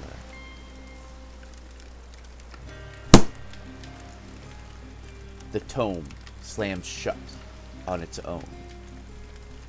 The 5.50 5.58
tome 5.66 6.04
slams 6.42 6.86
shut 6.86 7.16
on 7.88 8.04
its 8.04 8.20
own. 8.20 8.46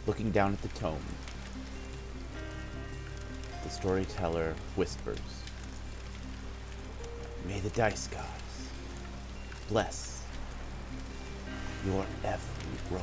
Looking 0.05 0.29
down 0.29 0.53
at 0.53 0.61
the 0.61 0.79
tome, 0.79 1.03
the 3.63 3.69
storyteller 3.71 4.53
whispers, 4.75 5.17
May 7.47 7.59
the 7.59 7.71
dice 7.71 8.05
gods 8.05 8.40
bless 9.71 10.21
your 11.85 12.05
every 12.25 12.77
roll. 12.91 13.01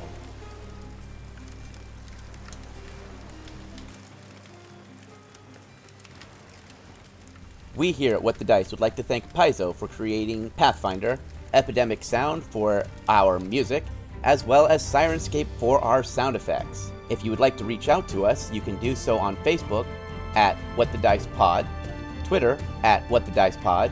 We 7.75 7.91
here 7.91 8.13
at 8.13 8.21
What 8.21 8.37
the 8.37 8.45
Dice 8.45 8.69
would 8.69 8.81
like 8.81 8.95
to 8.97 9.03
thank 9.03 9.33
Paizo 9.33 9.73
for 9.73 9.87
creating 9.87 10.51
Pathfinder, 10.51 11.17
Epidemic 11.55 12.03
Sound 12.03 12.43
for 12.43 12.85
our 13.07 13.39
music, 13.39 13.83
as 14.23 14.43
well 14.43 14.67
as 14.67 14.83
Syrinscape 14.83 15.47
for 15.57 15.83
our 15.83 16.03
sound 16.03 16.35
effects. 16.35 16.91
If 17.09 17.23
you 17.23 17.31
would 17.31 17.39
like 17.39 17.57
to 17.57 17.65
reach 17.65 17.89
out 17.89 18.07
to 18.09 18.27
us, 18.27 18.51
you 18.53 18.61
can 18.61 18.77
do 18.77 18.95
so 18.95 19.17
on 19.17 19.37
Facebook 19.37 19.87
at 20.35 20.55
What 20.75 20.91
the 20.91 20.99
Dice 20.99 21.27
Pod, 21.35 21.65
Twitter 22.25 22.59
at 22.83 23.09
What 23.09 23.25
the 23.25 23.31
Dice 23.31 23.57
Pod, 23.57 23.91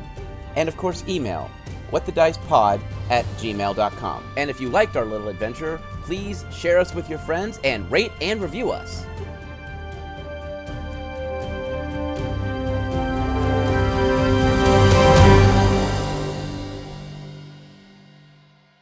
and 0.55 0.69
of 0.69 0.77
course 0.77 1.03
email 1.07 1.49
whatthedicepod 1.91 2.81
at 3.09 3.25
gmail.com. 3.37 4.23
And 4.37 4.49
if 4.49 4.59
you 4.59 4.69
liked 4.69 4.95
our 4.95 5.05
little 5.05 5.29
adventure, 5.29 5.81
please 6.03 6.45
share 6.51 6.79
us 6.79 6.93
with 6.93 7.09
your 7.09 7.19
friends 7.19 7.59
and 7.63 7.89
rate 7.91 8.11
and 8.21 8.41
review 8.41 8.71
us. 8.71 9.05